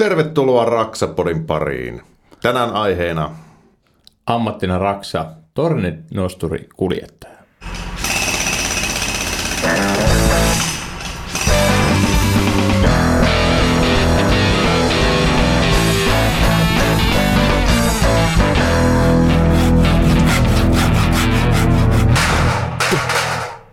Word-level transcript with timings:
Tervetuloa 0.00 0.64
Raksapodin 0.64 1.46
pariin. 1.46 2.02
Tänään 2.42 2.70
aiheena 2.72 3.30
Ammattina 4.26 4.78
Raksa, 4.78 5.26
torninosturi 5.54 6.68
kuljettaja. 6.76 7.36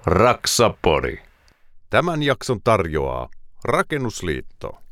Raksapodi. 0.05 1.18
Tämän 1.89 2.23
jakson 2.23 2.62
tarjoaa 2.64 3.30
Rakennusliitto. 3.64 4.86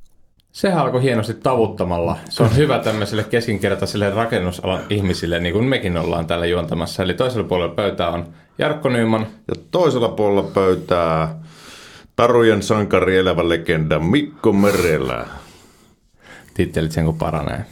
Sehän 0.56 0.80
alkoi 0.80 1.02
hienosti 1.02 1.34
tavuttamalla. 1.34 2.18
Se 2.30 2.44
on 2.44 2.55
hyvä 2.55 2.80
tämmöiselle 2.80 3.23
keskinkertaiselle 3.23 4.09
rakennusalan 4.09 4.80
ihmisille, 4.90 5.40
niin 5.40 5.54
kuin 5.54 5.66
mekin 5.66 5.98
ollaan 5.98 6.28
täällä 6.28 6.45
juontamassa. 6.45 7.04
Eli 7.04 7.14
toisella 7.14 7.48
puolella 7.48 7.76
pöytää 7.76 8.09
on 8.09 8.28
Jarkko 8.58 8.90
Nyman. 8.90 9.28
Ja 9.48 9.54
toisella 9.72 10.09
puolella 10.09 10.44
pöytää 10.44 11.40
Tarujen 12.16 12.64
sankari 12.64 13.18
elävä 13.18 13.50
legenda 13.50 14.00
Mikko 14.00 14.54
Merelä. 14.54 15.26
Tittelit 16.54 16.92
sen 16.92 17.06
kun 17.06 17.17
paranee. 17.17 17.66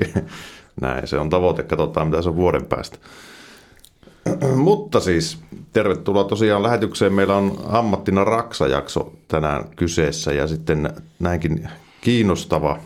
Näin, 0.80 1.06
se 1.06 1.18
on 1.18 1.30
tavoite. 1.30 1.62
Katsotaan, 1.62 2.06
mitä 2.08 2.22
se 2.22 2.28
on 2.28 2.36
vuoden 2.36 2.66
päästä. 2.66 2.98
Mutta 4.56 5.00
siis, 5.00 5.38
tervetuloa 5.72 6.24
tosiaan 6.24 6.62
lähetykseen. 6.62 7.12
Meillä 7.12 7.36
on 7.36 7.58
ammattina 7.68 8.24
Raksa-jakso 8.24 9.12
tänään 9.28 9.64
kyseessä 9.76 10.32
ja 10.32 10.46
sitten 10.46 10.90
näinkin 11.18 11.68
kiinnostava 12.02 12.78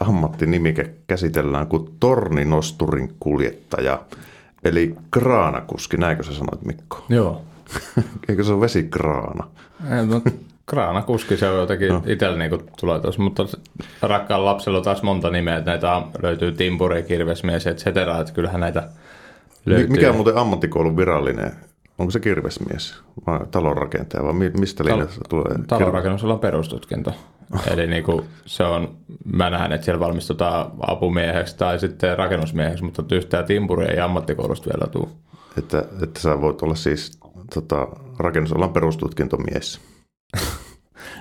ammattinimike 0.00 0.90
käsitellään 1.06 1.66
kuin 1.66 1.88
torninosturin 2.00 3.14
kuljettaja, 3.20 4.02
eli 4.64 4.94
kraanakuski, 5.10 5.96
näinkö 5.96 6.22
sä 6.22 6.34
sanoit 6.34 6.64
Mikko? 6.64 7.04
Joo. 7.08 7.42
Eikö 8.28 8.44
se 8.44 8.52
ole 8.52 8.60
vesikraana? 8.60 9.48
Ei, 9.90 10.06
no, 10.06 10.22
kraanakuski 10.66 11.36
se 11.36 11.48
on 11.48 11.60
jotenkin 11.60 11.88
no. 11.88 12.02
itsellä 12.06 12.38
niin 12.38 12.50
tulee 12.80 13.00
tuossa, 13.00 13.22
mutta 13.22 13.46
rakkaan 14.02 14.44
lapsella 14.44 14.78
on 14.78 14.84
taas 14.84 15.02
monta 15.02 15.30
nimeä, 15.30 15.56
että 15.56 15.70
näitä 15.70 16.02
löytyy 16.22 16.52
timpuri, 16.52 17.02
kirvesmies, 17.02 17.66
et 17.66 17.78
cetera, 17.78 18.20
että 18.20 18.32
kyllähän 18.32 18.60
näitä 18.60 18.88
löytyy. 19.66 19.88
Mikä 19.88 20.10
on 20.10 20.16
muuten 20.16 20.36
ammattikoulun 20.36 20.96
virallinen? 20.96 21.52
Onko 21.98 22.10
se 22.10 22.20
kirvesmies 22.20 23.00
vai 23.26 23.40
talonrakentaja 23.50 24.24
vai 24.24 24.32
mistä 24.32 24.84
linjasta 24.84 25.20
tulee? 25.28 25.58
Talonrakennusella 25.66 26.34
on 26.34 26.40
perustutkinto. 26.40 27.12
Eli 27.72 27.86
niin 27.86 28.04
kuin 28.04 28.24
se 28.46 28.64
on, 28.64 28.96
mä 29.32 29.50
näen, 29.50 29.72
että 29.72 29.84
siellä 29.84 30.00
valmistutaan 30.00 30.70
apumieheksi 30.80 31.56
tai 31.56 31.78
sitten 31.78 32.18
rakennusmieheksi, 32.18 32.84
mutta 32.84 33.14
yhtään 33.14 33.44
timpuria 33.44 33.92
ei 33.92 34.00
ammattikoulusta 34.00 34.70
vielä 34.70 34.90
tule. 34.90 35.08
Että, 35.58 35.84
että 36.02 36.20
sä 36.20 36.40
voit 36.40 36.62
olla 36.62 36.74
siis 36.74 37.18
tota, 37.54 37.88
rakennusalan 38.18 38.72
perustutkintomies. 38.72 39.80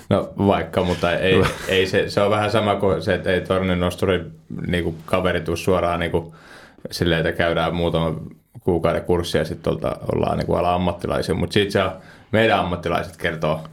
No 0.10 0.34
vaikka, 0.38 0.84
mutta 0.84 1.12
ei, 1.12 1.44
ei 1.68 1.88
se, 1.88 2.10
se 2.10 2.22
on 2.22 2.32
vähän 2.32 2.52
sama 2.52 2.76
kuin 2.76 3.02
se, 3.02 3.14
että 3.14 3.30
ei 3.30 3.42
tornin 3.42 3.80
nosturi 3.80 4.26
niin 4.68 4.98
kaveri 5.06 5.42
tuu 5.42 5.56
suoraan 5.56 6.00
niin 6.00 6.12
kuin, 6.12 6.34
silleen, 6.92 7.28
että 7.28 7.38
käydään 7.38 7.76
muutama 7.76 8.14
kuukauden 8.60 9.04
kurssia 9.04 9.42
ja 9.42 9.46
sitten 9.46 9.74
ollaan 10.14 10.38
niin 10.38 10.46
kuin 10.46 10.60
ala 10.60 10.74
ammattilaisia, 10.74 11.36
mutta 11.36 11.54
sitten 11.54 11.92
meidän 12.32 12.60
ammattilaiset 12.60 13.18
kertoo 13.18 13.64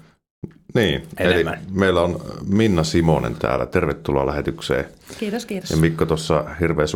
niin, 0.75 1.03
enemmän. 1.19 1.55
eli 1.55 1.63
meillä 1.71 2.01
on 2.03 2.21
Minna 2.47 2.85
Simonen 2.85 3.35
täällä. 3.35 3.67
Tervetuloa 3.67 4.27
lähetykseen. 4.27 4.85
Kiitos, 5.19 5.47
kiitos. 5.47 5.71
Ja 5.71 5.77
Mikko 5.77 6.07
tuossa 6.07 6.45
hirveän 6.61 6.89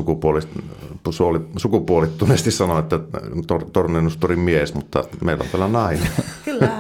sukupuolittuneesti 1.56 2.50
sanoi, 2.50 2.78
että 2.78 3.00
tor, 3.46 3.64
tornennustorin 3.72 4.38
mies, 4.38 4.74
mutta 4.74 5.04
meillä 5.24 5.42
on 5.42 5.48
täällä 5.50 5.68
nainen. 5.68 6.08
Kyllä. 6.44 6.78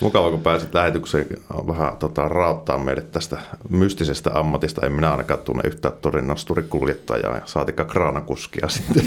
Mukava, 0.00 0.30
kun 0.30 0.40
pääsit 0.40 0.74
lähetykseen 0.74 1.26
vähän 1.66 1.96
tota, 1.96 2.28
rauttaa 2.28 2.78
meille 2.78 3.02
tästä 3.02 3.38
mystisestä 3.68 4.30
ammatista. 4.34 4.86
En 4.86 4.92
minä 4.92 5.10
ainakaan 5.10 5.40
tunne 5.40 5.62
yhtään 5.66 5.94
torinasturikuljettajaa 6.00 7.34
ja 7.34 7.42
saatikka 7.44 7.84
kraanakuskia 7.84 8.68
sitten. 8.68 9.04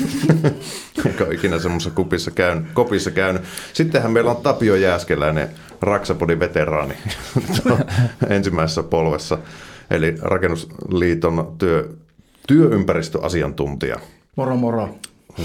Ole 1.25 1.33
ikinä 1.33 1.59
semmoisessa 1.59 1.95
kupissa 1.95 2.31
käynyt, 2.31 2.65
kopissa 2.73 3.11
käynyt. 3.11 3.41
Sittenhän 3.73 4.11
meillä 4.11 4.31
on 4.31 4.37
Tapio 4.37 4.75
Jääskeläinen, 4.75 5.49
Raksapodin 5.83 6.39
veteraani 6.39 6.93
ensimmäisessä 8.29 8.83
polvessa. 8.83 9.37
Eli 9.91 10.15
Rakennusliiton 10.21 11.55
työ, 11.57 11.89
työympäristöasiantuntija. 12.47 13.99
Moro 14.35 14.55
moro. 14.55 14.89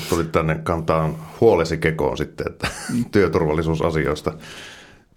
Tuli 0.09 0.25
tänne 0.25 0.55
kantaan 0.55 1.17
huolesi 1.41 1.79
kekoon 1.79 2.17
sitten, 2.17 2.47
että 2.53 2.69
työturvallisuusasioista 3.13 4.33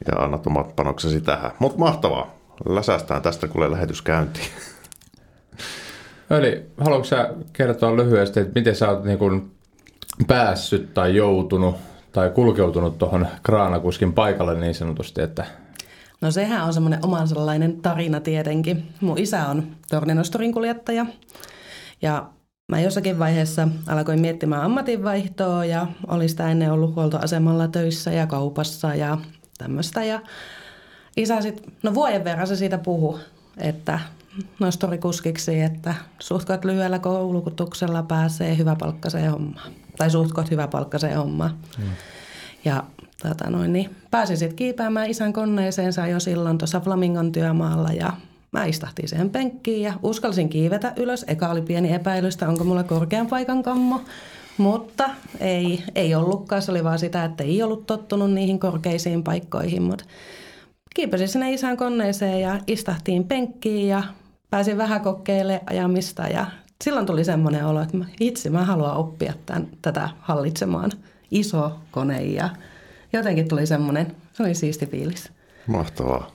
ja 0.07 0.23
annat 0.23 0.47
omat 0.47 0.75
panoksesi 0.75 1.21
tähän. 1.21 1.51
Mutta 1.59 1.79
mahtavaa. 1.79 2.35
Läsästään 2.69 3.21
tästä, 3.21 3.47
kun 3.47 3.71
lähetys 3.71 4.01
käyntiin. 4.01 4.47
Eli 6.39 6.65
haluatko 6.77 7.05
sä 7.05 7.33
kertoa 7.53 7.95
lyhyesti, 7.95 8.39
että 8.39 8.59
miten 8.59 8.75
sä 8.75 8.89
oot 8.89 9.03
niin 9.03 9.17
kun 9.17 9.51
päässyt 10.27 10.93
tai 10.93 11.15
joutunut 11.15 11.75
tai 12.11 12.29
kulkeutunut 12.29 12.97
tuohon 12.97 13.27
kraanakuskin 13.43 14.13
paikalle 14.13 14.59
niin 14.59 14.75
sanotusti, 14.75 15.21
että 15.21 15.45
No 16.21 16.31
sehän 16.31 16.65
on 16.65 16.73
semmoinen 16.73 17.05
oman 17.05 17.27
sellainen 17.27 17.81
tarina 17.81 18.19
tietenkin. 18.19 18.93
Mun 19.01 19.17
isä 19.17 19.47
on 19.47 19.63
torninostorin 19.89 20.53
kuljettaja 20.53 21.05
ja 22.01 22.29
mä 22.71 22.79
jossakin 22.79 23.19
vaiheessa 23.19 23.67
alkoin 23.87 24.21
miettimään 24.21 24.61
ammatinvaihtoa 24.61 25.65
ja 25.65 25.87
oli 26.07 26.29
sitä 26.29 26.51
ennen 26.51 26.71
ollut 26.71 26.95
huoltoasemalla 26.95 27.67
töissä 27.67 28.11
ja 28.11 28.27
kaupassa 28.27 28.95
ja 28.95 29.17
tämmöistä. 29.57 30.03
Ja 30.03 30.19
isä 31.17 31.41
sitten, 31.41 31.73
no 31.83 31.93
vuoden 31.93 32.23
verran 32.23 32.47
se 32.47 32.55
siitä 32.55 32.77
puhu, 32.77 33.19
että 33.57 33.99
nostorikuskiksi, 34.59 35.61
että 35.61 35.95
suhtkot 36.19 36.65
lyhyellä 36.65 36.99
koulutuksella 36.99 38.03
pääsee 38.03 38.57
hyväpalkkaiseen 38.57 39.31
hommaan. 39.31 39.71
Tai 40.01 40.11
suhtkot 40.11 40.51
hyväpalkkaiseen 40.51 41.17
hommaan. 41.17 41.57
Mm. 41.77 41.83
Ja 42.65 42.83
tota 43.23 43.49
noin, 43.49 43.73
niin 43.73 43.95
pääsin 44.11 44.37
sitten 44.37 44.55
kiipäämään 44.55 45.09
isän 45.09 45.33
koneeseensa 45.33 46.07
jo 46.07 46.19
silloin 46.19 46.57
tuossa 46.57 46.79
Flamingon 46.79 47.31
työmaalla 47.31 47.89
ja 47.89 48.13
mä 48.51 48.65
istahtiin 48.65 49.09
siihen 49.09 49.29
penkkiin 49.29 49.81
ja 49.81 49.93
uskalsin 50.03 50.49
kiivetä 50.49 50.93
ylös. 50.95 51.25
Eka 51.27 51.49
oli 51.49 51.61
pieni 51.61 51.93
epäilystä, 51.93 52.49
onko 52.49 52.63
mulla 52.63 52.83
korkean 52.83 53.27
paikan 53.27 53.63
kammo. 53.63 54.01
Mutta 54.57 55.09
ei, 55.39 55.83
ei 55.95 56.15
ollutkaan, 56.15 56.61
se 56.61 56.71
oli 56.71 56.83
vaan 56.83 56.99
sitä, 56.99 57.25
että 57.25 57.43
ei 57.43 57.63
ollut 57.63 57.85
tottunut 57.85 58.31
niihin 58.31 58.59
korkeisiin 58.59 59.23
paikkoihin. 59.23 59.83
Mutta 59.83 60.05
kiipesin 60.95 61.27
sinne 61.27 61.53
isän 61.53 61.77
koneeseen 61.77 62.41
ja 62.41 62.59
istahtiin 62.67 63.23
penkkiin 63.23 63.87
ja 63.87 64.03
pääsin 64.49 64.77
vähän 64.77 65.01
kokeilemaan 65.01 65.69
ajamista. 65.69 66.27
Ja 66.27 66.45
silloin 66.81 67.05
tuli 67.05 67.23
semmoinen 67.23 67.65
olo, 67.65 67.81
että 67.81 67.97
itse 68.19 68.49
mä 68.49 68.63
haluan 68.63 68.97
oppia 68.97 69.33
tämän, 69.45 69.67
tätä 69.81 70.09
hallitsemaan. 70.19 70.91
Iso 71.31 71.79
kone 71.91 72.23
ja 72.23 72.49
jotenkin 73.13 73.47
tuli 73.47 73.65
semmoinen, 73.65 74.15
se 74.33 74.43
oli 74.43 74.55
siisti 74.55 74.85
fiilis. 74.85 75.31
Mahtavaa. 75.67 76.31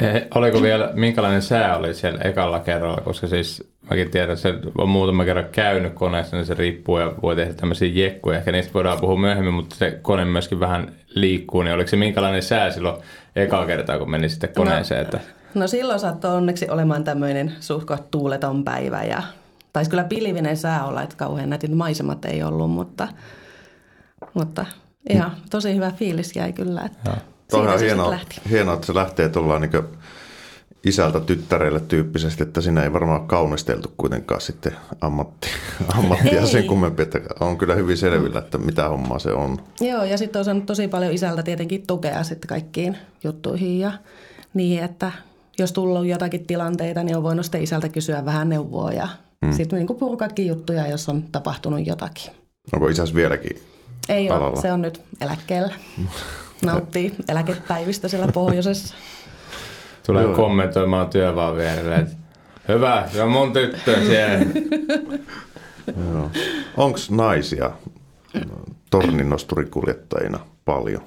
Eh, 0.00 0.26
oliko 0.34 0.62
vielä, 0.62 0.90
minkälainen 0.94 1.42
sää 1.42 1.76
oli 1.76 1.94
siellä 1.94 2.20
ekalla 2.20 2.60
kerralla, 2.60 3.00
koska 3.04 3.26
siis 3.26 3.70
mäkin 3.90 4.10
tiedän, 4.10 4.30
että 4.30 4.42
se 4.42 4.54
on 4.78 4.88
muutama 4.88 5.24
kerran 5.24 5.44
käynyt 5.52 5.92
koneessa, 5.94 6.36
niin 6.36 6.46
se 6.46 6.54
riippuu 6.54 6.98
ja 6.98 7.12
voi 7.22 7.36
tehdä 7.36 7.54
tämmöisiä 7.54 7.88
jekkuja. 7.88 8.38
Ehkä 8.38 8.52
niistä 8.52 8.74
voidaan 8.74 9.00
puhua 9.00 9.16
myöhemmin, 9.16 9.54
mutta 9.54 9.76
se 9.76 9.98
kone 10.02 10.24
myöskin 10.24 10.60
vähän 10.60 10.92
liikkuu, 11.08 11.62
niin 11.62 11.74
oliko 11.74 11.88
se 11.88 11.96
minkälainen 11.96 12.42
sää 12.42 12.70
silloin 12.70 13.02
eka 13.36 13.66
kertaa, 13.66 13.98
kun 13.98 14.10
meni 14.10 14.28
sitten 14.28 14.50
koneeseen? 14.56 15.00
No, 15.00 15.02
että... 15.02 15.20
no 15.54 15.66
silloin 15.66 16.00
saattoi 16.00 16.36
onneksi 16.36 16.70
olemaan 16.70 17.04
tämmöinen 17.04 17.52
suhkot 17.60 18.10
tuuleton 18.10 18.64
päivä 18.64 19.04
ja 19.04 19.22
taisi 19.72 19.90
kyllä 19.90 20.04
pilvinen 20.04 20.56
sää 20.56 20.86
olla, 20.86 21.02
että 21.02 21.16
kauhean 21.16 21.50
nätit 21.50 21.74
maisemat 21.74 22.24
ei 22.24 22.42
ollut, 22.42 22.70
mutta, 22.70 23.08
mutta 24.34 24.66
ihan 25.10 25.32
tosi 25.50 25.74
hyvä 25.74 25.90
fiilis 25.90 26.36
jäi 26.36 26.52
kyllä. 26.52 26.82
Että 26.82 27.16
Tuohan 27.50 27.74
on 27.74 27.80
hienoa, 27.80 28.18
hienoa, 28.50 28.74
että 28.74 28.86
se 28.86 28.94
lähtee 28.94 29.28
tuolla 29.28 29.58
niin 29.58 29.70
isältä 30.84 31.20
tyttärelle 31.20 31.80
tyyppisesti, 31.80 32.42
että 32.42 32.60
siinä 32.60 32.82
ei 32.82 32.92
varmaan 32.92 33.26
kaunisteltu 33.26 33.92
kuitenkaan 33.96 34.40
sitten 34.40 34.76
ammatti, 35.00 35.48
ammattia 35.98 36.46
sen 36.46 36.66
kummempi, 36.66 37.02
että 37.02 37.20
on 37.40 37.58
kyllä 37.58 37.74
hyvin 37.74 37.96
selvillä, 37.96 38.38
että 38.38 38.58
mitä 38.58 38.88
hommaa 38.88 39.18
se 39.18 39.32
on. 39.32 39.58
Joo, 39.80 40.04
ja 40.04 40.18
sitten 40.18 40.38
on 40.38 40.44
saanut 40.44 40.66
tosi 40.66 40.88
paljon 40.88 41.12
isältä 41.12 41.42
tietenkin 41.42 41.86
tukea 41.86 42.24
sitten 42.24 42.48
kaikkiin 42.48 42.96
juttuihin 43.24 43.78
ja 43.78 43.92
niin, 44.54 44.84
että 44.84 45.12
jos 45.58 45.72
tullut 45.72 46.06
jotakin 46.06 46.46
tilanteita, 46.46 47.02
niin 47.02 47.16
on 47.16 47.22
voinut 47.22 47.44
sitten 47.44 47.62
isältä 47.62 47.88
kysyä 47.88 48.24
vähän 48.24 48.48
neuvoa 48.48 48.92
ja 48.92 49.08
hmm. 49.44 49.52
sitten 49.52 49.78
niin 49.78 49.98
purkaakin 49.98 50.46
juttuja, 50.46 50.88
jos 50.88 51.08
on 51.08 51.22
tapahtunut 51.32 51.86
jotakin. 51.86 52.32
Onko 52.72 52.88
isäs 52.88 53.14
vieläkin 53.14 53.62
Ei 54.08 54.30
alalla? 54.30 54.46
ole, 54.46 54.60
se 54.60 54.72
on 54.72 54.82
nyt 54.82 55.02
eläkkeellä. 55.20 55.74
Nauttii 56.64 57.14
eläkepäivistä 57.28 58.08
siellä 58.08 58.28
pohjoisessa. 58.32 58.94
Tulee 60.06 60.22
Joo. 60.22 60.34
kommentoimaan 60.34 61.08
työvaan 61.08 61.56
vierelle, 61.56 61.96
että 61.96 62.20
Hyvä, 62.68 63.08
se 63.12 63.22
on 63.22 63.30
mun 63.30 63.52
tyttö 63.52 64.00
siellä. 64.06 64.46
Onko 66.76 66.98
naisia 67.10 67.70
torninosturikuljettajina 68.90 70.40
paljon? 70.64 71.02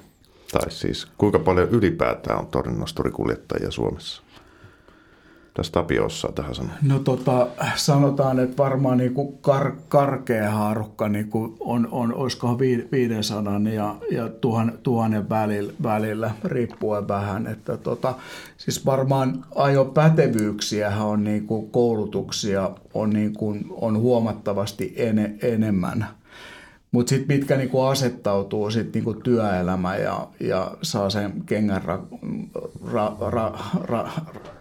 Tai 0.52 0.70
siis 0.70 1.06
kuinka 1.18 1.38
paljon 1.38 1.68
ylipäätään 1.68 2.38
on 2.38 2.46
torninosturikuljettajia 2.46 3.70
Suomessa? 3.70 4.22
Tässä 5.54 5.72
Tapio 5.72 6.04
osaa 6.04 6.32
tähän 6.32 6.54
sanoa. 6.54 6.74
No 6.82 6.98
tota, 6.98 7.46
sanotaan, 7.74 8.38
että 8.38 8.56
varmaan 8.56 8.98
niin 8.98 9.14
kuin 9.14 9.38
kar, 9.38 9.72
karkea 9.88 10.50
haarukka 10.50 11.08
niin 11.08 11.28
kuin 11.28 11.56
on, 11.60 11.88
on, 11.90 12.14
olisikohan 12.14 12.58
500 12.58 13.60
ja, 13.74 13.96
ja 14.10 14.28
tuhan, 14.28 14.72
tuhannen 14.82 15.28
välillä, 15.28 15.72
välillä, 15.82 16.30
riippuen 16.44 17.08
vähän. 17.08 17.46
Että 17.46 17.76
tota, 17.76 18.14
siis 18.56 18.86
varmaan 18.86 19.44
ajopätevyyksiä 19.54 20.96
on 20.96 21.24
niin 21.24 21.46
kuin 21.46 21.70
koulutuksia 21.70 22.70
on, 22.94 23.10
niin 23.10 23.34
kuin, 23.34 23.66
on 23.70 23.98
huomattavasti 23.98 24.94
ene, 24.96 25.34
enemmän. 25.42 26.06
Mutta 26.94 27.10
sitten 27.10 27.36
mitkä 27.36 27.56
niinku 27.56 27.80
asettautuu 27.80 28.70
sit 28.70 28.94
niinku 28.94 29.14
työelämä 29.14 29.96
ja, 29.96 30.28
ja 30.40 30.76
saa 30.82 31.10
sen 31.10 31.42
kengän 31.46 31.82
ra, 31.82 32.02
ra, 32.92 33.16
ra, 33.20 33.58
ra, 33.84 34.10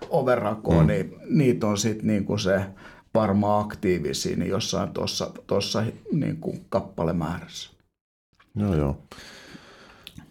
overrakoon, 0.10 0.86
mm. 0.86 0.88
niin 0.88 1.16
niitä 1.30 1.68
on 1.68 1.78
sitten 1.78 2.08
niinku 2.08 2.38
se 2.38 2.66
varmaan 3.14 3.66
aktiivisia 3.66 4.38
niin 4.38 4.50
jossain 4.50 4.90
tuossa 4.90 5.32
tossa 5.48 5.84
niinku 6.12 6.56
kappalemäärässä. 6.70 7.72
Joo, 8.56 8.76
joo. 8.76 8.98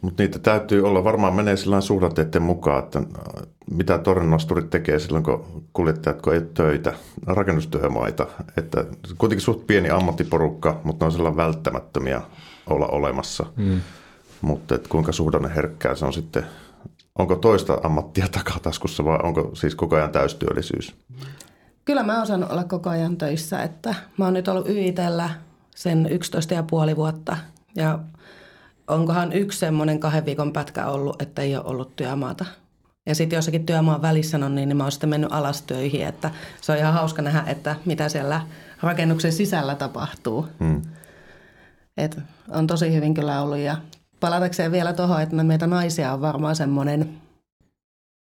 Mutta 0.03 0.23
niitä 0.23 0.39
täytyy 0.39 0.87
olla, 0.87 1.05
varmaan 1.05 1.35
menee 1.35 1.57
sillä 1.57 1.81
suhdanteiden 1.81 2.43
mukaan, 2.43 2.85
että 2.85 2.99
äh, 2.99 3.43
mitä 3.71 3.99
tornnosturit 3.99 4.71
tekee 4.71 4.99
silloin, 4.99 5.25
kun 5.25 5.65
kuljettajat 5.73 6.23
kun 6.23 6.35
ei 6.35 6.41
töitä, 6.41 6.93
rakennustyömaita. 7.27 8.27
Että 8.57 8.85
kuitenkin 9.19 9.45
suht 9.45 9.67
pieni 9.67 9.91
ammattiporukka, 9.91 10.81
mutta 10.85 11.05
ne 11.05 11.07
on 11.07 11.13
sellainen 11.13 11.37
välttämättömiä 11.37 12.23
olla 12.67 12.87
olemassa. 12.87 13.47
Mm. 13.57 13.81
Mutta 14.41 14.79
kuinka 14.89 15.13
suhdanne 15.13 15.53
herkkää 15.55 15.95
se 15.95 16.05
on 16.05 16.13
sitten, 16.13 16.47
onko 17.19 17.37
toista 17.37 17.79
ammattia 17.83 18.29
takataskussa 18.39 19.05
vai 19.05 19.19
onko 19.23 19.51
siis 19.55 19.75
koko 19.75 19.97
ajan 19.97 20.13
täystyöllisyys? 20.13 20.95
Kyllä 21.85 22.03
mä 22.03 22.23
osaan 22.23 22.53
olla 22.53 22.65
koko 22.65 22.91
ajan 22.91 23.17
töissä, 23.17 23.63
että 23.63 23.95
mä 24.19 24.25
oon 24.25 24.35
nyt 24.35 24.49
ollut 24.49 24.69
YITellä 24.69 25.31
sen 25.75 26.09
11 26.11 26.55
ja 26.55 26.63
puoli 26.63 26.97
vuotta 26.97 27.37
ja 27.77 27.99
onkohan 28.93 29.33
yksi 29.33 29.59
semmoinen 29.59 30.01
kahden 30.01 30.27
viikon 30.27 30.53
pätkä 30.53 30.87
ollut, 30.87 31.23
että 31.23 31.43
ei 31.43 31.57
ole 31.57 31.65
ollut 31.65 31.97
työmaata. 31.97 32.45
Ja 33.07 33.15
sitten 33.15 33.37
jossakin 33.37 33.67
työmaan 33.67 34.03
välissä 34.03 34.37
on 34.37 34.55
niin, 34.55 34.69
niin 34.69 34.77
mä 34.77 34.83
oon 34.83 34.93
sitten 34.93 35.11
mennyt 35.11 35.33
alas 35.33 35.63
töihin, 35.63 36.07
että 36.07 36.31
se 36.61 36.73
on 36.73 36.79
ihan 36.79 36.95
hauska 36.95 37.23
nähdä, 37.23 37.43
että 37.47 37.77
mitä 37.85 38.09
siellä 38.09 38.41
rakennuksen 38.83 39.33
sisällä 39.33 39.75
tapahtuu. 39.75 40.49
Hmm. 40.59 40.83
Et 41.97 42.19
on 42.49 42.67
tosi 42.67 42.95
hyvin 42.95 43.15
kyllä 43.15 43.43
ollut 43.43 43.59
ja 43.59 43.77
palatakseen 44.21 44.73
vielä 44.73 44.93
tuohon, 44.93 45.23
että 45.23 45.37
meitä 45.37 45.67
naisia 45.67 46.13
on 46.13 46.21
varmaan 46.21 46.57
semmoinen 46.57 47.09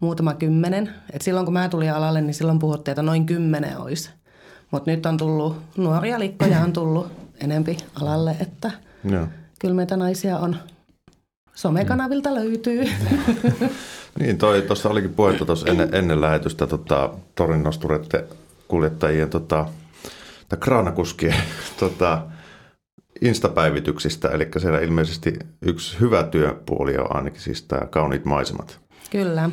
muutama 0.02 0.34
kymmenen. 0.34 0.90
Et 1.12 1.22
silloin 1.22 1.46
kun 1.46 1.52
mä 1.52 1.68
tulin 1.68 1.92
alalle, 1.92 2.20
niin 2.20 2.34
silloin 2.34 2.58
puhuttiin, 2.58 2.92
että 2.92 3.02
noin 3.02 3.26
kymmenen 3.26 3.78
olisi. 3.78 4.10
Mutta 4.70 4.90
nyt 4.90 5.06
on 5.06 5.16
tullut, 5.16 5.62
nuoria 5.76 6.18
likkoja 6.18 6.60
on 6.60 6.72
tullut 6.72 7.12
enempi 7.40 7.76
alalle, 8.00 8.36
että 8.40 8.70
Joo 9.04 9.26
kyllä 9.64 9.76
meitä 9.76 9.96
naisia 9.96 10.38
on. 10.38 10.56
Somekanavilta 11.54 12.34
löytyy. 12.34 12.84
niin, 14.20 14.38
toi 14.38 14.62
tuossa 14.62 14.88
olikin 14.88 15.14
puhetta 15.14 15.44
tuossa 15.44 15.70
ennen, 15.70 15.94
ennen 15.94 16.20
lähetystä 16.20 16.66
tota, 16.66 17.14
torinnosturette 17.34 18.24
kuljettajien 18.68 19.30
tota, 19.30 19.66
tai 20.48 20.58
kraanakuskien 20.60 21.34
tota, 21.80 22.22
instapäivityksistä, 23.20 24.28
eli 24.28 24.48
siellä 24.58 24.78
ilmeisesti 24.78 25.38
yksi 25.62 26.00
hyvä 26.00 26.22
työpuoli 26.22 26.96
on 26.96 27.16
ainakin 27.16 27.40
siis 27.40 27.62
tämä 27.62 27.86
kauniit 27.86 28.24
maisemat. 28.24 28.80
Kyllä. 29.10 29.50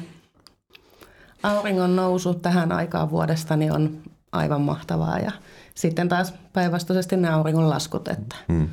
Auringon 1.43 1.95
nousu 1.95 2.33
tähän 2.33 2.71
aikaan 2.71 3.09
vuodesta 3.09 3.55
niin 3.55 3.71
on 3.71 3.97
aivan 4.31 4.61
mahtavaa 4.61 5.19
ja 5.19 5.31
sitten 5.75 6.09
taas 6.09 6.33
päinvastaisesti 6.53 7.17
ne 7.17 7.29
auringon 7.29 7.69
laskut, 7.69 8.07
että 8.07 8.35
hmm. 8.47 8.69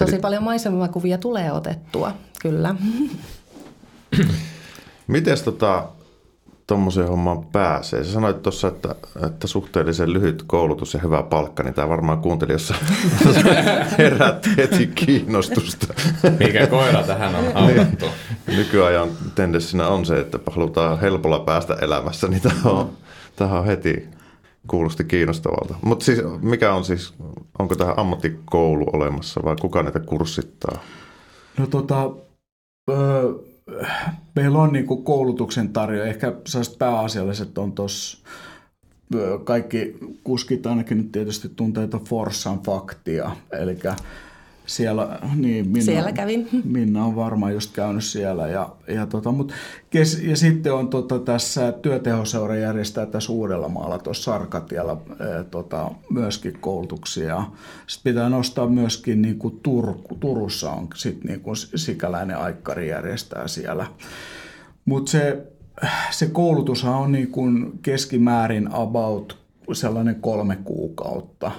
Tosi 0.00 0.14
Eli... 0.14 0.20
paljon 0.20 0.42
maisemakuvia 0.42 1.18
tulee 1.18 1.52
otettua, 1.52 2.12
kyllä. 2.42 2.74
Miten 5.06 5.36
tota, 5.44 5.84
tuommoiseen 6.66 7.08
hommaan 7.08 7.44
pääsee? 7.44 8.04
Sä 8.04 8.12
sanoit 8.12 8.42
tuossa, 8.42 8.68
että, 8.68 8.94
että 9.26 9.46
suhteellisen 9.46 10.12
lyhyt 10.12 10.42
koulutus 10.46 10.94
ja 10.94 11.00
hyvä 11.00 11.22
palkka, 11.22 11.62
niin 11.62 11.74
tämä 11.74 11.88
varmaan 11.88 12.18
kuuntelijassa 12.18 12.74
herätti 13.98 14.50
heti 14.56 14.86
kiinnostusta. 14.86 15.94
Mikä 16.38 16.66
koira 16.66 17.02
tähän 17.02 17.34
on 17.34 17.52
haudattu? 17.54 18.06
Niin, 18.46 18.56
nykyajan 18.56 19.08
tendenssinä 19.34 19.88
on 19.88 20.06
se, 20.06 20.20
että 20.20 20.38
halutaan 20.50 21.00
helpolla 21.00 21.40
päästä 21.40 21.74
elämässä, 21.74 22.28
niin 22.28 22.42
tämä 22.42 22.60
on, 22.64 22.90
tämä 23.36 23.58
on 23.58 23.66
heti 23.66 24.08
kuulosti 24.68 25.04
kiinnostavalta. 25.04 25.74
Mutta 25.82 26.04
siis, 26.04 26.20
mikä 26.42 26.74
on 26.74 26.84
siis, 26.84 27.14
onko 27.58 27.74
tähän 27.74 27.98
ammattikoulu 27.98 28.86
olemassa 28.92 29.40
vai 29.44 29.56
kuka 29.60 29.82
näitä 29.82 30.00
kurssittaa? 30.00 30.78
No 31.58 31.66
tota, 31.66 32.10
öö, 32.90 33.32
meillä 34.36 34.58
on 34.58 34.72
niinku 34.72 34.96
koulutuksen 34.96 35.72
tarjo. 35.72 36.04
Ehkä 36.04 36.32
pääasialliset 36.78 37.58
on 37.58 37.72
tuossa 37.72 38.18
kaikki 39.44 39.98
kuskit 40.24 40.66
ainakin 40.66 40.98
nyt 40.98 41.12
tietysti 41.12 41.48
tuntee 41.56 41.88
Forssan 42.08 42.62
faktia, 42.62 43.36
eli 43.52 43.76
siellä, 44.70 45.18
niin 45.36 45.68
Minna, 45.68 45.84
siellä 45.84 46.12
kävin. 46.12 46.48
Minna 46.64 47.04
on 47.04 47.16
varmaan 47.16 47.52
just 47.52 47.72
käynyt 47.72 48.04
siellä. 48.04 48.46
Ja, 48.46 48.76
ja, 48.88 49.06
tota, 49.06 49.32
mut, 49.32 49.52
kes, 49.90 50.22
ja 50.22 50.36
sitten 50.36 50.74
on 50.74 50.88
tota, 50.88 51.18
tässä 51.18 51.72
työtehoseura 51.72 52.56
järjestää 52.56 53.06
tässä 53.06 53.32
Uudellamaalla 53.32 53.98
tuossa 53.98 54.22
Sarkatiellä 54.22 54.92
e, 54.92 55.44
tota, 55.44 55.90
myöskin 56.10 56.58
koulutuksia. 56.60 57.44
Sitten 57.86 58.12
pitää 58.12 58.28
nostaa 58.28 58.66
myöskin 58.66 59.22
niin 59.22 59.38
kuin 59.38 59.60
Tur, 59.62 59.94
Turussa 60.20 60.70
on 60.70 60.88
sit, 60.94 61.24
niin 61.24 61.40
kuin 61.40 61.56
sikäläinen 61.56 62.36
aikkari 62.36 62.88
järjestää 62.88 63.48
siellä. 63.48 63.86
Mutta 64.84 65.10
se, 65.10 65.46
se 66.10 66.26
koulutushan 66.26 66.94
on 66.94 67.12
niin 67.12 67.30
kuin 67.30 67.78
keskimäärin 67.82 68.68
about 68.72 69.38
sellainen 69.72 70.20
kolme 70.20 70.56
kuukautta 70.64 71.52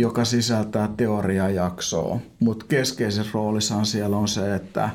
joka 0.00 0.24
sisältää 0.24 0.88
teoriajaksoa, 0.96 2.20
mutta 2.40 2.66
keskeisessä 2.68 3.30
roolissaan 3.34 3.86
siellä 3.86 4.16
on 4.16 4.28
se, 4.28 4.54
että 4.54 4.90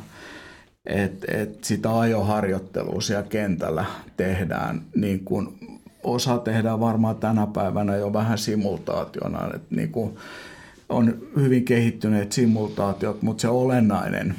et, 0.86 1.26
et 1.28 1.64
sitä 1.64 2.00
ajoharjoittelua 2.00 3.02
siellä 3.02 3.24
kentällä 3.24 3.86
tehdään. 4.18 4.82
Niin 4.96 5.26
kuin 5.26 5.48
osa 6.04 6.38
tehdään 6.38 6.80
varmaan 6.80 7.16
tänä 7.16 7.48
päivänä 7.48 7.96
jo 7.96 8.14
vähän 8.14 8.38
simultaationa, 8.38 9.48
että 9.56 9.76
niin 9.76 9.92
kuin 9.92 10.16
on 10.90 11.18
hyvin 11.36 11.66
kehittyneet 11.66 12.32
simultaatiot, 12.32 13.22
mutta 13.22 13.42
se 13.42 13.48
olennainen 13.48 14.36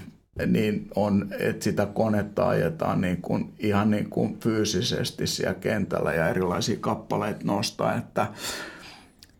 niin 0.47 0.89
on, 0.97 1.29
että 1.39 1.65
sitä 1.65 1.87
konetta 1.87 2.49
ajetaan 2.49 3.01
niin 3.01 3.23
kuin, 3.23 3.53
ihan 3.59 3.91
niin 3.91 4.11
kuin 4.11 4.41
fyysisesti 4.41 5.27
siellä 5.27 5.55
kentällä 5.55 6.13
ja 6.13 6.29
erilaisia 6.29 6.77
kappaleita 6.81 7.41
nostaa, 7.45 7.95
että 7.95 8.27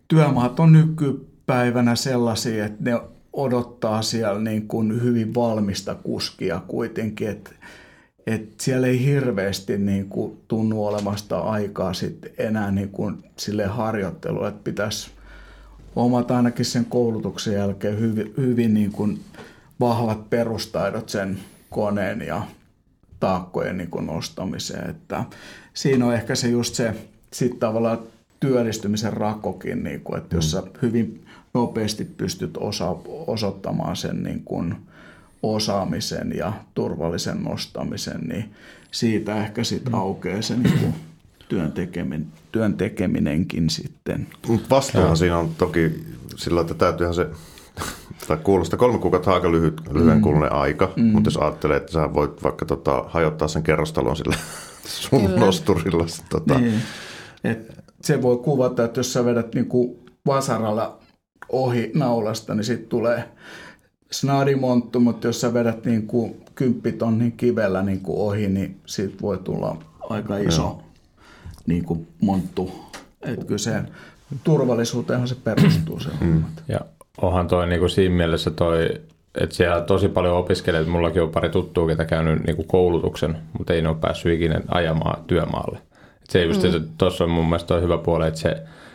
työmaat 0.09 0.61
on 0.61 0.73
nykypäivänä 0.73 1.95
sellaisia, 1.95 2.67
että 2.67 2.91
ne 2.91 3.01
odottaa 3.33 4.03
siellä 4.03 4.41
niin 4.41 4.69
kuin 4.69 5.03
hyvin 5.03 5.35
valmista 5.35 5.95
kuskia 5.95 6.63
kuitenkin, 6.69 7.29
että 7.29 7.51
että 8.27 8.65
siellä 8.65 8.87
ei 8.87 9.05
hirveästi 9.05 9.79
niin 9.79 10.09
kuin 10.09 10.41
tunnu 10.49 10.87
olemasta 10.87 11.39
aikaa 11.39 11.93
sit 11.93 12.27
enää 12.39 12.71
niin 12.71 12.89
kuin 12.89 13.25
sille 13.37 13.67
harjoittelua, 13.67 14.49
että 14.49 14.61
pitäisi 14.65 15.11
omata 15.97 16.37
ainakin 16.37 16.65
sen 16.65 16.85
koulutuksen 16.85 17.55
jälkeen 17.55 18.01
hyvin, 18.01 18.35
hyvin 18.37 18.75
niin 18.75 18.93
kuin 18.93 19.21
vahvat 19.81 20.31
perustaidot 20.31 21.09
sen 21.09 21.39
koneen 21.71 22.21
ja 22.21 22.43
taakkojen 23.21 23.77
niin 23.77 23.91
kuin 23.91 24.07
nostamiseen. 24.07 24.91
Että 24.91 25.25
siinä 25.75 26.07
on 26.07 26.15
ehkä 26.15 26.35
se 26.35 26.49
just 26.49 26.75
se 26.75 26.95
sitten 27.33 27.61
tavallaan 27.61 27.99
työllistymisen 28.41 29.13
rakokin, 29.13 29.85
niin 29.85 30.01
kuin, 30.01 30.19
että 30.19 30.37
jos 30.37 30.51
sä 30.51 30.63
hyvin 30.83 31.25
nopeasti 31.55 32.05
pystyt 32.05 32.57
osa, 32.57 32.97
osoittamaan 33.27 33.97
sen 33.97 34.23
niin 34.23 34.43
kuin 34.45 34.75
osaamisen 35.43 36.33
ja 36.37 36.53
turvallisen 36.75 37.43
nostamisen, 37.43 38.21
niin 38.21 38.55
siitä 38.91 39.43
ehkä 39.43 39.65
sitten 39.65 39.93
mm. 39.93 39.99
aukeaa 39.99 40.43
se 40.43 40.57
niin 40.57 40.79
kuin 40.79 40.95
työn, 41.49 41.73
tekeminen, 41.73 42.27
työn 42.53 42.75
tekeminenkin 42.75 43.71
sitten. 43.71 44.27
Vastuuhan 44.71 45.17
siinä 45.17 45.39
on 45.39 45.55
toki 45.59 46.05
sillä, 46.37 46.61
että 46.61 46.75
täytyyhän 46.75 47.15
se 47.15 47.27
tai 48.29 48.37
kuulostaa 48.37 48.79
kolme 48.79 48.99
kuukautta 48.99 49.35
aika 49.35 49.53
lyhyt, 49.53 49.81
lyhyen 49.91 50.17
mm. 50.17 50.23
kulunen 50.23 50.53
aika, 50.53 50.93
mm. 50.97 51.05
mutta 51.05 51.29
jos 51.29 51.37
ajattelee, 51.37 51.77
että 51.77 51.93
sä 51.93 52.15
voit 52.15 52.43
vaikka 52.43 52.67
tota, 52.67 53.05
hajottaa 53.09 53.49
sen 53.49 53.63
kerrostalon 53.63 54.17
sillä 54.17 54.37
sun 54.85 55.27
Kyllä. 55.27 55.41
nosturilla. 55.41 56.07
Tota. 56.29 56.59
Niin. 56.59 56.83
Et 57.45 57.86
se 58.01 58.23
voi 58.23 58.37
kuvata, 58.37 58.85
että 58.85 59.01
jos 59.01 59.13
sä 59.13 59.25
vedät 59.25 59.55
niin 59.55 59.67
kuin 59.67 59.99
vasaralla 60.27 60.99
ohi 61.49 61.91
naulasta, 61.95 62.55
niin 62.55 62.65
sitten 62.65 62.89
tulee 62.89 63.25
snadimonttu, 64.11 65.01
mutta 65.01 65.27
jos 65.27 65.41
sä 65.41 65.55
vedät 65.55 65.85
niin 65.85 66.07
kuin 66.07 66.45
kymppitonnin 66.55 67.33
kivellä 67.33 67.83
niin 67.83 68.01
kuin 68.01 68.19
ohi, 68.19 68.49
niin 68.49 68.81
siitä 68.87 69.17
voi 69.23 69.39
tulla 69.39 69.77
aika 70.11 70.39
iso 70.39 70.63
no. 70.63 70.83
niin 71.67 71.85
kuin 71.85 72.07
monttu. 72.21 72.71
Että 73.23 73.47
kyllä 73.47 73.59
se 73.59 73.83
turvallisuuteenhan 74.45 75.29
se 75.29 75.35
perustuu 75.45 76.01
se 76.01 76.09
mm. 76.21 76.45
Ja 76.69 76.81
onhan 77.23 77.49
toi 77.49 77.67
niin 77.67 77.81
kuin 77.81 77.91
siinä 77.91 78.15
mielessä 78.15 78.51
toi, 78.51 78.89
että 79.35 79.57
siellä 79.57 79.81
tosi 79.81 80.09
paljon 80.09 80.37
opiskelijat, 80.37 80.87
mullakin 80.87 81.23
on 81.23 81.31
pari 81.31 81.49
tuttua, 81.49 81.87
ketä 81.87 82.05
käynyt 82.05 82.45
niin 82.47 82.57
kuin 82.57 82.69
koulutuksen, 82.69 83.39
mutta 83.59 83.73
ei 83.73 83.83
ne 83.83 83.89
ole 83.89 83.97
päässyt 84.01 84.33
ikinä 84.33 84.61
ajamaan 84.69 85.25
työmaalle. 85.27 85.79
Se 86.31 86.43
just, 86.43 86.63
mm. 86.63 86.89
tuossa 86.99 87.25
on 87.25 87.31
mun 87.31 87.45
mielestä 87.47 87.75
hyvä 87.75 87.99
puoli, 87.99 88.29
että 88.29 88.41
se, 88.41 88.49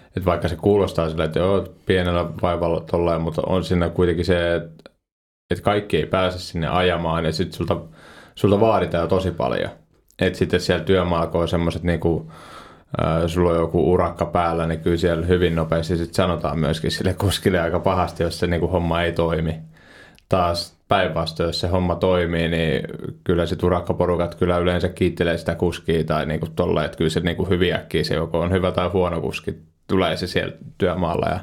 että 0.07 0.25
vaikka 0.25 0.47
se 0.47 0.55
kuulostaa 0.55 1.09
sillä, 1.09 1.23
että 1.23 1.39
joo, 1.39 1.67
pienellä 1.85 2.25
vaivalla 2.41 2.81
tolleen, 2.81 3.21
mutta 3.21 3.41
on 3.45 3.63
siinä 3.63 3.89
kuitenkin 3.89 4.25
se, 4.25 4.55
että, 4.55 4.91
että 5.51 5.63
kaikki 5.63 5.97
ei 5.97 6.05
pääse 6.05 6.39
sinne 6.39 6.67
ajamaan 6.67 7.25
ja 7.25 7.31
sitten 7.31 7.57
sulta, 7.57 7.81
sulta 8.35 8.59
vaaditaan 8.59 9.07
tosi 9.07 9.31
paljon. 9.31 9.69
Että 10.19 10.39
sitten 10.39 10.61
siellä 10.61 10.85
työmaalla, 10.85 11.39
on 11.39 11.47
semmoiset 11.47 11.83
niinku, 11.83 12.31
äh, 13.03 13.27
sulla 13.27 13.50
on 13.50 13.55
joku 13.55 13.91
urakka 13.93 14.25
päällä, 14.25 14.67
niin 14.67 14.79
kyllä 14.79 14.97
siellä 14.97 15.25
hyvin 15.25 15.55
nopeasti 15.55 15.97
sit 15.97 16.13
sanotaan 16.13 16.59
myöskin 16.59 16.91
sille 16.91 17.13
kuskille 17.13 17.59
aika 17.59 17.79
pahasti, 17.79 18.23
jos 18.23 18.39
se 18.39 18.47
niinku 18.47 18.67
homma 18.67 19.01
ei 19.01 19.11
toimi. 19.11 19.59
Taas 20.29 20.80
päinvastoin, 20.91 21.48
jos 21.48 21.60
se 21.60 21.67
homma 21.67 21.95
toimii, 21.95 22.48
niin 22.48 22.83
kyllä 23.24 23.45
se 23.45 23.55
urakkaporukat 23.63 24.36
kyllä 24.36 24.57
yleensä 24.57 24.89
kiittelee 24.89 25.38
sitä 25.38 25.55
kuskia 25.55 26.03
tai 26.03 26.25
niinku 26.25 26.48
tolle, 26.55 26.86
että 26.86 26.98
kyllä 26.98 27.10
se 27.10 27.21
hyvin 27.50 27.74
äkkiä 27.74 28.03
se 28.03 28.15
joko 28.15 28.39
on 28.39 28.51
hyvä 28.51 28.71
tai 28.71 28.88
huono 28.88 29.21
kuski, 29.21 29.55
tulee 29.88 30.17
se 30.17 30.27
siellä 30.27 30.53
työmaalla. 30.77 31.27
Ja 31.29 31.39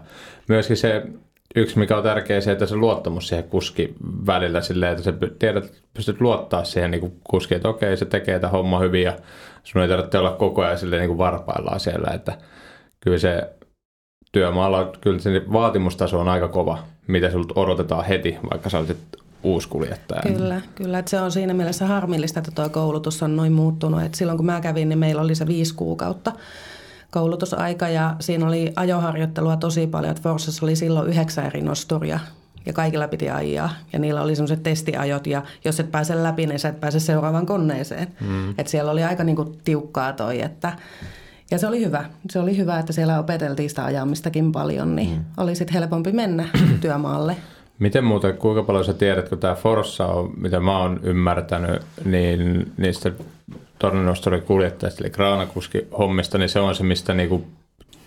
myöskin 0.48 0.76
se 0.76 1.02
yksi, 1.56 1.78
mikä 1.78 1.96
on 1.96 2.02
tärkeä, 2.02 2.40
se, 2.40 2.52
että 2.52 2.66
se 2.66 2.76
luottamus 2.76 3.28
siihen 3.28 3.44
kuski 3.44 3.94
välillä 4.26 4.60
silleen, 4.60 4.92
että 4.92 5.04
sä 5.04 5.12
tiedät, 5.38 5.72
pystyt 5.94 6.20
luottaa 6.20 6.64
siihen 6.64 6.90
niin 6.90 7.20
kuskiin, 7.24 7.56
että 7.56 7.68
okei, 7.68 7.96
se 7.96 8.04
tekee 8.04 8.38
tämä 8.38 8.50
homma 8.50 8.78
hyvin 8.78 9.02
ja 9.02 9.16
sun 9.64 9.82
ei 9.82 9.88
tarvitse 9.88 10.18
olla 10.18 10.30
koko 10.30 10.62
ajan 10.62 10.78
silleen 10.78 11.00
niin 11.00 11.08
kuin 11.08 11.18
varpaillaan 11.18 11.80
siellä, 11.80 12.10
että 12.14 12.38
kyllä 13.00 13.18
se 13.18 13.50
työmaalla, 14.32 14.92
kyllä 15.00 15.18
se 15.18 15.42
vaatimustaso 15.52 16.20
on 16.20 16.28
aika 16.28 16.48
kova, 16.48 16.78
mitä 17.06 17.30
sinulta 17.30 17.60
odotetaan 17.60 18.04
heti, 18.04 18.38
vaikka 18.50 18.70
sä 18.70 18.78
olisit 18.78 18.98
uusi 19.42 19.68
kuljettaja. 19.68 20.22
Kyllä, 20.22 20.60
kyllä. 20.74 20.98
Että 20.98 21.10
se 21.10 21.20
on 21.20 21.32
siinä 21.32 21.54
mielessä 21.54 21.86
harmillista, 21.86 22.40
että 22.40 22.52
tuo 22.54 22.68
koulutus 22.68 23.22
on 23.22 23.36
noin 23.36 23.52
muuttunut. 23.52 24.02
Että 24.02 24.18
silloin 24.18 24.38
kun 24.38 24.46
mä 24.46 24.60
kävin, 24.60 24.88
niin 24.88 24.98
meillä 24.98 25.22
oli 25.22 25.34
se 25.34 25.46
viisi 25.46 25.74
kuukautta 25.74 26.32
koulutusaika 27.10 27.88
ja 27.88 28.16
siinä 28.20 28.46
oli 28.46 28.72
ajoharjoittelua 28.76 29.56
tosi 29.56 29.86
paljon. 29.86 30.10
Että 30.10 30.22
Forssassa 30.22 30.66
oli 30.66 30.76
silloin 30.76 31.08
yhdeksän 31.08 31.46
eri 31.46 31.60
nosturia 31.60 32.20
ja 32.66 32.72
kaikilla 32.72 33.08
piti 33.08 33.30
ajaa. 33.30 33.70
Ja 33.92 33.98
niillä 33.98 34.22
oli 34.22 34.36
semmoiset 34.36 34.62
testiajot 34.62 35.26
ja 35.26 35.42
jos 35.64 35.80
et 35.80 35.90
pääse 35.90 36.22
läpi, 36.22 36.46
niin 36.46 36.58
sä 36.58 36.68
et 36.68 36.80
pääse 36.80 37.00
seuraavaan 37.00 37.46
koneeseen. 37.46 38.08
Mm. 38.20 38.50
Että 38.50 38.70
siellä 38.70 38.92
oli 38.92 39.04
aika 39.04 39.24
niinku 39.24 39.56
tiukkaa 39.64 40.12
toi, 40.12 40.40
että 40.40 40.72
ja 41.50 41.58
se 41.58 41.66
oli 41.66 41.84
hyvä. 41.84 42.04
Se 42.30 42.38
oli 42.38 42.56
hyvä, 42.56 42.78
että 42.78 42.92
siellä 42.92 43.18
opeteltiin 43.18 43.68
sitä 43.68 43.84
ajamistakin 43.84 44.52
paljon, 44.52 44.96
niin 44.96 45.10
mm. 45.10 45.24
oli 45.36 45.54
sitten 45.54 45.74
helpompi 45.74 46.12
mennä 46.12 46.48
työmaalle. 46.80 47.36
Miten 47.78 48.04
muuten, 48.04 48.38
kuinka 48.38 48.62
paljon 48.62 48.84
sä 48.84 48.94
tiedät, 48.94 49.28
kun 49.28 49.38
tämä 49.38 49.54
Forssa 49.54 50.06
on, 50.06 50.32
mitä 50.36 50.60
mä 50.60 50.78
oon 50.78 51.00
ymmärtänyt, 51.02 51.82
niin 52.04 52.72
niistä 52.76 53.12
torninostorin 53.78 54.42
kuljettajista, 54.42 55.04
eli 55.04 55.10
kraanakuski 55.10 55.86
hommista, 55.98 56.38
niin 56.38 56.48
se 56.48 56.60
on 56.60 56.74
se, 56.74 56.84
mistä 56.84 57.14
niinku 57.14 57.46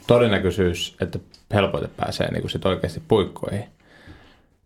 todennäköisyys, 0.08 0.96
että 1.02 1.20
helpoiten 1.54 1.90
pääsee 1.98 2.32
niinku 2.32 2.48
sit 2.48 2.66
oikeasti 2.66 3.02
puikkoihin. 3.08 3.64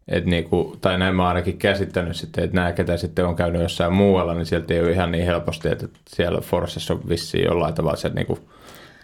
Et 0.07 0.25
niinku, 0.25 0.77
tai 0.81 0.97
näin 0.97 1.15
mä 1.15 1.27
ainakin 1.27 1.57
käsittänyt 1.57 2.15
sitten, 2.15 2.43
että 2.43 2.55
nämä, 2.55 2.71
ketä 2.71 2.97
sitten 2.97 3.25
on 3.25 3.35
käynyt 3.35 3.61
jossain 3.61 3.93
muualla, 3.93 4.33
niin 4.33 4.45
sieltä 4.45 4.73
ei 4.73 4.79
ole 4.79 4.91
ihan 4.91 5.11
niin 5.11 5.25
helposti, 5.25 5.69
että 5.69 5.87
siellä 6.07 6.41
Forssassa 6.41 6.93
on 6.93 7.09
vissiin 7.09 7.45
jollain 7.45 7.73
tavalla 7.73 7.95
se, 7.95 8.09
niinku, 8.09 8.39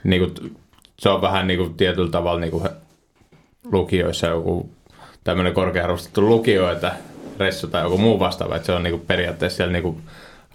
niinku, 0.04 0.50
se 1.00 1.10
on 1.10 1.22
vähän 1.22 1.48
niinku 1.48 1.70
tietyllä 1.70 2.12
tavalla 2.12 2.40
niinku 2.40 2.64
lukioissa 3.72 4.28
joku 4.28 4.70
tämmöinen 5.24 5.54
korkearvostettu 5.54 6.22
lukio, 6.22 6.72
että 6.72 6.96
ressu 7.40 7.68
tai 7.68 7.84
joku 7.84 7.98
muu 7.98 8.20
vastaava, 8.20 8.56
että 8.56 8.66
se 8.66 8.72
on 8.72 8.84
niinku 8.84 9.06
periaatteessa 9.08 9.58
siellä 9.58 9.74
niinku 9.74 10.02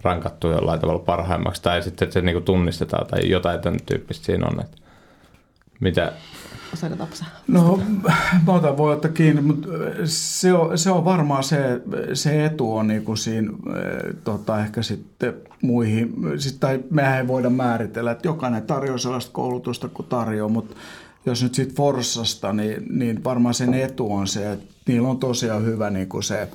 rankattu 0.03 0.49
jollain 0.49 0.81
tavalla 0.81 0.99
parhaimmaksi, 0.99 1.63
tai 1.63 1.83
sitten 1.83 2.07
että 2.07 2.15
se 2.15 2.21
niinku 2.21 2.41
tunnistetaan 2.41 3.07
tai 3.07 3.31
jotain 3.31 3.61
tämän 3.61 3.81
tyyppistä 3.87 4.27
siinä 4.27 4.47
on. 4.47 4.61
Että 4.61 4.77
mitä, 5.81 6.13
No, 7.49 7.81
mä 8.47 8.53
otan 8.53 8.77
voi 8.77 8.93
ottaa 8.93 9.11
kiinni, 9.11 9.43
mutta 9.43 9.69
se 10.05 10.53
on, 10.53 10.79
se 10.79 10.91
on 10.91 11.05
varmaan 11.05 11.45
se, 11.45 11.81
se 12.13 12.45
etu 12.45 12.77
on 12.77 12.87
niin 12.87 13.05
kuin 13.05 13.19
siinä 13.19 13.53
tota, 14.25 14.61
ehkä 14.61 14.83
sitten 14.83 15.35
muihin, 15.63 16.15
sit, 16.39 16.61
tai 16.61 16.81
mehän 16.91 17.19
ei 17.19 17.29
voida 17.29 17.51
määritellä, 17.51 18.11
että 18.11 18.29
jokainen 18.29 18.63
tarjoaa 18.63 18.99
sellaista 18.99 19.33
koulutusta 19.33 19.89
kuin 19.89 20.07
tarjoaa, 20.09 20.49
mutta 20.49 20.77
jos 21.27 21.43
nyt 21.43 21.55
sitten 21.55 21.77
Forssasta, 21.77 22.53
niin, 22.53 22.87
niin 22.91 23.25
varmaan 23.25 23.55
sen 23.55 23.75
etu 23.75 24.13
on 24.13 24.27
se, 24.27 24.53
että 24.53 24.67
niillä 24.89 25.09
on 25.09 25.19
tosiaan 25.19 25.65
hyvä 25.65 25.91
niin 25.91 26.09
kuin 26.09 26.23
se 26.23 26.49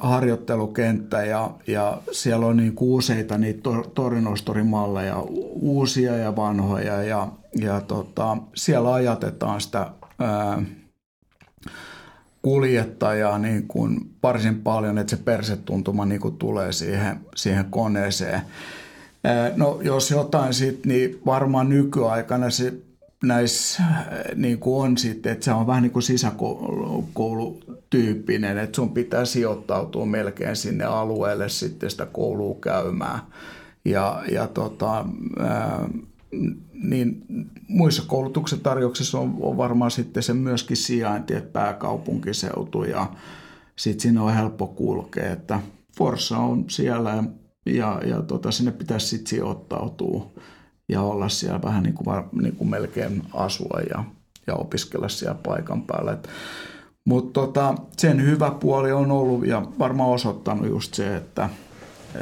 harjoittelukenttä 0.00 1.24
ja, 1.24 1.50
ja 1.66 2.02
siellä 2.12 2.46
on 2.46 2.56
niin 2.56 2.72
useita 2.80 3.38
niitä 3.38 3.70
torinostorimalleja, 3.94 5.20
uusia 5.60 6.16
ja 6.16 6.36
vanhoja 6.36 7.02
ja, 7.02 7.28
ja 7.54 7.80
tota, 7.80 8.36
siellä 8.54 8.94
ajatetaan 8.94 9.60
sitä 9.60 9.90
ää, 10.18 10.62
kuljettajaa 12.42 13.38
niin 13.38 13.68
kuin 13.68 14.10
varsin 14.22 14.62
paljon, 14.62 14.98
että 14.98 15.16
se 15.16 15.22
persetuntuma 15.22 16.04
niin 16.04 16.20
kuin 16.20 16.36
tulee 16.36 16.72
siihen, 16.72 17.20
siihen 17.36 17.64
koneeseen. 17.64 18.40
No 19.56 19.78
jos 19.82 20.10
jotain 20.10 20.54
sitten, 20.54 20.88
niin 20.88 21.20
varmaan 21.26 21.68
nykyaikana 21.68 22.50
se 22.50 22.72
näissä 23.22 23.82
niin 24.34 24.58
kuin 24.58 24.84
on 24.84 24.98
sitten, 24.98 25.32
että 25.32 25.44
se 25.44 25.52
on 25.52 25.66
vähän 25.66 25.82
niin 25.82 25.92
kuin 25.92 26.02
sisäkoulutyyppinen, 26.02 28.58
että 28.58 28.76
sun 28.76 28.94
pitää 28.94 29.24
sijoittautua 29.24 30.06
melkein 30.06 30.56
sinne 30.56 30.84
alueelle 30.84 31.48
sitten 31.48 31.90
sitä 31.90 32.06
koulua 32.06 32.56
käymään. 32.60 33.20
Ja, 33.84 34.22
ja 34.32 34.46
tota, 34.46 35.04
niin 36.72 37.24
muissa 37.68 38.02
koulutuksen 38.06 38.60
tarjouksissa 38.60 39.18
on, 39.18 39.36
on 39.40 39.56
varmaan 39.56 39.90
sitten 39.90 40.22
se 40.22 40.34
myöskin 40.34 40.76
sijainti, 40.76 41.34
että 41.34 41.52
pääkaupunkiseutu 41.52 42.84
ja 42.84 43.06
sitten 43.76 44.00
sinne 44.00 44.20
on 44.20 44.34
helppo 44.34 44.66
kulkea, 44.66 45.32
että 45.32 45.60
Forssa 45.98 46.38
on 46.38 46.64
siellä 46.70 47.10
ja, 47.10 47.24
ja, 47.66 48.00
ja 48.06 48.22
tota, 48.22 48.50
sinne 48.50 48.72
pitäisi 48.72 49.06
sitten 49.06 49.30
sijoittautua 49.30 50.32
ja 50.92 51.02
olla 51.02 51.28
siellä 51.28 51.62
vähän 51.62 51.82
niin 51.82 51.94
kuin, 51.94 52.06
niin 52.42 52.56
kuin 52.56 52.70
melkein 52.70 53.22
asua 53.34 53.80
ja, 53.90 54.04
ja 54.46 54.54
opiskella 54.54 55.08
siellä 55.08 55.38
paikan 55.42 55.82
päällä. 55.82 56.18
Mutta 57.04 57.40
tota, 57.40 57.74
sen 57.96 58.22
hyvä 58.22 58.50
puoli 58.50 58.92
on 58.92 59.10
ollut 59.10 59.46
ja 59.46 59.62
varmaan 59.78 60.10
osoittanut 60.10 60.68
just 60.68 60.94
se, 60.94 61.16
että, 61.16 61.50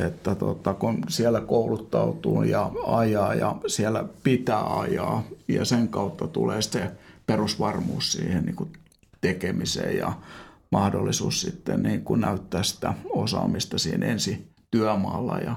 että 0.06 0.34
tota, 0.34 0.74
kun 0.74 0.98
siellä 1.08 1.40
kouluttautuu 1.40 2.42
ja 2.42 2.70
ajaa 2.86 3.34
ja 3.34 3.56
siellä 3.66 4.04
pitää 4.22 4.80
ajaa 4.80 5.22
ja 5.48 5.64
sen 5.64 5.88
kautta 5.88 6.28
tulee 6.28 6.62
se 6.62 6.90
perusvarmuus 7.26 8.12
siihen 8.12 8.44
niin 8.44 8.56
kuin 8.56 8.72
tekemiseen 9.20 9.96
ja 9.96 10.12
mahdollisuus 10.70 11.40
sitten 11.40 11.82
niin 11.82 12.04
kuin 12.04 12.20
näyttää 12.20 12.62
sitä 12.62 12.94
osaamista 13.10 13.78
siinä 13.78 14.06
ensi 14.06 14.50
työmaalla 14.70 15.38
ja 15.38 15.56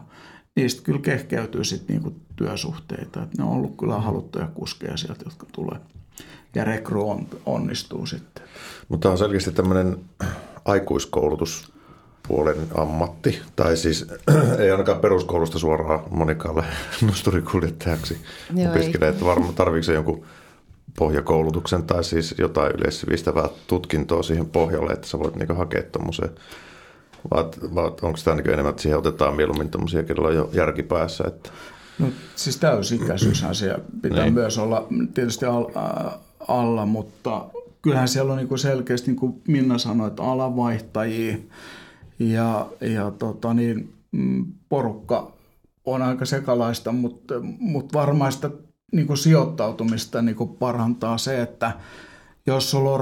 niistä 0.55 0.81
kyllä 0.81 0.99
kehkeytyy 0.99 1.63
sitten 1.63 1.95
niinku 1.95 2.15
työsuhteita. 2.35 3.23
Et 3.23 3.37
ne 3.37 3.43
on 3.43 3.49
ollut 3.51 3.77
kyllä 3.79 3.99
haluttuja 3.99 4.47
kuskeja 4.53 4.97
sieltä, 4.97 5.23
jotka 5.25 5.45
tulee. 5.51 5.79
Ja 6.55 6.63
rekry 6.63 7.01
on, 7.03 7.27
onnistuu 7.45 8.05
sitten. 8.05 8.43
Mutta 8.89 9.11
on 9.11 9.17
selkeästi 9.17 9.51
tämmöinen 9.51 9.97
aikuiskoulutuspuolen 10.65 12.57
ammatti, 12.77 13.41
tai 13.55 13.77
siis 13.77 14.07
ei 14.59 14.71
ainakaan 14.71 14.99
peruskoulusta 14.99 15.59
suoraan 15.59 16.03
monikalle 16.09 16.63
nosturikuljettajaksi 17.07 18.17
opiskele, 18.69 19.07
että 19.07 19.25
varmaan 19.25 19.55
tarvitseeko 19.55 19.97
jonkun 19.97 20.25
pohjakoulutuksen 20.97 21.83
tai 21.83 22.03
siis 22.03 22.35
jotain 22.37 22.71
yleissivistävää 22.71 23.49
tutkintoa 23.67 24.23
siihen 24.23 24.45
pohjalle, 24.45 24.93
että 24.93 25.07
sä 25.07 25.19
voit 25.19 25.35
niinku 25.35 25.53
hakea 25.53 25.83
tuommoiseen 25.83 26.31
vai, 27.31 27.43
vai 27.75 27.85
onko 27.85 28.19
tämä 28.23 28.35
niin 28.35 28.49
enemmän, 28.49 28.69
että 28.69 28.81
siihen 28.81 28.99
otetaan 28.99 29.35
mieluummin 29.35 29.69
tämmöisiä, 29.69 30.03
kello 30.03 30.27
on 30.27 30.35
jo 30.35 30.49
järki 30.53 30.83
päässä? 30.83 31.23
Että... 31.27 31.49
No, 31.99 32.07
siis 32.35 32.57
täysikäisyyshän 32.57 33.55
siellä 33.55 33.83
pitää 34.01 34.23
niin. 34.23 34.33
myös 34.33 34.57
olla 34.57 34.87
tietysti 35.13 35.45
al, 35.45 35.65
alla, 36.47 36.85
mutta 36.85 37.45
kyllähän 37.81 38.07
siellä 38.07 38.33
on 38.33 38.37
niin 38.37 38.59
selkeästi, 38.59 39.07
niin 39.07 39.19
kuin 39.19 39.41
Minna 39.47 39.77
sanoi, 39.77 40.07
että 40.07 40.23
alavaihtajia 40.23 41.37
ja, 42.19 42.67
ja 42.81 43.11
tota 43.11 43.53
niin, 43.53 43.93
mm, 44.11 44.45
porukka 44.69 45.31
on 45.85 46.01
aika 46.01 46.25
sekalaista, 46.25 46.91
mutta, 46.91 47.33
mutta 47.59 47.99
varmaan 47.99 48.31
sitä 48.31 48.49
niin 48.91 49.17
sijoittautumista 49.17 50.21
niin 50.21 50.49
parantaa 50.59 51.17
se, 51.17 51.41
että 51.41 51.71
jos 52.47 52.71
sulla 52.71 52.91
on 52.91 52.99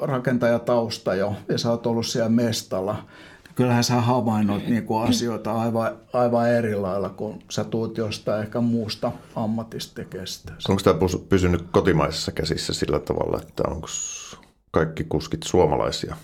rakentajatausta 0.00 1.14
jo 1.14 1.34
ja 1.48 1.58
sä 1.58 1.70
oot 1.70 1.86
ollut 1.86 2.06
siellä 2.06 2.28
mestalla, 2.28 2.92
niin 3.44 3.54
kyllähän 3.54 3.84
sä 3.84 4.00
havainnoit 4.00 4.68
niin 4.68 4.86
kuin 4.86 5.08
asioita 5.08 5.52
aivan, 5.52 5.96
aivan 6.12 6.50
eri 6.50 6.74
lailla, 6.74 7.08
kun 7.08 7.38
sä 7.50 7.64
tuut 7.64 7.98
jostain 7.98 8.42
ehkä 8.42 8.60
muusta 8.60 9.12
ammatista 9.36 9.94
tekemään 9.94 10.26
Onko 10.68 10.82
tämä 10.82 10.98
pysynyt 11.28 11.64
kotimaisessa 11.70 12.32
käsissä 12.32 12.74
sillä 12.74 12.98
tavalla, 12.98 13.40
että 13.42 13.62
onko 13.68 13.88
kaikki 14.70 15.04
kuskit 15.04 15.42
suomalaisia? 15.42 16.16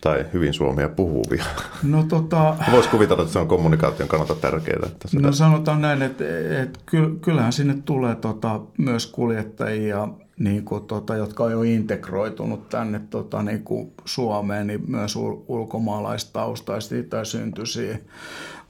tai 0.00 0.26
hyvin 0.32 0.54
suomea 0.54 0.88
puhuvia. 0.88 1.44
No, 1.82 2.02
tota, 2.02 2.56
Voisi 2.72 2.88
kuvitella, 2.88 3.22
että 3.22 3.32
se 3.32 3.38
on 3.38 3.48
kommunikaation 3.48 4.08
kannalta 4.08 4.34
tärkeää. 4.34 4.80
Että 4.86 5.08
sitä... 5.08 5.22
No 5.22 5.32
sanotaan 5.32 5.80
näin, 5.80 6.02
että, 6.02 6.24
että 6.62 6.80
kyllähän 7.20 7.52
sinne 7.52 7.78
tulee 7.84 8.14
tota, 8.14 8.60
myös 8.78 9.06
kuljettajia, 9.06 10.08
niin 10.40 10.64
kuin, 10.64 10.84
tota, 10.84 11.16
jotka 11.16 11.44
on 11.44 11.52
jo 11.52 11.62
integroitunut 11.62 12.68
tänne 12.68 13.00
tota, 13.10 13.42
niin 13.42 13.62
kuin 13.64 13.92
Suomeen, 14.04 14.66
niin 14.66 14.90
myös 14.90 15.16
ul- 15.16 15.44
ulkomaalaistaustaisia 15.48 17.02
tai 17.02 17.26
syntyisiä. 17.26 17.98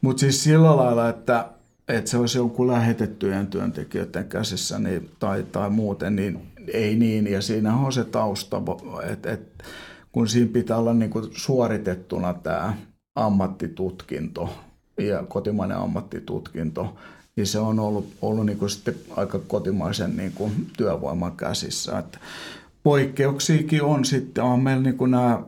Mutta 0.01 0.21
siis 0.21 0.45
sillä 0.45 0.77
lailla, 0.77 1.09
että, 1.09 1.49
että 1.89 2.11
se 2.11 2.19
olisi 2.19 2.39
jonkun 2.39 2.67
lähetettyjen 2.67 3.47
työntekijöiden 3.47 4.29
käsissä 4.29 4.79
niin, 4.79 5.11
tai, 5.19 5.47
tai 5.53 5.71
muuten, 5.71 6.17
niin 6.17 6.41
ei 6.73 6.97
niin. 6.97 7.27
Ja 7.27 7.43
siinä 7.43 7.77
on 7.77 7.93
se 7.93 8.05
tausta, 8.05 8.63
että, 9.11 9.33
että 9.33 9.65
kun 10.13 10.29
siinä 10.29 10.53
pitää 10.53 10.77
olla 10.77 10.95
niin 10.95 11.11
kuin 11.11 11.25
suoritettuna 11.33 12.35
tämä 12.35 12.75
ammattitutkinto 13.15 14.55
ja 14.99 15.25
kotimainen 15.29 15.77
ammattitutkinto, 15.77 16.97
niin 17.37 17.47
se 17.47 17.59
on 17.59 17.79
ollut, 17.79 18.13
ollut 18.23 18.47
niin 18.47 18.59
kuin 18.59 18.71
sitten 18.71 18.95
aika 19.17 19.39
kotimaisen 19.39 20.17
niin 20.17 20.33
kuin 20.33 20.67
työvoiman 20.77 21.37
käsissä. 21.37 21.99
Että 21.99 22.19
poikkeuksiakin 22.83 23.83
on 23.83 24.05
sitten, 24.05 24.45
on 24.45 24.61
meillä 24.61 24.83
niin 24.83 24.97
kuin 24.97 25.11
nämä 25.11 25.43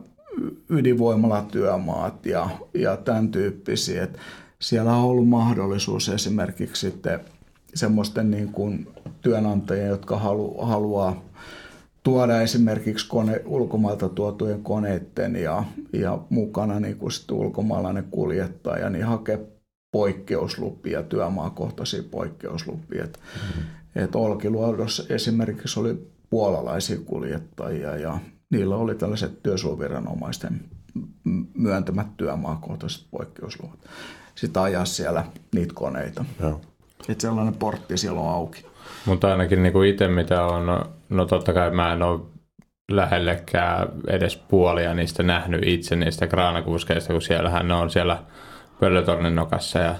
ydinvoimalatyömaat 0.69 2.25
ja, 2.25 2.49
ja 2.73 2.97
tämän 2.97 3.31
tyyppisiä. 3.31 4.03
Että 4.03 4.19
siellä 4.59 4.95
on 4.95 5.03
ollut 5.03 5.29
mahdollisuus 5.29 6.09
esimerkiksi 6.09 6.89
sitten 6.89 7.19
semmoisten 7.75 8.31
niin 8.31 8.51
kuin 8.51 8.87
työnantajien, 9.21 9.87
jotka 9.87 10.19
halu, 10.19 10.65
haluaa 10.65 11.21
tuoda 12.03 12.41
esimerkiksi 12.41 13.07
kone, 13.07 13.41
ulkomailta 13.45 14.09
tuotujen 14.09 14.63
koneiden 14.63 15.35
ja, 15.35 15.63
ja 15.93 16.19
mukana 16.29 16.79
niin 16.79 16.97
kuin 16.97 17.11
ulkomaalainen 17.31 18.07
kuljettaja, 18.11 18.89
niin 18.89 19.05
hakea 19.05 19.37
poikkeuslupia, 19.93 21.03
työmaakohtaisia 21.03 22.03
poikkeuslupia. 22.11 23.03
Et, 23.03 23.19
mm-hmm. 23.19 23.63
et 24.03 24.15
Olkiluodossa 24.15 25.03
esimerkiksi 25.09 25.79
oli 25.79 26.07
puolalaisia 26.29 26.97
kuljettajia 27.05 27.95
ja 27.95 28.17
niillä 28.49 28.75
oli 28.75 28.95
tällaiset 28.95 29.43
työsuoviranomaisten 29.43 30.61
myöntämät 31.53 32.07
työmaakohtaiset 32.17 33.07
poikkeusluvat. 33.11 33.79
Sitten 34.35 34.63
ajaa 34.63 34.85
siellä 34.85 35.25
niitä 35.55 35.73
koneita. 35.73 36.25
Joo. 36.39 36.61
Et 37.09 37.21
sellainen 37.21 37.55
portti 37.55 37.97
siellä 37.97 38.21
on 38.21 38.29
auki. 38.29 38.65
Mutta 39.05 39.31
ainakin 39.31 39.63
niin 39.63 39.73
kuin 39.73 39.89
itse 39.89 40.07
mitä 40.07 40.45
on, 40.45 40.85
no 41.09 41.25
totta 41.25 41.53
kai 41.53 41.71
mä 41.71 41.93
en 41.93 42.01
ole 42.01 42.19
lähellekään 42.91 43.87
edes 44.07 44.37
puolia 44.37 44.93
niistä 44.93 45.23
nähnyt 45.23 45.61
itse 45.65 45.95
niistä 45.95 46.27
kraanakuskeista, 46.27 47.13
kun 47.13 47.21
siellähän 47.21 47.67
ne 47.67 47.73
on 47.73 47.89
siellä 47.89 48.23
pöllötornin 48.83 49.35
nokassa 49.35 49.79
ja 49.79 49.95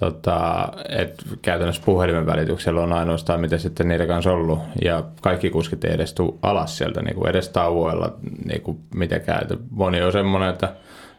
tota, 0.00 0.68
et 0.88 1.14
käytännössä 1.42 1.82
puhelimen 1.84 2.26
välityksellä 2.26 2.80
on 2.80 2.92
ainoastaan 2.92 3.40
mitä 3.40 3.58
sitten 3.58 3.88
niiden 3.88 4.06
kanssa 4.06 4.32
ollut 4.32 4.58
ja 4.84 5.02
kaikki 5.20 5.50
kuskit 5.50 5.84
ei 5.84 5.94
edes 5.94 6.14
tule 6.14 6.34
alas 6.42 6.78
sieltä 6.78 7.02
niin 7.02 7.14
kuin 7.14 7.30
edes 7.30 7.48
tauoilla 7.48 8.14
niin 8.44 8.62
kuin 8.62 8.78
mitenkään. 8.94 9.42
Et 9.42 9.58
moni 9.70 10.02
on 10.02 10.12
semmoinen, 10.12 10.50
että 10.50 10.72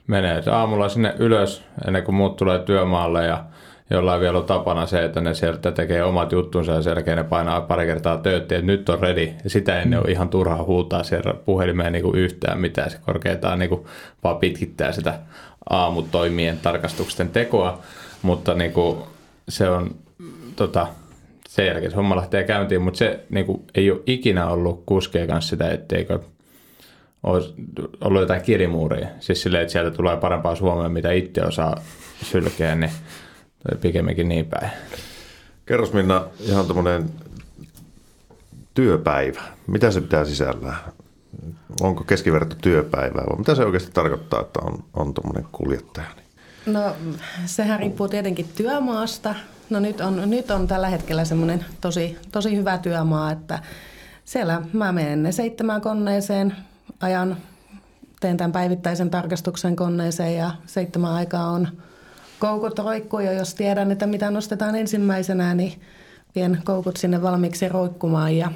menee 0.07 0.43
aamulla 0.51 0.89
sinne 0.89 1.13
ylös 1.19 1.63
ennen 1.87 2.03
kuin 2.03 2.15
muut 2.15 2.35
tulee 2.35 2.59
työmaalle 2.59 3.25
ja 3.25 3.43
jollain 3.89 4.21
vielä 4.21 4.37
on 4.37 4.45
tapana 4.45 4.85
se, 4.85 5.03
että 5.03 5.21
ne 5.21 5.33
sieltä 5.33 5.71
tekee 5.71 6.03
omat 6.03 6.31
juttunsa 6.31 6.71
ja 6.71 6.81
sen 6.81 6.91
jälkeen 6.91 7.17
ne 7.17 7.23
painaa 7.23 7.61
pari 7.61 7.85
kertaa 7.85 8.17
töötti, 8.17 8.55
että 8.55 8.67
nyt 8.67 8.89
on 8.89 8.99
ready. 8.99 9.29
Ja 9.43 9.49
sitä 9.49 9.81
ennen 9.81 9.99
on 9.99 10.09
ihan 10.09 10.29
turhaa 10.29 10.63
huutaa 10.63 11.03
siellä 11.03 11.33
puhelimeen 11.33 11.93
niin 11.93 12.03
kuin 12.03 12.15
yhtään 12.19 12.59
mitään. 12.59 12.89
Se 12.89 12.97
korkeintaan 13.05 13.59
niin 13.59 13.69
kuin 13.69 13.85
vaan 14.23 14.37
pitkittää 14.37 14.91
sitä 14.91 15.19
aamutoimien 15.69 16.59
tarkastusten 16.59 17.29
tekoa, 17.29 17.79
mutta 18.21 18.53
niin 18.53 18.71
kuin 18.71 18.97
se 19.49 19.69
on 19.69 19.95
tota, 20.55 20.87
sen 21.49 21.67
jälkeen 21.67 21.91
se 21.91 21.97
homma 21.97 22.15
lähtee 22.15 22.43
käyntiin, 22.43 22.81
mutta 22.81 22.97
se 22.97 23.19
niin 23.29 23.45
kuin, 23.45 23.61
ei 23.75 23.91
ole 23.91 24.01
ikinä 24.05 24.47
ollut 24.47 24.83
kuskeen 24.85 25.27
kanssa 25.27 25.49
sitä, 25.49 25.71
etteikö 25.71 26.19
olisi 27.23 27.53
ollut 28.01 28.21
jotain 28.21 28.41
kirimuuria. 28.41 29.07
Siis 29.19 29.41
silleen, 29.41 29.61
että 29.61 29.71
sieltä 29.71 29.97
tulee 29.97 30.17
parempaa 30.17 30.55
Suomea, 30.55 30.89
mitä 30.89 31.11
itse 31.11 31.41
osaa 31.41 31.81
sylkeä, 32.23 32.75
niin 32.75 32.91
pikemminkin 33.81 34.29
niin 34.29 34.45
päin. 34.45 34.71
Kerros 35.65 35.93
Minna 35.93 36.27
ihan 36.39 36.67
tämmöinen 36.67 37.09
työpäivä. 38.73 39.41
Mitä 39.67 39.91
se 39.91 40.01
pitää 40.01 40.25
sisällään? 40.25 40.77
Onko 41.81 42.03
keskiverto 42.03 42.55
työpäivää 42.61 43.23
vai 43.29 43.37
mitä 43.37 43.55
se 43.55 43.65
oikeasti 43.65 43.91
tarkoittaa, 43.91 44.41
että 44.41 44.59
on, 44.63 44.83
on 44.93 45.13
tuommoinen 45.13 45.45
kuljettaja? 45.51 46.07
No 46.65 46.95
sehän 47.45 47.79
riippuu 47.79 48.07
tietenkin 48.07 48.49
työmaasta. 48.55 49.35
No 49.69 49.79
nyt 49.79 50.01
on, 50.01 50.29
nyt 50.29 50.51
on 50.51 50.67
tällä 50.67 50.89
hetkellä 50.89 51.25
semmoinen 51.25 51.65
tosi, 51.81 52.17
tosi 52.31 52.55
hyvä 52.55 52.77
työmaa, 52.77 53.31
että 53.31 53.59
siellä 54.25 54.61
mä 54.73 54.91
menen 54.91 55.23
ne 55.23 55.31
seitsemään 55.31 55.81
koneeseen, 55.81 56.55
ajan, 56.99 57.37
teen 58.19 58.37
tämän 58.37 58.51
päivittäisen 58.51 59.09
tarkastuksen 59.09 59.75
koneeseen 59.75 60.35
ja 60.35 60.51
seitsemän 60.65 61.11
aikaa 61.11 61.49
on 61.51 61.67
koukut 62.39 62.79
roikkuu 62.79 63.19
ja 63.19 63.31
jos 63.31 63.55
tiedän, 63.55 63.91
että 63.91 64.07
mitä 64.07 64.31
nostetaan 64.31 64.75
ensimmäisenä, 64.75 65.53
niin 65.53 65.81
vien 66.35 66.61
koukut 66.63 66.97
sinne 66.97 67.21
valmiiksi 67.21 67.69
roikkumaan 67.69 68.37
ja 68.37 68.51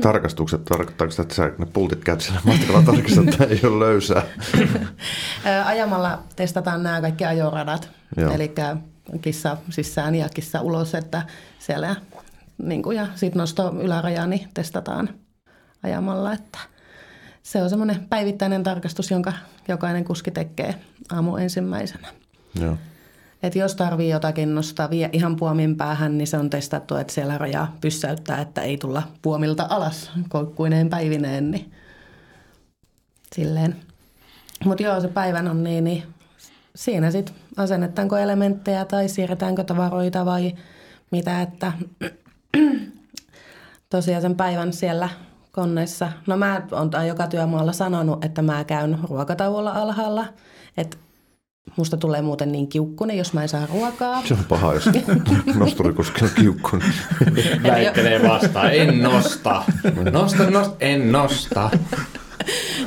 Tarkastukset, 0.00 0.64
tarkoittaako 0.64 1.10
sitä, 1.10 1.22
että 1.22 1.34
sä 1.34 1.52
ne 1.58 1.66
pultit 1.66 2.04
käyt 2.04 2.20
siellä 2.20 2.40
matkalla 2.44 2.82
tarkistat, 2.82 3.28
että 3.28 3.44
ei 3.44 3.60
ole 3.64 3.86
löysää? 3.86 4.22
Ajamalla 5.64 6.22
testataan 6.36 6.82
nämä 6.82 7.00
kaikki 7.00 7.24
ajoradat, 7.24 7.90
eli 8.34 8.54
kissa 9.20 9.56
sisään 9.70 10.14
ja 10.14 10.28
kissa 10.28 10.60
ulos, 10.60 10.94
että 10.94 11.22
siellä 11.58 11.96
niin 12.62 12.82
kuin, 12.82 12.96
ja 12.96 13.06
sitten 13.14 13.40
nosto 13.40 13.74
yläraja, 13.82 14.26
niin 14.26 14.48
testataan 14.54 15.08
ajamalla, 15.82 16.32
että 16.32 16.58
se 17.42 17.62
on 17.62 17.70
semmoinen 17.70 18.06
päivittäinen 18.08 18.62
tarkastus, 18.62 19.10
jonka 19.10 19.32
jokainen 19.68 20.04
kuski 20.04 20.30
tekee 20.30 20.74
aamu 21.12 21.36
ensimmäisenä. 21.36 22.08
Joo. 22.60 22.76
Et 23.42 23.56
jos 23.56 23.74
tarvii 23.74 24.10
jotakin 24.10 24.54
nostaa 24.54 24.90
vie 24.90 25.10
ihan 25.12 25.36
puomin 25.36 25.76
päähän, 25.76 26.18
niin 26.18 26.26
se 26.26 26.38
on 26.38 26.50
testattu, 26.50 26.96
että 26.96 27.12
siellä 27.12 27.38
rajaa 27.38 27.76
pyssäyttää, 27.80 28.40
että 28.40 28.62
ei 28.62 28.76
tulla 28.76 29.02
puomilta 29.22 29.66
alas 29.70 30.10
koikkuineen 30.28 30.88
päivineen. 30.90 31.50
Niin 31.50 31.72
silleen. 33.34 33.76
Mutta 34.64 34.82
joo, 34.82 35.00
se 35.00 35.08
päivän 35.08 35.48
on 35.48 35.64
niin, 35.64 35.84
niin 35.84 36.02
siinä 36.74 37.10
sitten 37.10 37.34
asennetaanko 37.56 38.16
elementtejä 38.16 38.84
tai 38.84 39.08
siirretäänkö 39.08 39.64
tavaroita 39.64 40.24
vai 40.24 40.54
mitä, 41.10 41.42
että 41.42 41.72
tosiaan 43.90 44.22
sen 44.22 44.36
päivän 44.36 44.72
siellä 44.72 45.08
konneissa. 45.52 46.12
No 46.26 46.36
mä 46.36 46.62
oon 46.72 47.06
joka 47.06 47.26
työmaalla 47.26 47.72
sanonut, 47.72 48.24
että 48.24 48.42
mä 48.42 48.64
käyn 48.64 48.98
ruokatauolla 49.08 49.70
alhaalla, 49.70 50.26
että 50.76 50.96
Musta 51.76 51.96
tulee 51.96 52.22
muuten 52.22 52.52
niin 52.52 52.68
kiukkunen, 52.68 53.18
jos 53.18 53.32
mä 53.32 53.42
en 53.42 53.48
saa 53.48 53.66
ruokaa. 53.66 54.22
Se 54.24 54.34
on 54.34 54.44
paha, 54.48 54.74
jos 54.74 54.88
nosturikuski 55.58 56.24
on 56.24 56.30
kiukkunen. 56.34 56.92
Väittelee 57.62 58.28
vastaan, 58.28 58.74
en 58.74 59.02
nosta. 59.02 59.62
Nosta, 60.10 60.50
nosta, 60.50 60.76
en 60.80 61.12
nosta. 61.12 61.70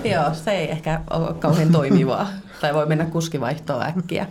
Joo, 0.03 0.33
se 0.33 0.51
ei 0.51 0.71
ehkä 0.71 1.01
ole 1.09 1.33
kauhean 1.33 1.71
toimivaa. 1.71 2.27
Tai 2.61 2.73
voi 2.73 2.85
mennä 2.85 3.05
kuskivaihtoon 3.05 3.81
äkkiä. 3.81 4.27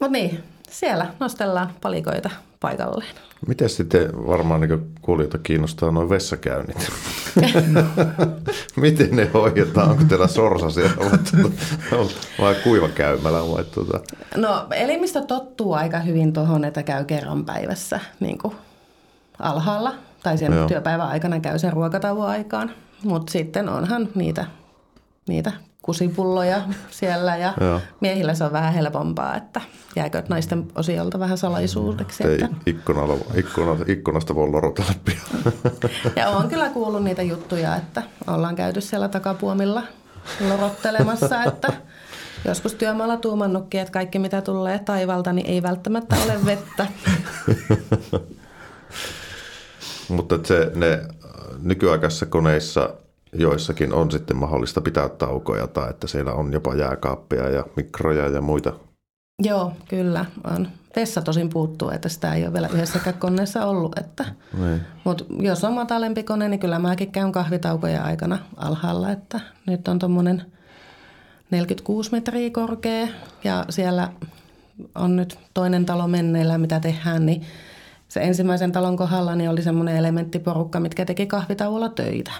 Mutta 0.00 0.12
niin, 0.12 0.44
siellä 0.72 1.06
nostellaan 1.20 1.70
palikoita 1.80 2.30
paikalleen. 2.60 3.14
Miten 3.46 3.68
sitten 3.68 4.26
varmaan 4.26 4.60
niin 4.60 4.94
kuulijoita 5.02 5.38
kiinnostaa 5.38 5.90
noin 5.90 6.08
vessakäynnit? 6.08 6.92
Miten 8.76 9.16
ne 9.16 9.30
hoidetaan? 9.34 9.90
Onko 9.90 10.04
teillä 10.04 10.28
sorsa 10.28 10.70
siellä 10.70 10.94
vai 12.40 12.54
kuivakäymälä? 12.64 13.38
Vai 13.38 13.64
tuota? 13.64 14.00
No 14.36 14.66
elimistö 14.70 15.20
tottuu 15.20 15.72
aika 15.72 15.98
hyvin 15.98 16.32
tuohon, 16.32 16.64
että 16.64 16.82
käy 16.82 17.04
kerran 17.04 17.44
päivässä 17.44 18.00
niin 18.20 18.38
alhaalla. 19.38 19.94
Tai 20.22 20.38
sen 20.38 20.52
Joo. 20.52 20.68
työpäivän 20.68 21.08
aikana 21.08 21.40
käy 21.40 21.58
sen 21.58 21.72
ruokatauon 21.72 22.28
aikaan. 22.28 22.70
Mutta 23.04 23.32
sitten 23.32 23.68
onhan 23.68 24.08
niitä, 24.14 24.44
niitä 25.28 25.52
kusipulloja 25.82 26.62
siellä 26.90 27.36
ja 27.36 27.54
Joo. 27.60 27.80
miehillä 28.00 28.34
se 28.34 28.44
on 28.44 28.52
vähän 28.52 28.72
helpompaa, 28.74 29.36
että 29.36 29.60
jääkö 29.96 30.22
naisten 30.28 30.68
osiolta 30.74 31.18
vähän 31.18 31.38
salaisuudeksi. 31.38 32.26
Ei 32.26 32.34
Että, 32.34 32.48
ikkunalla, 32.66 33.16
ikkuna, 33.34 33.76
ikkunasta 33.86 34.34
voi 34.34 34.48
lorotella 34.48 34.92
pian. 35.04 35.54
ja 36.16 36.28
olen 36.28 36.48
kyllä 36.48 36.68
kuullut 36.68 37.04
niitä 37.04 37.22
juttuja, 37.22 37.76
että 37.76 38.02
ollaan 38.26 38.56
käyty 38.56 38.80
siellä 38.80 39.08
takapuomilla 39.08 39.82
lorottelemassa, 40.48 41.44
että 41.44 41.72
joskus 42.44 42.74
työmaalla 42.74 43.16
tuumannutkin, 43.16 43.80
että 43.80 43.92
kaikki 43.92 44.18
mitä 44.18 44.42
tulee 44.42 44.78
taivalta, 44.78 45.32
niin 45.32 45.46
ei 45.46 45.62
välttämättä 45.62 46.16
ole 46.24 46.46
vettä. 46.46 46.86
Mutta 50.08 50.38
se, 50.44 50.70
ne 50.74 50.92
äh, 50.92 51.00
nykyaikaisissa 51.62 52.26
koneissa 52.26 52.94
joissakin 53.32 53.92
on 53.92 54.10
sitten 54.10 54.36
mahdollista 54.36 54.80
pitää 54.80 55.08
taukoja 55.08 55.66
tai 55.66 55.90
että 55.90 56.06
siellä 56.06 56.32
on 56.32 56.52
jopa 56.52 56.74
jääkaappia 56.74 57.50
ja 57.50 57.64
mikroja 57.76 58.28
ja 58.28 58.40
muita. 58.40 58.72
Joo, 59.42 59.72
kyllä 59.88 60.24
on. 60.44 60.68
Vessa 60.96 61.22
tosin 61.22 61.48
puuttuu, 61.48 61.90
että 61.90 62.08
sitä 62.08 62.34
ei 62.34 62.44
ole 62.44 62.52
vielä 62.52 62.68
yhdessäkään 62.68 63.18
koneessa 63.18 63.66
ollut. 63.66 63.98
Että. 63.98 64.24
Niin. 64.58 64.80
Mutta 65.04 65.24
jos 65.40 65.64
on 65.64 65.72
matalempi 65.72 66.22
kone, 66.22 66.48
niin 66.48 66.60
kyllä 66.60 66.78
mäkin 66.78 67.12
käyn 67.12 67.32
kahvitaukojen 67.32 68.02
aikana 68.02 68.38
alhaalla. 68.56 69.10
Että 69.10 69.40
nyt 69.66 69.88
on 69.88 69.98
tuommoinen 69.98 70.42
46 71.50 72.12
metriä 72.12 72.50
korkea 72.50 73.08
ja 73.44 73.64
siellä 73.70 74.08
on 74.94 75.16
nyt 75.16 75.38
toinen 75.54 75.86
talo 75.86 76.08
menneillä, 76.08 76.58
mitä 76.58 76.80
tehdään, 76.80 77.26
niin 77.26 77.42
se 78.08 78.20
ensimmäisen 78.20 78.72
talon 78.72 78.96
kohdalla 78.96 79.34
niin 79.34 79.50
oli 79.50 79.62
semmoinen 79.62 79.96
elementtiporukka, 79.96 80.80
mitkä 80.80 81.04
teki 81.04 81.26
kahvitauolla 81.26 81.88
töitä. 81.88 82.32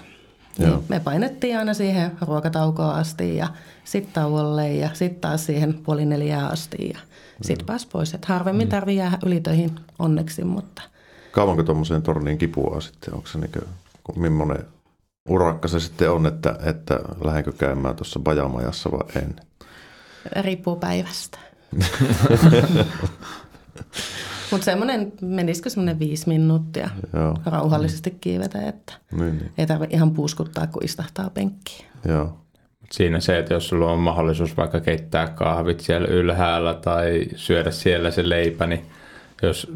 Joo. 0.59 0.69
Niin 0.69 0.85
me 0.89 0.99
painettiin 0.99 1.57
aina 1.57 1.73
siihen 1.73 2.11
ruokataukoon 2.21 2.95
asti 2.95 3.37
ja 3.37 3.47
sitten 3.83 4.13
tauolle 4.13 4.73
ja 4.73 4.89
sitten 4.93 5.21
taas 5.21 5.45
siihen 5.45 5.73
puoli 5.73 6.05
neljää 6.05 6.47
asti 6.47 6.89
ja 6.93 6.99
sitten 7.41 7.65
pääsi 7.65 7.87
pois. 7.91 8.13
Et 8.13 8.25
harvemmin 8.25 8.69
tarvii 8.69 8.97
jäädä 8.97 9.17
ylitöihin 9.25 9.71
onneksi, 9.99 10.43
mutta 10.43 10.81
Kauanko 11.31 11.63
tuommoiseen 11.63 12.01
torniin 12.01 12.37
kipua 12.37 12.81
sitten? 12.81 13.13
Onko 13.13 13.27
se 13.27 13.37
niin 13.37 13.51
kuin, 14.03 14.19
millainen 14.19 14.65
urakka 15.29 15.67
se 15.67 15.79
sitten 15.79 16.11
on, 16.11 16.25
että, 16.25 16.55
että 16.63 16.99
lähdenkö 17.23 17.51
käymään 17.51 17.95
tuossa 17.95 18.19
bajamajassa 18.19 18.91
vai 18.91 19.23
en? 19.23 19.35
riippuu 20.41 20.75
päivästä. 20.75 21.39
Mutta 24.53 24.65
semmoinen, 24.65 25.13
menisikö 25.21 25.69
semmoinen 25.69 25.99
viisi 25.99 26.29
minuuttia 26.29 26.89
Joo, 27.13 27.35
rauhallisesti 27.45 28.17
kiivetä, 28.21 28.69
että 28.69 28.93
niin, 29.11 29.37
niin. 29.37 29.51
ei 29.57 29.67
tarvitse 29.67 29.95
ihan 29.95 30.11
puuskuttaa, 30.11 30.67
kun 30.67 30.83
istahtaa 30.85 31.29
penkkiin. 31.29 31.85
Joo. 32.07 32.37
Siinä 32.91 33.19
se, 33.19 33.39
että 33.39 33.53
jos 33.53 33.69
sulla 33.69 33.91
on 33.91 33.99
mahdollisuus 33.99 34.57
vaikka 34.57 34.79
keittää 34.79 35.27
kahvit 35.27 35.79
siellä 35.79 36.07
ylhäällä 36.07 36.73
tai 36.73 37.25
syödä 37.35 37.71
siellä 37.71 38.11
se 38.11 38.29
leipä, 38.29 38.67
niin 38.67 38.85
jos 39.41 39.71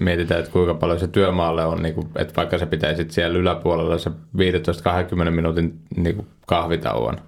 mietitään, 0.00 0.40
että 0.40 0.52
kuinka 0.52 0.74
paljon 0.74 1.00
se 1.00 1.08
työmaalle 1.08 1.64
on, 1.64 1.82
niin 1.82 1.94
kuin, 1.94 2.08
että 2.16 2.36
vaikka 2.36 2.58
se 2.58 2.66
pitäisi 2.66 3.06
siellä 3.08 3.38
yläpuolella 3.38 3.98
se 3.98 4.10
15-20 4.10 5.30
minuutin 5.30 5.80
niin 5.96 6.16
kuin 6.16 6.26
kahvitauon 6.46 7.18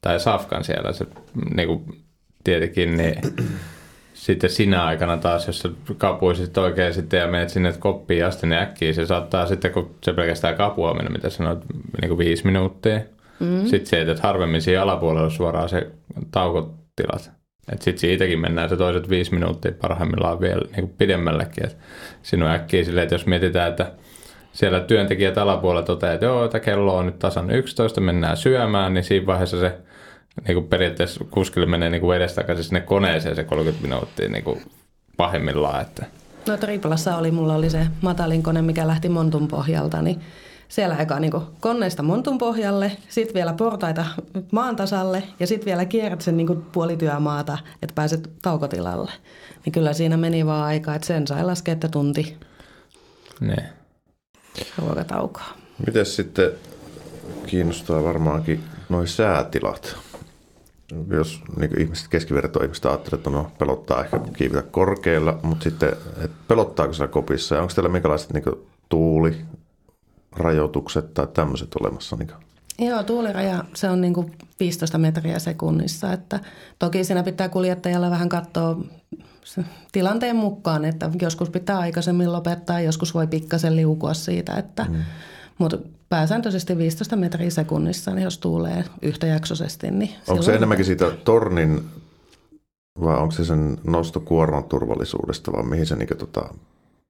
tai 0.00 0.20
safkan 0.20 0.64
siellä 0.64 0.92
se 0.92 1.06
niin 1.56 1.68
kuin, 1.68 2.04
tietenkin, 2.44 2.96
niin 2.96 3.14
sitten 4.24 4.50
sinä 4.50 4.84
aikana 4.84 5.16
taas, 5.16 5.46
jos 5.46 5.58
sä 5.58 5.68
kapuisit 5.98 6.58
oikein 6.58 6.94
sitten 6.94 7.20
ja 7.20 7.26
menet 7.26 7.48
sinne 7.48 7.72
koppiin 7.78 8.26
asti, 8.26 8.46
niin 8.46 8.58
äkkiä 8.58 8.92
se 8.92 9.06
saattaa 9.06 9.46
sitten, 9.46 9.72
kun 9.72 9.94
se 10.04 10.12
pelkästään 10.12 10.54
kapua 10.54 10.94
mennä, 10.94 11.10
mitä 11.10 11.30
sanoit, 11.30 11.58
niin 12.00 12.08
kuin 12.08 12.18
viisi 12.18 12.46
minuuttia. 12.46 13.00
Mm. 13.40 13.66
Sitten 13.66 13.86
se, 13.86 14.00
että 14.00 14.22
harvemmin 14.22 14.62
siinä 14.62 14.82
alapuolella 14.82 15.30
suoraan 15.30 15.68
se 15.68 15.90
taukotilat. 16.30 17.30
Että 17.72 17.84
sitten 17.84 17.98
siitäkin 17.98 18.38
mennään 18.38 18.68
se 18.68 18.76
toiset 18.76 19.08
viisi 19.08 19.34
minuuttia 19.34 19.72
parhaimmillaan 19.82 20.40
vielä 20.40 20.62
niin 20.62 20.88
kuin 20.88 20.94
pidemmällekin. 20.98 21.66
Et 21.66 21.76
siinä 22.22 22.44
on 22.44 22.50
äkkiä 22.50 22.84
silleen, 22.84 23.02
että 23.02 23.14
jos 23.14 23.26
mietitään, 23.26 23.70
että 23.70 23.92
siellä 24.52 24.80
työntekijät 24.80 25.38
alapuolella 25.38 25.86
toteaa, 25.86 26.12
että 26.12 26.26
joo, 26.26 26.44
että 26.44 26.60
kello 26.60 26.96
on 26.96 27.06
nyt 27.06 27.18
tasan 27.18 27.50
11, 27.50 28.00
mennään 28.00 28.36
syömään, 28.36 28.94
niin 28.94 29.04
siinä 29.04 29.26
vaiheessa 29.26 29.60
se 29.60 29.78
niin 30.48 30.54
kuin 30.54 30.68
periaatteessa 30.68 31.24
kuskille 31.30 31.66
menee 31.66 31.90
niin 31.90 32.00
kuin 32.00 32.16
edestakaisin 32.16 32.64
sinne 32.64 32.80
koneeseen 32.80 33.36
se 33.36 33.44
30 33.44 33.82
minuuttia 33.88 34.28
niin 34.28 34.44
kuin 34.44 34.62
pahimmillaan. 35.16 35.80
Että. 35.80 36.06
No 36.48 36.56
Triplassa 36.56 37.16
oli, 37.16 37.30
mulla 37.30 37.54
oli 37.54 37.70
se 37.70 37.86
matalin 38.02 38.42
kone, 38.42 38.62
mikä 38.62 38.86
lähti 38.86 39.08
Montun 39.08 39.48
pohjalta, 39.48 40.02
niin 40.02 40.20
siellä 40.68 40.96
eka 40.96 41.20
niin 41.20 41.32
koneesta 41.60 42.02
Montun 42.02 42.38
pohjalle, 42.38 42.92
sitten 43.08 43.34
vielä 43.34 43.52
portaita 43.52 44.04
maan 44.52 44.76
tasalle 44.76 45.22
ja 45.40 45.46
sitten 45.46 45.66
vielä 45.66 45.84
kierrät 45.84 46.20
sen 46.20 46.36
niin 46.36 46.62
puolityömaata, 46.72 47.58
että 47.82 47.94
pääset 47.94 48.30
taukotilalle. 48.42 49.10
Niin 49.64 49.72
kyllä 49.72 49.92
siinä 49.92 50.16
meni 50.16 50.46
vaan 50.46 50.64
aikaa, 50.64 50.94
että 50.94 51.06
sen 51.06 51.26
sai 51.26 51.44
laskea, 51.44 51.72
että 51.72 51.88
tunti 51.88 52.36
Niin. 53.40 53.62
ruokataukoa. 54.78 55.44
Miten 55.86 56.06
sitten 56.06 56.50
kiinnostaa 57.46 58.04
varmaankin 58.04 58.64
noin 58.88 59.08
säätilat? 59.08 59.96
Jos 61.10 61.42
niin 61.56 61.80
ihmiset 61.80 62.08
keskivertoihmiset 62.08 62.86
ajattelee, 62.86 63.18
että 63.18 63.30
no 63.30 63.50
pelottaa 63.58 64.04
ehkä 64.04 64.20
kiivetä 64.36 64.62
korkealla, 64.62 65.38
mutta 65.42 65.64
sitten, 65.64 65.88
että 66.16 66.36
pelottaako 66.48 66.92
siellä 66.92 67.12
kopissa 67.12 67.54
ja 67.54 67.62
onko 67.62 67.74
teillä 67.74 67.88
minkälaiset 67.88 68.32
niin 68.32 68.44
tuulirajoitukset 68.88 71.14
tai 71.14 71.26
tämmöiset 71.26 71.68
olemassa? 71.80 72.16
Niin 72.16 72.30
Joo, 72.78 73.02
tuuliraja, 73.02 73.64
se 73.74 73.90
on 73.90 74.00
niin 74.00 74.14
kuin 74.14 74.32
15 74.60 74.98
metriä 74.98 75.38
sekunnissa, 75.38 76.12
että 76.12 76.40
toki 76.78 77.04
siinä 77.04 77.22
pitää 77.22 77.48
kuljettajalla 77.48 78.10
vähän 78.10 78.28
katsoa 78.28 78.80
tilanteen 79.92 80.36
mukaan, 80.36 80.84
että 80.84 81.10
joskus 81.22 81.50
pitää 81.50 81.78
aikaisemmin 81.78 82.32
lopettaa, 82.32 82.80
joskus 82.80 83.14
voi 83.14 83.26
pikkasen 83.26 83.76
liukua 83.76 84.14
siitä, 84.14 84.54
että, 84.54 84.86
mm. 84.88 85.02
mutta 85.58 85.78
pääsääntöisesti 86.14 86.78
15 86.78 87.16
metriä 87.16 87.50
sekunnissa, 87.50 88.10
niin 88.10 88.22
jos 88.22 88.38
tuulee 88.38 88.84
yhtäjaksoisesti, 89.02 89.90
niin 89.90 90.14
onko 90.28 90.42
se 90.42 90.54
enemmänkin 90.54 90.86
siitä 90.86 91.10
tornin 91.10 91.84
vai 93.00 93.16
onko 93.16 93.30
se 93.30 93.44
sen 93.44 93.78
nostokuorman 93.84 94.64
turvallisuudesta 94.64 95.52
vai 95.52 95.62
mihin 95.62 95.86
se 95.86 95.96
niin 95.96 96.08
tota, 96.18 96.54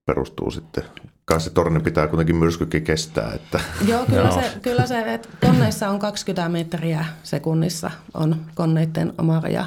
perustuu 0.07 0.51
sitten? 0.51 0.85
Kai 1.25 1.40
se 1.40 1.51
torni 1.51 1.81
pitää 1.81 2.07
kuitenkin 2.07 2.37
myrskykin 2.37 2.85
kestää, 2.85 3.33
että 3.35 3.61
Joo, 3.88 4.07
kyllä 4.07 4.21
Joo. 4.21 4.40
se, 4.40 4.53
kyllä 4.62 4.87
se, 4.87 5.14
että 5.14 5.29
koneissa 5.47 5.88
on 5.88 5.99
20 5.99 6.49
metriä 6.49 7.05
sekunnissa 7.23 7.90
on 8.14 8.37
koneiden 8.55 9.12
oma 9.19 9.40
raja. 9.40 9.67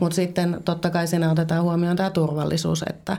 Mutta 0.00 0.16
sitten 0.16 0.60
totta 0.64 0.90
kai 0.90 1.06
siinä 1.06 1.30
otetaan 1.30 1.62
huomioon 1.62 1.96
tämä 1.96 2.10
turvallisuus, 2.10 2.84
että 2.90 3.16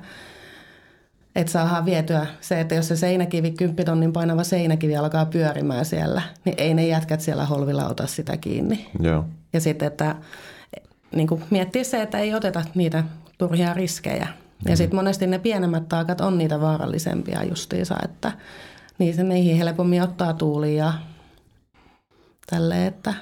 että 1.36 1.52
saadaan 1.52 1.86
vietyä 1.86 2.26
se, 2.42 2.60
että 2.60 2.76
jos 2.76 2.88
se 2.88 2.96
seinäkivi, 2.96 3.52
10 3.52 3.86
tonnin 3.86 4.14
painava 4.14 4.44
seinäkivi 4.44 4.96
alkaa 4.96 5.26
pyörimään 5.26 5.86
siellä, 5.86 6.22
niin 6.46 6.56
ei 6.58 6.74
ne 6.74 6.88
jätkät 6.88 7.22
siellä 7.22 7.46
holvilla 7.46 7.88
ota 7.88 8.08
sitä 8.08 8.38
kiinni. 8.38 8.90
joo. 9.00 9.26
Ja 9.54 9.62
sitten, 9.62 9.88
että 9.88 10.16
niin 11.16 11.28
kuin 11.28 11.44
miettiä 11.50 11.84
se, 11.84 12.02
että 12.02 12.20
ei 12.20 12.34
oteta 12.34 12.64
niitä 12.76 13.04
turhia 13.38 13.74
riskejä. 13.74 14.28
Ja 14.68 14.78
sitten 14.78 14.96
monesti 14.96 15.28
ne 15.28 15.40
pienemmät 15.40 15.90
taakat 15.90 16.22
on 16.22 16.38
niitä 16.38 16.62
vaarallisempia 16.62 17.44
justiinsa, 17.44 17.96
että 18.04 18.32
niissä 18.98 19.24
niihin 19.24 19.58
helpommin 19.58 20.04
ottaa 20.04 20.34
tuuli 20.34 20.76
ja 20.76 20.94
tälle, 22.50 22.88
että 22.88 23.14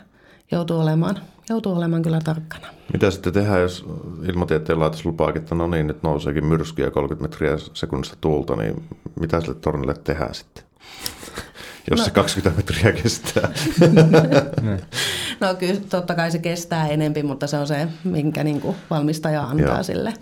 joutuu 0.52 0.80
olemaan, 0.80 1.22
joutuu 1.52 1.76
olemaan 1.76 2.02
kyllä 2.02 2.20
tarkkana. 2.24 2.68
Mitä 2.94 3.12
sitten 3.12 3.34
tehdään, 3.34 3.62
jos 3.62 3.86
ilmatieteen 4.24 4.80
laitos 4.80 5.06
lupaakin, 5.06 5.42
että 5.42 5.56
no 5.56 5.68
niin, 5.68 5.88
nyt 5.88 6.04
nouseekin 6.04 6.46
myrskyä 6.46 6.92
30 6.92 7.24
metriä 7.30 7.58
sekunnissa 7.74 8.16
tuulta, 8.22 8.56
niin 8.56 8.84
mitä 9.20 9.42
sille 9.42 9.56
tornille 9.56 9.94
tehdään 10.04 10.36
sitten? 10.36 10.64
Jos 11.92 12.00
No- 12.00 12.06
se 12.06 12.12
20 12.12 12.58
metriä 12.58 12.92
kestää. 12.92 13.50
No 15.40 15.56
kyllä 15.56 15.82
totta 15.90 16.16
kai 16.16 16.32
se 16.32 16.40
kestää 16.40 16.88
enempi, 16.88 17.24
mutta 17.24 17.48
se 17.48 17.58
on 17.58 17.68
se, 17.68 17.88
minkä 18.04 18.44
niin 18.44 18.62
kuin 18.62 18.76
valmistaja 18.90 19.44
antaa 19.44 19.76
Joo. 19.76 19.84
Sille. 19.84 20.14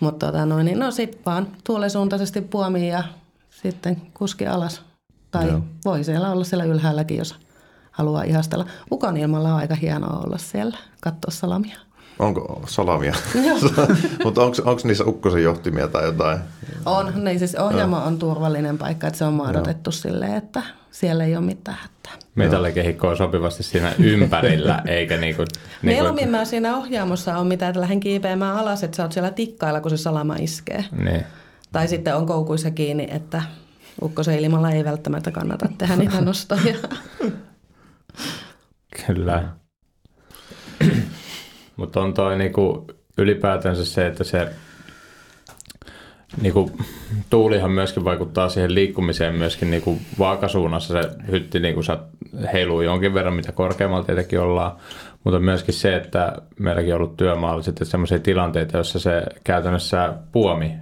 Mutta 0.00 0.26
tota 0.26 0.46
noin, 0.46 0.64
niin 0.66 0.78
no 0.78 0.90
sitten 0.90 1.20
vaan 1.26 1.46
tuulesuuntaisesti 1.64 2.40
puomiin 2.40 2.88
ja 2.88 3.04
sitten 3.50 4.02
kuski 4.14 4.46
alas. 4.46 4.82
Tai. 5.30 5.48
Joo. 5.48 5.60
voi 5.84 6.04
siellä 6.04 6.32
olla 6.32 6.44
siellä 6.44 6.64
ylhäälläkin, 6.64 7.18
jos 7.18 7.34
haluaa 7.96 8.22
ihastella. 8.22 8.66
Ukon 8.92 9.16
ilmalla 9.16 9.54
on 9.54 9.60
aika 9.60 9.74
hienoa 9.74 10.22
olla 10.24 10.38
siellä, 10.38 10.78
katsoa 11.00 11.30
salamia. 11.30 11.78
Onko 12.18 12.62
salamia? 12.66 13.14
Joo. 13.46 13.58
Mutta 14.24 14.42
onko 14.42 14.80
niissä 14.84 15.04
ukkosen 15.04 15.42
johtimia 15.42 15.88
tai 15.88 16.04
jotain? 16.04 16.38
On, 16.86 17.24
niin 17.24 17.38
siis 17.38 17.54
ohjaamo 17.54 17.96
on 17.96 18.18
turvallinen 18.18 18.78
paikka, 18.78 19.06
että 19.06 19.18
se 19.18 19.24
on 19.24 19.32
maadotettu 19.32 19.92
silleen, 19.92 20.34
että 20.34 20.62
siellä 20.90 21.24
ei 21.24 21.36
ole 21.36 21.44
mitään 21.44 21.78
hätää. 21.80 22.26
Metallikehikko 22.34 23.08
on 23.08 23.16
sopivasti 23.16 23.62
siinä 23.62 23.92
ympärillä, 23.98 24.82
eikä 24.86 25.16
niinku... 25.16 25.42
niinku 25.42 25.56
Mieluummin 25.82 26.28
mä 26.28 26.44
siinä 26.44 26.76
ohjaamossa 26.76 27.38
on 27.38 27.46
mitä, 27.46 27.68
että 27.68 27.80
lähden 27.80 28.00
kiipeämään 28.00 28.56
alas, 28.56 28.84
että 28.84 28.96
sä 28.96 29.02
oot 29.02 29.12
siellä 29.12 29.30
tikkailla, 29.30 29.80
kun 29.80 29.90
se 29.90 29.96
salama 29.96 30.36
iskee. 30.36 30.84
niin. 31.04 31.24
Tai 31.72 31.88
sitten 31.88 32.16
on 32.16 32.26
koukuissa 32.26 32.70
kiinni, 32.70 33.08
että 33.10 33.42
ukkosen 34.02 34.38
ilmalla 34.38 34.70
ei 34.70 34.84
välttämättä 34.84 35.30
kannata 35.30 35.68
tehdä 35.78 35.96
niitä 35.96 36.20
nostoja. 36.24 36.76
Kyllä. 39.06 39.48
Mutta 41.76 42.00
on 42.00 42.14
toi 42.14 42.38
niinku 42.38 42.86
ylipäätänsä 43.18 43.84
se, 43.84 44.06
että 44.06 44.24
se 44.24 44.48
niinku, 46.40 46.70
tuulihan 47.30 47.70
myöskin 47.70 48.04
vaikuttaa 48.04 48.48
siihen 48.48 48.74
liikkumiseen 48.74 49.34
myöskin 49.34 49.70
niinku 49.70 49.98
vaakasuunnassa. 50.18 51.02
Se 51.02 51.10
hytti 51.30 51.60
niinku, 51.60 51.80
heiluu 52.52 52.80
jonkin 52.80 53.14
verran, 53.14 53.34
mitä 53.34 53.52
korkeammalla 53.52 54.04
tietenkin 54.04 54.40
ollaan. 54.40 54.76
Mutta 55.24 55.40
myöskin 55.40 55.74
se, 55.74 55.96
että 55.96 56.32
meilläkin 56.60 56.94
on 56.94 57.00
ollut 57.00 57.16
työmaalla 57.16 57.62
sitten 57.62 57.86
sellaisia 57.86 58.18
tilanteita, 58.18 58.76
joissa 58.76 58.98
se 58.98 59.22
käytännössä 59.44 60.14
puomi 60.32 60.72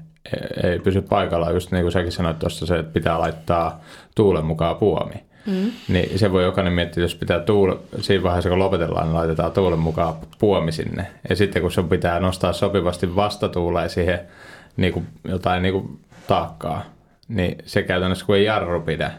ei 0.63 0.79
pysy 0.79 1.03
paikallaan. 1.03 1.55
Just 1.55 1.71
niin 1.71 1.83
kuin 1.83 1.93
säkin 1.93 2.13
sanoit 2.13 2.39
tuossa, 2.39 2.67
se, 2.67 2.79
että 2.79 2.93
pitää 2.93 3.19
laittaa 3.19 3.81
tuulen 4.15 4.45
mukaan 4.45 4.77
puomi. 4.77 5.25
Mm. 5.47 5.73
Niin 5.89 6.19
se 6.19 6.33
voi 6.33 6.45
jokainen 6.45 6.73
miettiä, 6.73 7.05
jos 7.05 7.15
pitää 7.15 7.41
tuule, 7.41 7.77
siinä 8.01 8.23
vaiheessa 8.23 8.51
kun 8.51 8.59
lopetellaan, 8.59 9.07
niin 9.07 9.15
laitetaan 9.15 9.53
tuulen 9.53 9.79
mukaan 9.79 10.15
puomi 10.39 10.73
sinne. 10.73 11.07
Ja 11.29 11.37
sitten 11.37 11.63
kun 11.63 11.73
se 11.73 11.83
pitää 11.83 12.21
nostaa 12.21 12.53
sopivasti 12.53 13.17
vastatuuleen 13.17 13.91
siihen 13.91 14.21
niin 14.77 14.93
kuin 14.93 15.07
jotain 15.25 15.63
niin 15.63 15.73
kuin 15.73 16.01
taakkaa, 16.27 16.85
niin 17.29 17.59
se 17.65 17.83
käytännössä 17.83 18.27
kun 18.27 18.37
ei 18.37 18.45
jarru 18.45 18.81
pidä, 18.81 19.11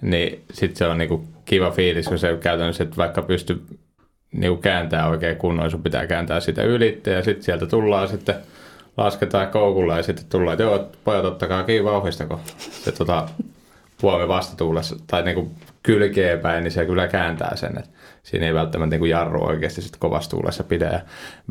niin 0.00 0.44
sitten 0.52 0.76
se 0.76 0.86
on 0.86 0.98
niin 0.98 1.08
kuin 1.08 1.28
kiva 1.44 1.70
fiilis, 1.70 2.08
kun 2.08 2.18
se 2.18 2.38
käytännössä, 2.40 2.84
että 2.84 2.96
vaikka 2.96 3.22
pystyy 3.22 3.64
niin 4.32 4.58
kääntää 4.58 5.08
oikein 5.08 5.36
kunnoin, 5.36 5.70
sun 5.70 5.82
pitää 5.82 6.06
kääntää 6.06 6.40
sitä 6.40 6.62
ylitte 6.62 7.10
ja 7.10 7.22
sitten 7.22 7.42
sieltä 7.42 7.66
tullaan 7.66 8.08
sitten, 8.08 8.34
lasketaan 8.96 9.48
koukulla 9.48 9.96
ja 9.96 10.02
sitten 10.02 10.26
tullaan, 10.28 10.52
että 10.52 10.62
joo, 10.62 10.90
pojat 11.04 11.24
ottakaa 11.24 11.64
kiinni 11.64 11.84
vauhdista, 11.84 12.26
kun 12.26 12.38
se 12.58 12.92
tota, 12.92 13.28
puomi 14.00 14.28
vastatuulessa 14.28 14.96
tai 15.06 15.22
niin 15.22 15.34
kuin 15.34 15.50
kylkee 15.82 16.36
päin, 16.36 16.64
niin 16.64 16.72
se 16.72 16.86
kyllä 16.86 17.08
kääntää 17.08 17.56
sen, 17.56 17.78
että 17.78 17.90
siinä 18.22 18.46
ei 18.46 18.54
välttämättä 18.54 18.90
niin 18.90 19.00
kuin 19.00 19.10
jarru 19.10 19.44
oikeasti 19.44 19.82
sitten 19.82 20.00
kovassa 20.00 20.30
tuulessa 20.30 20.64
pidä. 20.64 20.86
Ja 20.86 21.00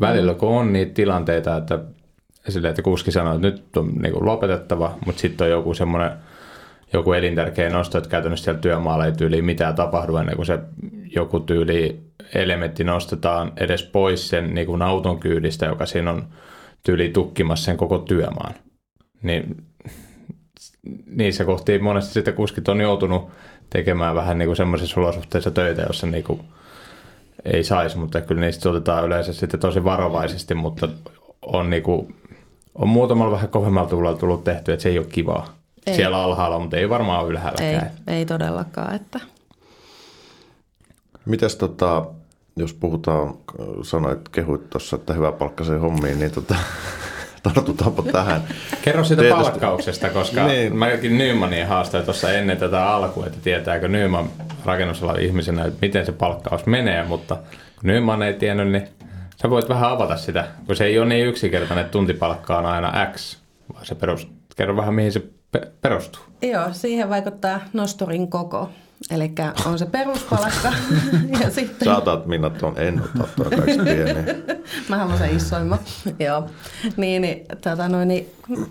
välillä 0.00 0.34
kun 0.34 0.48
on 0.48 0.72
niitä 0.72 0.94
tilanteita, 0.94 1.56
että 1.56 1.78
sille, 2.48 2.68
että 2.68 2.82
kuski 2.82 3.10
sanoo, 3.10 3.34
että 3.34 3.46
nyt 3.46 3.76
on 3.76 3.92
niin 4.02 4.12
kuin 4.12 4.26
lopetettava, 4.26 4.98
mutta 5.06 5.20
sitten 5.20 5.44
on 5.44 5.50
joku 5.50 5.74
semmoinen 5.74 6.10
joku 6.92 7.12
elintärkeä 7.12 7.70
nosto, 7.70 7.98
että 7.98 8.10
käytännössä 8.10 8.44
siellä 8.44 8.60
työmaalla 8.60 9.06
ei 9.06 9.12
tyyli 9.12 9.42
mitään 9.42 9.74
tapahdu 9.74 10.16
ennen 10.16 10.36
kuin 10.36 10.46
se 10.46 10.58
joku 11.14 11.40
tyyli 11.40 12.00
elementti 12.34 12.84
nostetaan 12.84 13.52
edes 13.56 13.82
pois 13.82 14.28
sen 14.28 14.54
niin 14.54 14.66
kuin 14.66 14.82
auton 14.82 15.20
kyydistä, 15.20 15.66
joka 15.66 15.86
siinä 15.86 16.10
on 16.10 16.26
tyyli 16.82 17.08
tukkimassa 17.08 17.64
sen 17.64 17.76
koko 17.76 17.98
työmaan. 17.98 18.54
Niin 19.22 19.56
niissä 21.06 21.44
kohtiin 21.44 21.84
monesti 21.84 22.12
sitten 22.12 22.34
kuskit 22.34 22.68
on 22.68 22.80
joutunut 22.80 23.30
tekemään 23.70 24.14
vähän 24.14 24.38
niin 24.38 24.48
kuin 24.48 24.56
semmoisissa 24.56 25.00
olosuhteissa 25.00 25.50
töitä, 25.50 25.82
jossa 25.82 26.06
niin 26.06 26.24
kuin 26.24 26.40
ei 27.44 27.64
saisi, 27.64 27.98
mutta 27.98 28.20
kyllä 28.20 28.40
niistä 28.40 28.70
otetaan 28.70 29.04
yleensä 29.04 29.32
sitten 29.32 29.60
tosi 29.60 29.84
varovaisesti, 29.84 30.54
mutta 30.54 30.88
on, 31.42 31.70
niin 31.70 31.82
kuin, 31.82 32.14
on 32.74 32.88
muutamalla 32.88 33.32
vähän 33.32 33.48
kovemmalla 33.48 33.88
tuulla 33.88 34.14
tullut 34.14 34.44
tehty, 34.44 34.72
että 34.72 34.82
se 34.82 34.88
ei 34.88 34.98
ole 34.98 35.06
kivaa. 35.06 35.54
Ei. 35.86 35.94
Siellä 35.94 36.22
alhaalla, 36.22 36.58
mutta 36.58 36.76
ei 36.76 36.88
varmaan 36.88 37.28
ylhäälläkään. 37.28 37.90
Ei, 38.06 38.16
ei 38.16 38.26
todellakaan. 38.26 38.94
Että... 38.94 39.20
Mitäs 41.24 41.56
tota, 41.56 42.06
jos 42.56 42.74
puhutaan, 42.74 43.34
sanoit, 43.82 44.28
kehuit 44.28 44.70
tuossa, 44.70 44.96
että 44.96 45.14
hyvä 45.14 45.32
palkkaisen 45.32 45.80
hommiin, 45.80 46.18
niin 46.18 46.30
tota, 46.30 46.54
tartutaanpa 47.52 48.02
tähän. 48.02 48.40
Kerro 48.82 49.04
siitä 49.04 49.22
Tietysti. 49.22 49.42
palkkauksesta, 49.42 50.08
koska 50.08 50.46
niin. 50.46 50.76
mäkin 50.76 51.18
Nymania 51.18 51.66
haastoin 51.66 52.04
tuossa 52.04 52.32
ennen 52.32 52.56
tätä 52.56 52.88
alkua, 52.88 53.26
että 53.26 53.38
tietääkö 53.42 53.88
Nyman 53.88 54.28
rakennusalan 54.64 55.20
ihmisenä, 55.20 55.64
että 55.64 55.78
miten 55.82 56.06
se 56.06 56.12
palkkaus 56.12 56.66
menee, 56.66 57.04
mutta 57.04 57.36
kun 57.80 57.82
Nyman 57.82 58.22
ei 58.22 58.34
tiennyt, 58.34 58.68
niin 58.68 58.88
sä 59.36 59.50
voit 59.50 59.68
vähän 59.68 59.90
avata 59.90 60.16
sitä, 60.16 60.48
kun 60.66 60.76
se 60.76 60.84
ei 60.84 60.98
ole 60.98 61.08
niin 61.08 61.26
yksinkertainen, 61.26 61.84
että 61.84 61.92
tuntipalkka 61.92 62.58
on 62.58 62.66
aina 62.66 63.06
X, 63.14 63.38
vaan 63.74 63.86
se 63.86 63.94
perus, 63.94 64.28
kerro 64.56 64.76
vähän 64.76 64.94
mihin 64.94 65.12
se 65.12 65.22
perustuu. 65.80 66.22
Joo, 66.42 66.72
siihen 66.72 67.10
vaikuttaa 67.10 67.60
nosturin 67.72 68.30
koko. 68.30 68.70
Eli 69.10 69.32
on 69.66 69.78
se 69.78 69.86
peruspalkka. 69.86 70.72
ja 71.40 71.50
sitten... 71.50 71.84
Saatat 71.84 72.26
Minna 72.26 72.50
tuon, 72.50 72.78
en 72.78 73.02
tuon 73.36 73.50
kaikki 73.50 73.78
pieni. 73.84 74.24
Mä 74.88 74.96
haluan 74.96 75.18
sen 75.18 75.36
isoimman. 75.36 75.78
Joo. 76.18 76.50
Niin, 76.96 77.22
niin, 77.22 77.46
tota 77.60 77.88
noin, 77.88 78.08
niin 78.08 78.30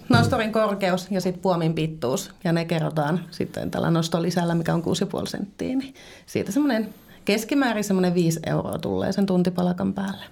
nostorin 0.10 0.52
korkeus 0.52 1.08
ja 1.12 1.22
sitten 1.22 1.42
puomin 1.42 1.74
pittuus. 1.74 2.32
Ja 2.44 2.54
ne 2.54 2.66
kerrotaan 2.66 3.20
sitten 3.32 3.72
tällä 3.72 3.92
nostolisällä, 3.92 4.56
mikä 4.56 4.74
on 4.74 4.84
6,5 4.84 4.88
senttiä. 5.26 5.76
Niin 5.76 5.94
siitä 6.26 6.52
semmoinen 6.52 6.90
keskimäärin 7.26 7.84
semmoinen 7.84 8.14
5 8.14 8.40
euroa 8.46 8.78
tulee 8.78 9.12
sen 9.12 9.26
tuntipalkan 9.26 9.94
päälle. 9.94 10.26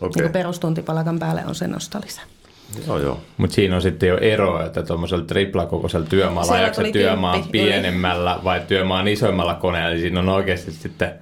Okay. 0.00 0.22
Niin 0.22 0.32
perustuntipalkan 0.32 1.18
päälle 1.18 1.46
on 1.46 1.54
se 1.54 1.68
nostolisä. 1.68 2.20
Joo, 2.86 2.98
joo. 2.98 3.20
Mutta 3.36 3.54
siinä 3.54 3.76
on 3.76 3.82
sitten 3.82 4.08
jo 4.08 4.18
ero, 4.18 4.66
että 4.66 4.82
tuommoisella 4.82 5.24
triplakokoisella 5.24 6.06
työmaalla 6.06 6.52
ajaksa 6.52 6.82
työmaan 6.92 7.40
kymppi. 7.40 7.58
pienemmällä 7.58 8.40
vai 8.44 8.60
työmaan 8.68 9.08
isoimmalla 9.08 9.54
koneella, 9.54 9.90
niin 9.90 10.00
siinä 10.00 10.20
on 10.20 10.28
oikeasti 10.28 10.72
sitten 10.72 11.14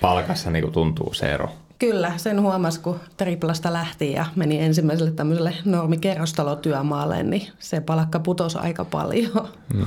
palkassa 0.00 0.50
niin 0.50 0.62
kuin 0.62 0.72
tuntuu 0.72 1.14
se 1.14 1.34
ero. 1.34 1.48
Kyllä, 1.78 2.12
sen 2.16 2.40
huomasi, 2.40 2.80
kun 2.80 3.00
triplasta 3.16 3.72
lähti 3.72 4.12
ja 4.12 4.24
meni 4.36 4.60
ensimmäiselle 4.60 5.10
tämmöiselle 5.10 5.54
normikerrostalotyömaalle, 5.64 7.22
niin 7.22 7.48
se 7.58 7.80
palkka 7.80 8.18
putosi 8.18 8.58
aika 8.58 8.84
paljon. 8.84 9.48
Mm. 9.74 9.84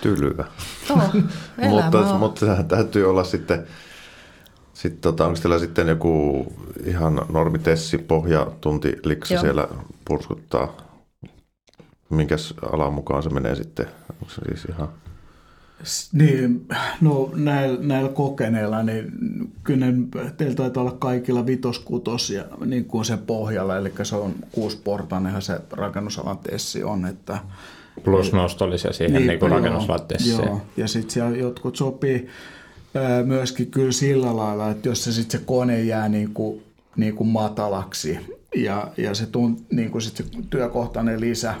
Tylyä. 0.00 0.44
Oh, 0.90 1.14
mutta, 1.68 2.02
mutta 2.18 2.46
täytyy 2.68 3.10
olla 3.10 3.24
sitten 3.24 3.66
sitten 4.76 5.00
tota, 5.00 5.26
onko 5.26 5.38
teillä 5.40 5.58
sitten 5.58 5.88
joku 5.88 6.46
ihan 6.84 7.20
normitessi, 7.28 7.98
pohjatunti, 7.98 8.96
liksi 9.04 9.34
Joo. 9.34 9.40
siellä 9.40 9.68
purskuttaa? 10.04 10.76
Minkäs 12.10 12.54
alan 12.72 12.92
mukaan 12.92 13.22
se 13.22 13.30
menee 13.30 13.54
sitten? 13.54 13.86
Onko 14.12 14.34
se 14.34 14.42
siis 14.44 14.64
ihan... 14.64 14.88
Niin, 16.12 16.66
no 17.00 17.30
näillä, 17.34 17.78
näillä 17.82 18.08
kokeneilla, 18.08 18.82
niin 18.82 19.12
kyllä 19.64 19.86
teillä 20.36 20.54
taitaa 20.54 20.80
olla 20.80 20.96
kaikilla 20.98 21.46
vitoskutos 21.46 22.30
ja 22.30 22.44
niin 22.66 22.84
kuin 22.84 23.04
se 23.04 23.16
pohjalla, 23.16 23.76
eli 23.76 23.92
se 24.02 24.16
on 24.16 24.34
kuusportainenhan 24.52 25.42
se 25.42 25.60
rakennusalan 25.70 26.38
tessi 26.38 26.84
on, 26.84 27.06
että 27.06 27.38
Plus 28.04 28.32
nostollisia 28.32 28.92
siihen 28.92 29.12
niin, 29.12 29.26
niin 29.26 29.50
rakennusalan 29.50 30.00
Joo, 30.26 30.62
ja 30.76 30.88
sitten 30.88 31.10
siellä 31.10 31.36
jotkut 31.36 31.76
sopii 31.76 32.28
myöskin 33.24 33.70
kyllä 33.70 33.92
sillä 33.92 34.36
lailla, 34.36 34.70
että 34.70 34.88
jos 34.88 35.04
se 35.04 35.12
sitten 35.12 35.40
se 35.40 35.46
kone 35.46 35.82
jää 35.82 36.08
niin 36.08 36.34
kuin, 36.34 36.62
niin 36.96 37.16
kuin 37.16 37.28
matalaksi 37.28 38.18
ja, 38.56 38.88
ja 38.96 39.14
se, 39.14 39.26
tunt, 39.26 39.70
niin 39.72 39.90
kuin 39.90 40.02
sit 40.02 40.16
se 40.16 40.24
työkohtainen 40.50 41.20
lisä 41.20 41.54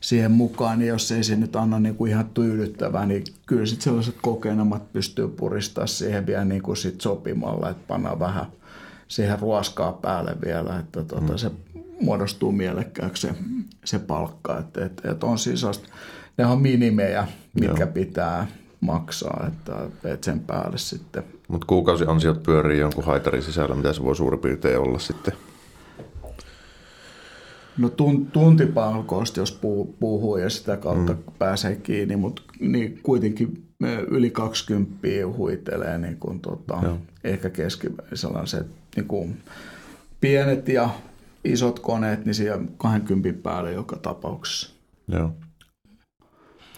siihen 0.00 0.32
mukaan, 0.32 0.78
niin 0.78 0.88
jos 0.88 1.12
ei 1.12 1.24
se 1.24 1.36
nyt 1.36 1.56
anna 1.56 1.80
niin 1.80 1.94
kuin 1.94 2.10
ihan 2.10 2.30
tyydyttävää, 2.34 3.06
niin 3.06 3.24
kyllä 3.46 3.66
sitten 3.66 3.84
sellaiset 3.84 4.16
kokeenamat 4.22 4.92
pystyy 4.92 5.28
puristaa 5.28 5.86
siihen 5.86 6.26
vielä 6.26 6.44
niin 6.44 6.62
kuin 6.62 6.76
sit 6.76 7.00
sopimalla, 7.00 7.70
että 7.70 7.84
pannaan 7.88 8.18
vähän 8.18 8.46
siihen 9.08 9.38
ruoskaa 9.38 9.92
päälle 9.92 10.36
vielä, 10.44 10.78
että 10.78 11.04
tuota, 11.04 11.32
mm. 11.32 11.38
se 11.38 11.50
muodostuu 12.00 12.52
mielekkääksi 12.52 13.26
se, 13.26 13.34
se 13.84 13.98
palkka. 13.98 14.58
Että, 14.58 14.84
että, 14.84 15.10
että 15.10 15.26
on 15.26 15.38
siis 15.38 15.62
ne 16.38 16.46
on 16.46 16.62
minimejä, 16.62 17.28
mitkä 17.60 17.84
Joo. 17.84 17.92
pitää 17.92 18.46
maksaa, 18.80 19.46
että, 19.48 19.84
että 20.04 20.24
sen 20.24 20.40
päälle 20.40 20.78
sitten. 20.78 21.24
Mutta 21.48 21.66
kuukausiansiot 21.66 22.42
pyörii 22.42 22.80
jonkun 22.80 23.04
haitarin 23.04 23.42
sisällä, 23.42 23.74
mitä 23.74 23.92
se 23.92 24.02
voi 24.02 24.16
suurin 24.16 24.40
piirtein 24.40 24.78
olla 24.78 24.98
sitten? 24.98 25.34
No 27.78 27.88
tuntipalkoista, 28.32 29.40
jos 29.40 29.60
puhuu 30.00 30.36
ja 30.36 30.50
sitä 30.50 30.76
kautta 30.76 31.12
mm. 31.12 31.18
pääsee 31.38 31.76
kiinni, 31.76 32.16
mutta 32.16 32.42
niin 32.60 33.00
kuitenkin 33.02 33.68
yli 34.10 34.30
20 34.30 34.98
huitelee 35.36 35.98
niin 35.98 36.16
kuin 36.16 36.40
tota, 36.40 36.82
ehkä 37.24 37.50
keski 37.50 37.88
sellaiset 38.14 38.66
niin 38.96 39.06
kuin 39.06 39.42
pienet 40.20 40.68
ja 40.68 40.90
isot 41.44 41.78
koneet, 41.78 42.24
niin 42.24 42.34
siellä 42.34 42.64
20 42.76 43.42
päälle 43.42 43.72
joka 43.72 43.96
tapauksessa. 43.96 44.74
Joo. 45.08 45.32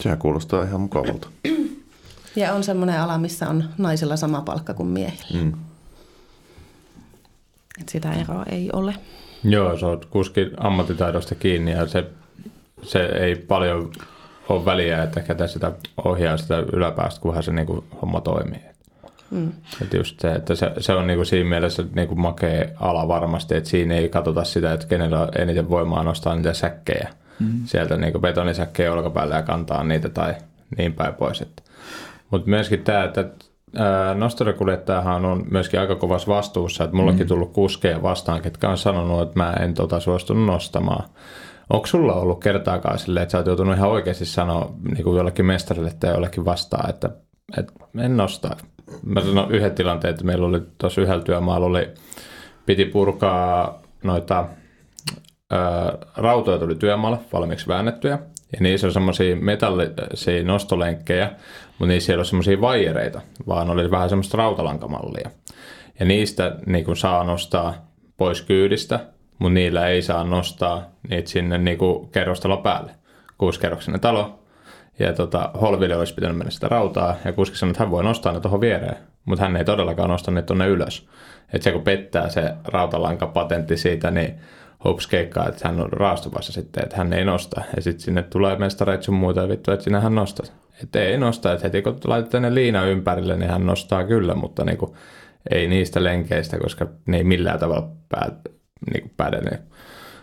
Sehän 0.00 0.18
kuulostaa 0.18 0.64
ihan 0.64 0.80
mukavalta. 0.80 1.28
Ja 2.36 2.54
on 2.54 2.64
semmoinen 2.64 3.00
ala, 3.00 3.18
missä 3.18 3.48
on 3.48 3.64
naisilla 3.78 4.16
sama 4.16 4.40
palkka 4.40 4.74
kuin 4.74 4.88
miehillä. 4.88 5.42
Mm. 5.42 5.52
Et 7.80 7.88
sitä 7.88 8.12
eroa 8.12 8.44
ei 8.50 8.70
ole. 8.72 8.94
Joo, 9.44 9.78
se 9.78 9.86
on 9.86 10.00
kuskin 10.10 10.50
ammattitaidosta 10.56 11.34
kiinni 11.34 11.70
ja 11.70 11.86
se, 11.86 12.06
se 12.82 12.98
ei 13.04 13.36
paljon 13.36 13.92
ole 14.48 14.64
väliä, 14.64 15.02
että 15.02 15.20
ketä 15.20 15.46
sitä 15.46 15.72
ohjaa 16.04 16.36
sitä 16.36 16.58
yläpäästä, 16.72 17.20
kunhan 17.20 17.42
se 17.42 17.52
niinku 17.52 17.84
homma 18.02 18.20
toimii. 18.20 18.60
Mm. 19.30 19.52
Et 19.82 19.94
just 19.94 20.20
se, 20.20 20.32
että 20.32 20.54
se, 20.54 20.72
se 20.78 20.92
on 20.92 21.06
niinku 21.06 21.24
siinä 21.24 21.48
mielessä 21.48 21.84
niinku 21.94 22.14
makea 22.14 22.64
ala 22.76 23.08
varmasti, 23.08 23.54
että 23.54 23.70
siinä 23.70 23.94
ei 23.94 24.08
katsota 24.08 24.44
sitä, 24.44 24.72
että 24.72 24.86
kenellä 24.86 25.20
on 25.20 25.28
eniten 25.38 25.68
voimaa 25.68 26.02
nostaa 26.02 26.34
niitä 26.34 26.52
säkkejä 26.52 27.08
mm. 27.38 27.64
sieltä 27.64 27.96
niinku 27.96 28.18
betonisäkkejä 28.18 28.92
olkapäälle 28.92 29.34
ja 29.34 29.42
kantaa 29.42 29.84
niitä 29.84 30.08
tai 30.08 30.34
niin 30.78 30.92
päin 30.92 31.14
pois. 31.14 31.40
Että 31.40 31.62
mutta 32.30 32.50
myöskin 32.50 32.84
tämä, 32.84 33.04
että 33.04 33.30
nosturikuljettajahan 34.14 35.24
on 35.24 35.44
myöskin 35.50 35.80
aika 35.80 35.94
kovassa 35.94 36.32
vastuussa, 36.32 36.84
että 36.84 36.96
mullakin 36.96 37.26
mm. 37.26 37.28
tullut 37.28 37.52
kuskeja 37.52 38.02
vastaan, 38.02 38.42
ketkä 38.42 38.68
on 38.68 38.78
sanonut, 38.78 39.22
että 39.22 39.38
mä 39.38 39.52
en 39.52 39.74
tota 39.74 40.00
suostunut 40.00 40.46
nostamaan. 40.46 41.08
Onko 41.70 41.86
sulla 41.86 42.14
ollut 42.14 42.42
kertaakaan 42.42 42.98
silleen, 42.98 43.22
että 43.22 43.32
sä 43.32 43.38
oot 43.38 43.46
joutunut 43.46 43.76
ihan 43.76 43.90
oikeasti 43.90 44.24
sanoa 44.24 44.74
niin 44.94 45.04
kuin 45.04 45.16
jollekin 45.16 45.46
mestarille 45.46 45.92
tai 46.00 46.10
jollekin 46.10 46.44
vastaan, 46.44 46.90
että, 46.90 47.10
että 47.58 47.72
en 47.98 48.16
nosta. 48.16 48.56
Mä 49.06 49.20
sanon 49.20 49.50
yhden 49.50 49.74
tilanteen, 49.74 50.10
että 50.10 50.24
meillä 50.24 50.46
oli 50.46 50.60
tuossa 50.78 51.00
yhdellä 51.00 51.24
työmaalla 51.24 51.66
oli, 51.66 51.88
piti 52.66 52.84
purkaa 52.84 53.82
noita 54.04 54.44
ö, 55.52 55.56
rautoja 56.16 56.58
tuli 56.58 56.74
työmaalle 56.74 57.18
valmiiksi 57.32 57.68
väännettyjä. 57.68 58.18
Ja 58.52 58.58
niissä 58.60 58.86
on 58.86 58.92
semmoisia 58.92 59.36
metallisia 59.36 60.44
nostolenkkejä, 60.44 61.32
mutta 61.80 61.92
niissä 61.92 62.12
ei 62.12 62.16
ole 62.16 62.24
semmoisia 62.24 62.60
vaijereita, 62.60 63.20
vaan 63.46 63.70
oli 63.70 63.90
vähän 63.90 64.08
semmoista 64.08 64.38
rautalankamallia. 64.38 65.30
Ja 66.00 66.06
niistä 66.06 66.56
niin 66.66 66.84
kuin 66.84 66.96
saa 66.96 67.24
nostaa 67.24 67.74
pois 68.16 68.42
kyydistä, 68.42 69.00
mutta 69.38 69.54
niillä 69.54 69.88
ei 69.88 70.02
saa 70.02 70.24
nostaa 70.24 70.90
niitä 71.08 71.30
sinne 71.30 71.58
niin 71.58 71.78
kuin 71.78 72.08
kerrostalo 72.08 72.56
päälle. 72.56 72.90
Kuusikerroksinen 73.38 74.00
talo. 74.00 74.38
Ja 74.98 75.12
tota, 75.12 75.50
Holville 75.60 75.96
olisi 75.96 76.14
pitänyt 76.14 76.36
mennä 76.36 76.50
sitä 76.50 76.68
rautaa, 76.68 77.16
ja 77.24 77.32
kuski 77.32 77.56
sanoi, 77.56 77.70
että 77.70 77.82
hän 77.82 77.90
voi 77.90 78.04
nostaa 78.04 78.32
ne 78.32 78.40
tuohon 78.40 78.60
viereen, 78.60 78.96
mutta 79.24 79.44
hän 79.44 79.56
ei 79.56 79.64
todellakaan 79.64 80.10
nosta 80.10 80.30
ne 80.30 80.42
tuonne 80.42 80.68
ylös. 80.68 81.08
Että 81.52 81.64
se 81.64 81.72
kun 81.72 81.82
pettää 81.82 82.28
se 82.28 82.54
rautalankapatentti 82.64 83.76
siitä, 83.76 84.10
niin 84.10 84.34
Hopes 84.84 85.06
keikkaa, 85.06 85.48
että 85.48 85.68
hän 85.68 85.80
on 85.80 85.92
raastuvassa 85.92 86.52
sitten, 86.52 86.82
että 86.82 86.96
hän 86.96 87.12
ei 87.12 87.24
nosta. 87.24 87.62
Ja 87.76 87.82
sitten 87.82 88.00
sinne 88.00 88.22
tulee 88.22 88.56
mestareita 88.56 89.04
sun 89.04 89.14
muuta 89.14 89.48
vittu, 89.48 89.70
että 89.72 89.84
sinä 89.84 90.00
hän 90.00 90.14
nostat. 90.14 90.52
Että 90.82 91.00
ei 91.00 91.18
nosta, 91.18 91.52
että 91.52 91.66
heti 91.66 91.82
kun 91.82 91.98
laitetaan 92.04 92.42
ne 92.42 92.54
liina 92.54 92.84
ympärille, 92.84 93.36
niin 93.36 93.50
hän 93.50 93.66
nostaa 93.66 94.04
kyllä, 94.04 94.34
mutta 94.34 94.64
niinku, 94.64 94.96
ei 95.50 95.68
niistä 95.68 96.04
lenkeistä, 96.04 96.58
koska 96.58 96.86
ne 97.06 97.16
ei 97.16 97.24
millään 97.24 97.58
tavalla 97.58 97.88
pää, 98.08 98.30
niinku 98.92 99.10
päde. 99.16 99.58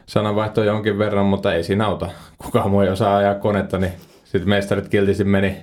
sananvaihto 0.05 0.63
jonkin 0.63 0.97
verran, 0.97 1.25
mutta 1.25 1.53
ei 1.53 1.63
siinä 1.63 1.85
auta. 1.85 2.09
Kukaan 2.37 2.71
muu 2.71 2.81
ei 2.81 2.89
osaa 2.89 3.17
ajaa 3.17 3.35
konetta, 3.35 3.77
niin 3.77 3.93
sitten 4.23 4.49
mestarit 4.49 4.89
kiltisti 4.89 5.23
meni 5.23 5.57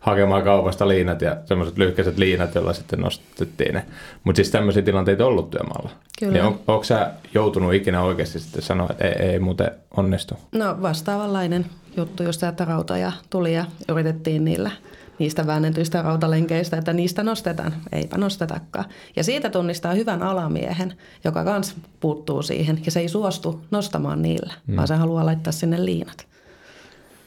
hakemaan 0.00 0.42
kaupasta 0.42 0.88
liinat 0.88 1.22
ja 1.22 1.36
semmoiset 1.44 1.78
lyhkäiset 1.78 2.18
liinat, 2.18 2.54
joilla 2.54 2.72
sitten 2.72 3.00
nostettiin 3.00 3.74
ne. 3.74 3.84
Mutta 4.24 4.36
siis 4.36 4.50
tämmöisiä 4.50 4.82
tilanteita 4.82 5.24
on 5.24 5.30
ollut 5.30 5.50
työmaalla. 5.50 5.90
Kyllä. 6.18 6.32
Niin 6.32 6.44
on, 6.44 6.60
onko 6.66 6.84
sä 6.84 7.10
joutunut 7.34 7.74
ikinä 7.74 8.02
oikeasti 8.02 8.40
sitten 8.40 8.62
sanoa, 8.62 8.88
että 8.90 9.04
ei, 9.04 9.12
ei 9.12 9.38
muuten 9.38 9.70
onnistu? 9.96 10.34
No 10.52 10.76
vastaavanlainen 10.82 11.66
juttu, 11.96 12.22
just 12.22 12.42
että 12.42 12.64
rautoja 12.64 13.12
tuli 13.30 13.54
ja 13.54 13.64
yritettiin 13.88 14.44
niillä 14.44 14.70
niistä 15.18 15.46
väännetyistä 15.46 16.02
rautalenkeistä, 16.02 16.76
että 16.76 16.92
niistä 16.92 17.22
nostetaan. 17.22 17.74
Eipä 17.92 18.18
nostetakaan. 18.18 18.84
Ja 19.16 19.24
siitä 19.24 19.50
tunnistaa 19.50 19.94
hyvän 19.94 20.22
alamiehen, 20.22 20.94
joka 21.24 21.44
kans 21.44 21.76
puuttuu 22.00 22.42
siihen 22.42 22.80
ja 22.84 22.90
se 22.90 23.00
ei 23.00 23.08
suostu 23.08 23.60
nostamaan 23.70 24.22
niillä, 24.22 24.52
mm. 24.66 24.76
vaan 24.76 24.88
se 24.88 24.94
haluaa 24.94 25.26
laittaa 25.26 25.52
sinne 25.52 25.84
liinat 25.84 26.26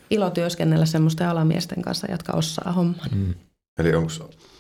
ilo 0.09 0.29
työskennellä 0.29 0.85
semmoisten 0.85 1.27
alamiesten 1.27 1.81
kanssa, 1.81 2.11
jotka 2.11 2.33
osaa 2.33 2.71
homman. 2.71 3.09
Mm. 3.15 3.33
Eli 3.79 3.95
onko 3.95 4.09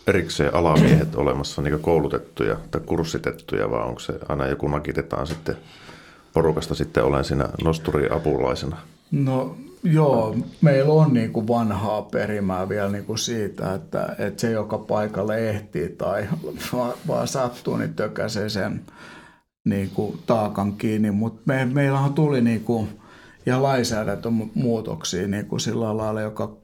erikseen 0.07 0.55
alamiehet 0.55 1.15
olemassa 1.23 1.61
niin 1.61 1.79
koulutettuja 1.79 2.57
tai 2.71 2.81
kurssitettuja, 2.85 3.71
vai 3.71 3.83
onko 3.83 3.99
se 3.99 4.13
aina 4.29 4.47
joku 4.47 4.67
nakitetaan 4.67 5.27
sitten 5.27 5.57
porukasta 6.33 6.75
sitten 6.75 7.03
olen 7.03 7.25
siinä 7.25 7.49
nosturiapulaisena? 7.63 8.77
No 9.11 9.57
joo, 9.83 10.35
meillä 10.61 10.93
on 10.93 11.13
niin 11.13 11.33
kuin 11.33 11.47
vanhaa 11.47 12.01
perimää 12.01 12.69
vielä 12.69 12.89
niin 12.89 13.05
kuin 13.05 13.17
siitä, 13.17 13.73
että, 13.73 14.15
että 14.19 14.41
se, 14.41 14.51
joka 14.51 14.77
paikalle 14.77 15.49
ehtii 15.49 15.89
tai 15.89 16.27
vaan, 16.73 16.93
vaan 17.07 17.27
sattuu, 17.27 17.77
niin 17.77 17.93
tökäsee 17.93 18.49
sen 18.49 18.81
niin 19.65 19.89
kuin 19.89 20.19
taakan 20.25 20.73
kiinni. 20.73 21.11
Mutta 21.11 21.41
me, 21.45 21.65
meillähän 21.65 22.13
tuli 22.13 22.41
niin 22.41 22.63
kuin– 22.63 22.89
ja 23.45 23.63
lainsäädäntömuutoksia 23.63 25.27
niin 25.27 25.45
kuin 25.45 25.59
sillä 25.59 25.97
lailla, 25.97 26.21
joka 26.21 26.57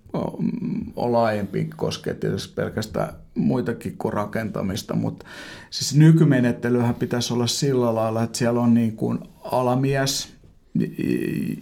on 0.95 1.11
laajempi, 1.11 1.69
koskee 1.75 2.13
tietysti 2.13 2.53
pelkästään 2.53 3.13
muitakin 3.35 3.97
kuin 3.97 4.13
rakentamista, 4.13 4.95
mutta 4.95 5.25
siis 5.69 5.95
nykymenettelyhän 5.95 6.95
pitäisi 6.95 7.33
olla 7.33 7.47
sillä 7.47 7.95
lailla, 7.95 8.23
että 8.23 8.37
siellä 8.37 8.61
on 8.61 8.73
niin 8.73 8.95
kuin 8.95 9.19
alamies, 9.43 10.33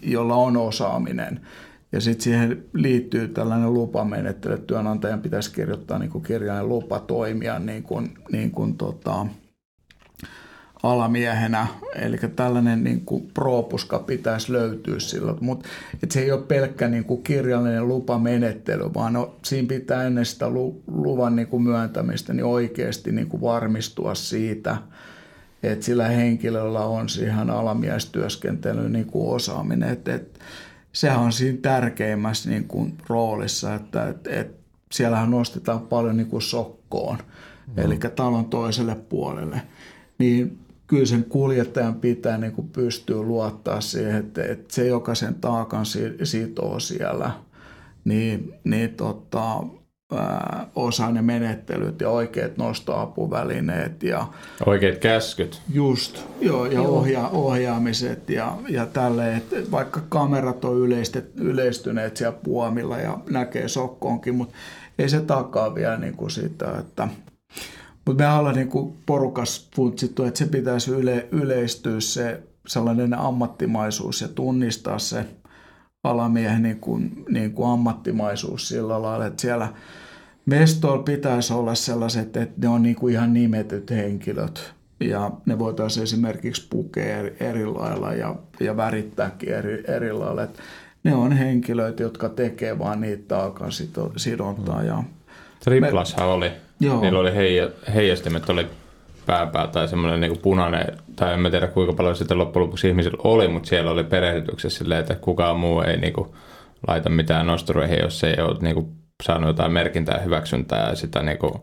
jolla 0.04 0.36
on 0.36 0.58
osaaminen, 0.58 1.42
ja 1.92 2.02
sitten 2.02 2.24
siihen 2.24 2.64
liittyy 2.74 3.28
tällainen 3.28 3.74
lupamenettely, 3.74 4.54
että 4.54 4.68
työnantajan 4.68 5.22
pitäisi 5.22 5.54
kirjoittaa 5.54 6.00
niin 6.00 6.12
kuin 6.12 6.24
kirjainen 6.24 6.70
lupa 6.70 7.00
toimia 7.00 7.60
niin 7.60 7.84
kuin, 7.84 8.18
niin 8.32 8.52
kuin 8.52 8.78
tota, 8.78 9.26
alamiehenä, 10.84 11.68
eli 11.96 12.18
tällainen 12.36 12.84
niin 12.84 13.02
kuin 13.02 13.32
propuska 13.34 14.00
pitäisi 14.00 14.52
löytyä 14.52 15.00
silloin, 15.00 15.38
mutta 15.42 15.70
se 16.10 16.20
ei 16.22 16.32
ole 16.32 16.42
pelkkä 16.42 16.88
niin 16.88 17.04
kuin 17.04 17.24
kirjallinen 17.24 17.88
lupamenettely, 17.88 18.94
vaan 18.94 19.14
no, 19.14 19.36
siinä 19.44 19.68
pitää 19.68 20.04
ennen 20.04 20.26
sitä 20.26 20.50
luvan 20.88 21.36
niin 21.36 21.48
kuin 21.48 21.64
myöntämistä 21.64 22.34
niin 22.34 22.46
oikeasti 22.46 23.12
niin 23.12 23.28
kuin 23.28 23.42
varmistua 23.42 24.16
siitä, 24.16 24.78
että 25.64 25.86
sillä 25.86 26.08
henkilöllä 26.08 26.80
on 26.86 27.10
siihen 27.10 27.50
alamiestyöskentelyyn 27.50 28.94
niin 28.94 29.06
kuin 29.06 29.36
osaaminen, 29.36 29.90
että, 29.90 30.16
että 30.16 30.40
sehän 30.94 31.20
on 31.20 31.32
siinä 31.34 31.60
tärkeimmässä 31.62 32.50
niin 32.50 32.68
kuin 32.68 32.98
roolissa, 33.10 33.76
että, 33.76 34.08
että, 34.08 34.30
että 34.30 34.58
siellähän 34.92 35.32
nostetaan 35.32 35.80
paljon 35.80 36.18
niin 36.18 36.28
kuin 36.28 36.42
sokkoon, 36.42 37.18
mm. 37.68 37.74
eli 37.78 37.98
talon 38.16 38.46
toiselle 38.46 38.96
puolelle. 38.96 39.62
Niin 40.18 40.60
kyllä 40.88 41.06
sen 41.06 41.24
kuljettajan 41.24 41.96
pitää 41.96 42.38
niin 42.38 42.52
kuin 42.52 42.70
pystyä 42.70 43.22
luottaa 43.22 43.82
siihen, 43.82 44.16
että, 44.16 44.44
että 44.44 44.74
se, 44.74 44.88
joka 44.88 45.16
sen 45.16 45.36
taakan 45.36 45.86
sitoo 46.24 46.80
siellä, 46.80 47.32
niin, 48.06 48.54
niin 48.64 48.90
tota, 48.90 49.64
ää, 50.14 50.68
osaa 50.76 51.12
ne 51.12 51.22
menettelyt 51.22 52.02
ja 52.02 52.10
oikeat 52.10 52.58
nostoapuvälineet. 52.58 54.04
Ja, 54.04 54.28
oikeat 54.66 54.98
käskyt. 54.98 55.62
Just, 55.74 56.24
joo, 56.42 56.66
ja 56.66 56.74
joo. 56.74 56.88
Ohja, 56.88 57.28
ohjaamiset 57.28 58.30
ja, 58.30 58.58
ja 58.70 58.86
tälle, 58.86 59.36
että 59.36 59.56
vaikka 59.72 60.02
kamerat 60.10 60.66
on 60.66 60.78
yleistet, 60.78 61.32
yleistyneet 61.36 62.18
siellä 62.18 62.38
puomilla 62.44 62.98
ja 62.98 63.18
näkee 63.30 63.68
sokkoonkin, 63.68 64.36
mutta 64.36 64.56
ei 65.00 65.10
se 65.10 65.22
takaa 65.22 65.76
vielä 65.76 65.98
niin 65.98 66.16
kuin 66.16 66.32
sitä, 66.32 66.78
että– 66.80 67.08
mutta 68.08 68.24
me 68.24 68.34
ollaan 68.34 68.56
niin 68.56 68.98
porukas 69.06 69.70
funtsittu, 69.76 70.24
että 70.24 70.38
se 70.38 70.46
pitäisi 70.46 70.92
yle, 70.92 71.28
yleistyä 71.32 72.00
se 72.00 72.44
sellainen 72.68 73.14
ammattimaisuus 73.14 74.22
ja 74.22 74.28
tunnistaa 74.28 75.00
se 75.00 75.26
alamiehen 76.04 76.64
niin 76.64 76.80
kuin, 76.80 77.26
niin 77.30 77.54
kuin 77.54 77.70
ammattimaisuus 77.70 78.68
sillä 78.68 79.02
lailla, 79.02 79.26
että 79.26 79.42
siellä 79.42 79.74
mestoilla 80.46 81.04
pitäisi 81.04 81.54
olla 81.54 81.76
sellaiset, 81.76 82.38
että 82.38 82.62
ne 82.62 82.68
on 82.68 82.84
niin 82.84 82.96
kuin 82.96 83.14
ihan 83.14 83.34
nimetyt 83.34 83.90
henkilöt 83.90 84.74
ja 85.00 85.32
ne 85.46 85.60
voitaisiin 85.60 86.04
esimerkiksi 86.04 86.68
pukea 86.70 87.18
eri, 87.18 87.38
eri 87.40 87.66
lailla 87.66 88.14
ja, 88.14 88.36
ja 88.60 88.78
värittääkin 88.78 89.50
eri, 89.50 89.84
eri 89.88 90.14
lailla. 90.14 90.44
Että 90.44 90.60
ne 91.04 91.16
on 91.16 91.32
henkilöitä, 91.32 92.04
jotka 92.04 92.30
tekee 92.30 92.80
vaan 92.80 93.02
niitä 93.02 93.24
taakan 93.28 93.72
sidontaa. 94.18 94.84
Ja 94.84 95.04
Triplashan 95.68 96.28
oli 96.28 96.52
Joo. 96.80 97.02
Niillä 97.02 97.20
oli 97.20 97.36
heija, 97.36 97.70
heijastimet, 97.94 98.50
oli 98.50 98.68
pääpää 99.26 99.68
tai 99.68 99.88
semmoinen 99.88 100.20
niin 100.20 100.38
punainen, 100.38 100.98
tai 101.16 101.34
en 101.34 101.40
mä 101.40 101.50
tiedä 101.50 101.68
kuinka 101.68 101.94
paljon 101.94 102.16
sitten 102.16 102.38
loppujen 102.38 102.66
lopuksi 102.66 102.88
ihmisillä 102.88 103.18
oli, 103.24 103.48
mutta 103.48 103.70
siellä 103.70 103.92
oli 103.92 104.04
perehdytyksessä 104.04 104.78
silleen, 104.78 105.00
että 105.00 105.16
kukaan 105.16 105.60
muu 105.60 105.82
ei 105.82 105.98
niin 105.98 106.14
kuin, 106.14 106.30
laita 106.88 107.10
mitään 107.10 107.48
nostureihin, 107.48 108.00
jos 108.02 108.24
ei 108.24 108.36
ole 108.40 108.58
niin 108.62 108.76
kuin, 108.76 108.88
saanut 109.24 109.48
jotain 109.48 109.72
merkintää 109.72 110.20
hyväksyntää 110.20 110.90
ja 110.90 110.96
sitä 110.96 111.24
niin 111.24 111.38
kuin, 111.38 111.54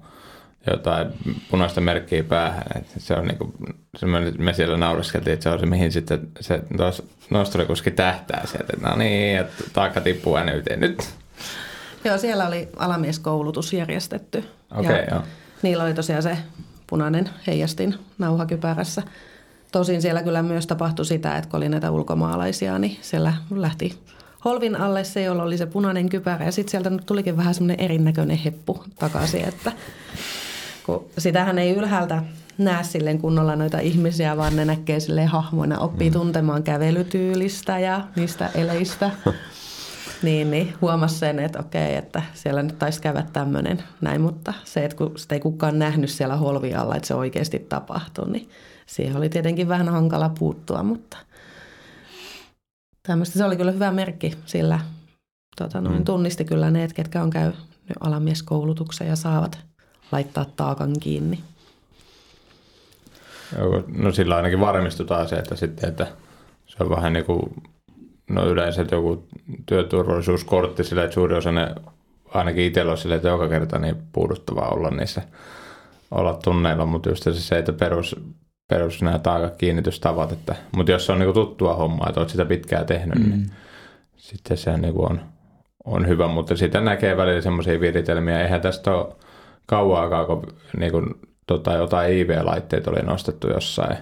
jotain 0.71 1.07
punaista 1.51 1.81
merkkiä 1.81 2.25
päähän. 2.25 2.65
Että 2.77 3.01
se 3.01 3.15
on 3.15 3.27
niin 3.27 3.39
kuin, 3.39 3.53
semmoinen, 3.97 4.35
me 4.39 4.53
siellä 4.53 4.77
naureskeltiin, 4.77 5.35
että 5.35 5.43
se 5.43 5.51
on 5.51 5.61
se, 5.61 5.67
mihin 5.67 5.93
sitten 5.93 6.29
se 6.41 6.63
nosturikuski 7.31 7.91
tähtää 7.91 8.43
sieltä. 8.47 8.73
No 8.81 8.97
niin, 8.97 9.39
että 9.39 9.65
taakka 9.73 10.01
tippuu 10.01 10.37
yhteen 10.55 10.81
nyt. 10.81 11.15
Joo, 12.05 12.19
siellä 12.19 12.47
oli 12.47 12.69
alamieskoulutus 12.77 13.73
järjestetty. 13.73 14.45
Okay, 14.71 14.97
ja 14.97 15.05
joo. 15.11 15.23
Niillä 15.63 15.85
oli 15.85 15.95
tosiaan 15.95 16.23
se 16.23 16.39
punainen 16.87 17.31
heijastin 17.47 17.95
nauhakypärässä. 18.19 19.03
Tosin 19.73 20.03
siellä 20.03 20.23
kyllä 20.23 20.43
myös 20.43 20.67
tapahtui 20.67 21.07
sitä, 21.07 21.37
että 21.37 21.51
kun 21.51 21.57
oli 21.57 21.69
näitä 21.69 21.91
ulkomaalaisia, 21.91 22.79
niin 22.79 22.99
siellä 23.01 23.35
lähti 23.51 23.99
holvin 24.45 24.77
alle 24.77 25.05
se, 25.05 25.23
jolla 25.23 25.43
oli 25.43 25.59
se 25.59 25.67
punainen 25.67 26.09
kypärä. 26.09 26.45
Ja 26.45 26.53
sitten 26.53 26.71
sieltä 26.71 26.91
tulikin 27.07 27.37
vähän 27.37 27.55
semmoinen 27.55 27.81
erinäköinen 27.85 28.37
heppu 28.37 28.85
takaisin, 28.99 29.49
että 29.49 29.73
kun 30.87 31.05
sitähän 31.19 31.59
ei 31.59 31.77
ylhäältä 31.77 32.23
näe 32.59 32.85
silleen 32.85 33.19
kunnolla 33.19 33.57
noita 33.57 33.79
ihmisiä, 33.79 34.37
vaan 34.37 34.57
ne 34.57 34.65
näkee 34.65 35.01
silleen 35.01 35.29
hahmoina, 35.29 35.79
oppii 35.79 36.11
mm. 36.11 36.13
tuntemaan 36.13 36.63
kävelytyylistä 36.63 37.79
ja 37.79 38.01
niistä 38.17 38.51
eleistä. 38.55 39.11
Niin, 40.25 40.51
niin 40.51 40.75
huomasi 40.81 41.19
sen, 41.19 41.39
että 41.39 41.59
okei, 41.59 41.97
että 41.97 42.23
siellä 42.35 42.63
nyt 42.63 42.79
taisi 42.79 43.03
käydä 43.03 43.27
tämmöinen 43.33 43.83
näin, 44.01 44.21
mutta 44.21 44.53
se, 44.65 44.85
että 44.85 44.97
kun 44.97 45.19
sitä 45.19 45.35
ei 45.35 45.41
kukaan 45.41 45.79
nähnyt 45.79 46.11
siellä 46.11 46.37
holvialla, 46.37 46.97
että 46.97 47.09
se 47.09 47.15
oikeasti 47.15 47.59
tapahtui, 47.59 48.31
niin 48.31 48.49
siihen 48.87 49.17
oli 49.17 49.29
tietenkin 49.29 49.69
vähän 49.69 49.89
hankala 49.89 50.29
puuttua, 50.29 50.83
mutta 50.83 51.17
tämmöistä 53.03 53.39
se 53.39 53.45
oli 53.45 53.57
kyllä 53.57 53.73
hyvä 53.73 53.91
merkki, 53.91 54.33
sillä 54.47 54.81
tota, 55.57 55.81
noin, 55.81 55.99
mm. 55.99 56.05
tunnisti 56.05 56.45
kyllä 56.45 56.71
ne, 56.71 56.89
ketkä 56.95 57.23
on 57.23 57.31
käynyt 57.31 57.57
alamieskoulutuksen 58.01 59.09
ja 59.09 59.17
saavat 59.17 59.59
laittaa 60.13 60.47
taakan 60.57 60.93
kiinni. 61.01 61.41
No 63.97 64.13
sillä 64.13 64.37
ainakin 64.37 64.61
varmistutaan 64.61 65.29
se, 65.29 65.37
että 65.37 65.57
sitten, 65.57 65.89
että 65.89 66.07
se 66.67 66.77
on 66.81 66.91
vähän 66.91 67.13
niin 67.13 67.25
kuin, 67.25 67.63
no 68.31 68.47
yleensä 68.47 68.85
joku 68.91 69.29
työturvallisuuskortti 69.67 70.85
sillä, 70.85 71.05
että 71.05 71.15
suuri 71.15 71.35
osa 71.35 71.53
ne, 71.53 71.75
ainakin 72.35 72.65
itsellä 72.65 72.93
on 72.93 72.99
sillä, 72.99 73.15
että 73.15 73.29
joka 73.29 73.49
kerta 73.49 73.79
niin 73.79 73.97
puuduttavaa 74.13 74.69
olla 74.69 74.91
niissä 74.91 75.23
olla 76.11 76.39
tunneilla, 76.45 76.87
mutta 76.87 77.09
just 77.09 77.27
se, 77.33 77.59
että 77.59 77.73
perus, 77.73 78.17
perus 78.69 79.03
nämä 79.03 79.19
taakat 79.19 79.57
kiinnitystavat, 79.57 80.33
että, 80.33 80.57
mutta 80.77 80.93
jos 80.93 81.07
se 81.07 81.13
on 81.13 81.19
niin 81.19 81.35
tuttua 81.35 81.75
hommaa, 81.75 82.09
että 82.09 82.21
olet 82.21 82.31
sitä 82.31 82.45
pitkään 82.45 82.87
tehnyt, 82.87 83.19
niin 83.19 83.31
mm. 83.31 83.37
niin 83.37 83.51
sitten 84.17 84.57
se 84.57 84.77
niin 84.77 84.95
on, 84.97 85.21
on 85.85 86.09
hyvä, 86.09 86.29
mutta 86.29 86.57
sitä 86.57 86.81
näkee 86.81 87.17
välillä 87.17 87.41
semmoisia 87.41 87.81
viritelmiä, 87.81 88.43
eihän 88.43 88.61
tästä 88.61 88.95
ole 88.95 89.15
kauaa 89.67 90.25
kun 90.25 90.47
niin 90.79 90.93
kuin, 90.93 91.07
tota, 91.47 91.73
jotain 91.73 92.13
IV-laitteita 92.13 92.91
oli 92.91 93.01
nostettu 93.01 93.49
jossain 93.49 93.97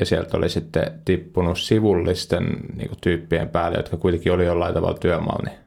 ja 0.00 0.06
sieltä 0.06 0.36
oli 0.36 0.48
sitten 0.48 1.00
tippunut 1.04 1.58
sivullisten 1.58 2.44
niin 2.74 2.88
kuin, 2.88 3.00
tyyppien 3.00 3.48
päälle, 3.48 3.78
jotka 3.78 3.96
kuitenkin 3.96 4.32
oli 4.32 4.44
jollain 4.44 4.74
tavalla 4.74 4.98
työmaalla, 4.98 5.50
niin 5.50 5.58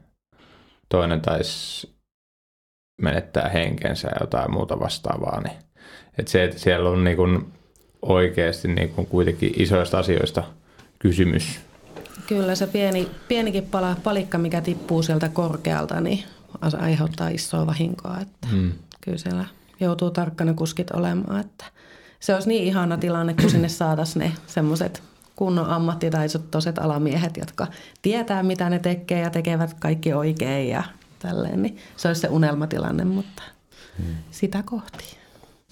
toinen 0.88 1.20
taisi 1.20 1.90
menettää 3.02 3.48
henkensä 3.48 4.08
ja 4.08 4.16
jotain 4.20 4.52
muuta 4.52 4.80
vastaavaa. 4.80 5.40
Niin. 5.40 5.56
että 6.18 6.30
se, 6.30 6.44
että 6.44 6.58
siellä 6.58 6.90
on 6.90 7.04
niin 7.04 7.16
kuin, 7.16 7.52
oikeasti 8.02 8.68
niin 8.68 8.88
kuin, 8.88 9.06
kuitenkin 9.06 9.52
isoista 9.56 9.98
asioista 9.98 10.44
kysymys. 10.98 11.60
Kyllä 12.26 12.54
se 12.54 12.66
pieni, 12.66 13.08
pienikin 13.28 13.66
pala, 13.66 13.96
palikka, 14.04 14.38
mikä 14.38 14.60
tippuu 14.60 15.02
sieltä 15.02 15.28
korkealta, 15.28 16.00
niin 16.00 16.24
aiheuttaa 16.78 17.28
isoa 17.28 17.66
vahinkoa. 17.66 18.18
Että 18.20 18.48
hmm. 18.50 18.72
Kyllä 19.00 19.18
siellä 19.18 19.44
joutuu 19.80 20.10
tarkkana 20.10 20.54
kuskit 20.54 20.90
olemaan, 20.90 21.40
että 21.40 21.64
se 22.20 22.34
olisi 22.34 22.48
niin 22.48 22.64
ihana 22.64 22.96
tilanne, 22.96 23.34
kun 23.34 23.50
sinne 23.50 23.68
saataisiin 23.68 24.20
ne 24.20 24.32
semmoiset 24.46 25.02
kunnon 25.36 25.66
ammattitaitoiset 25.70 26.78
alamiehet, 26.78 27.36
jotka 27.36 27.66
tietää, 28.02 28.42
mitä 28.42 28.70
ne 28.70 28.78
tekee 28.78 29.20
ja 29.20 29.30
tekevät 29.30 29.74
kaikki 29.74 30.12
oikein 30.12 30.68
ja 30.68 30.82
tälleen. 31.18 31.62
Niin 31.62 31.78
se 31.96 32.08
olisi 32.08 32.20
se 32.20 32.28
unelmatilanne, 32.28 33.04
mutta 33.04 33.42
hmm. 33.98 34.14
sitä 34.30 34.62
kohti. 34.62 35.18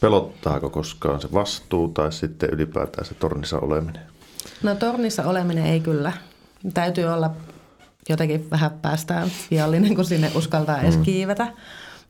Pelottaako 0.00 0.70
koskaan 0.70 1.20
se 1.20 1.28
vastuu 1.32 1.88
tai 1.88 2.12
sitten 2.12 2.50
ylipäätään 2.50 3.06
se 3.06 3.14
tornissa 3.14 3.58
oleminen? 3.58 4.02
No 4.62 4.74
tornissa 4.74 5.24
oleminen 5.24 5.66
ei 5.66 5.80
kyllä. 5.80 6.12
Täytyy 6.74 7.04
olla 7.04 7.30
jotenkin 8.08 8.50
vähän 8.50 8.70
päästään 8.70 9.30
viallinen, 9.50 9.94
kun 9.94 10.04
sinne 10.04 10.30
uskaltaa 10.34 10.80
edes 10.80 10.94
hmm. 10.94 11.04
kiivetä. 11.04 11.52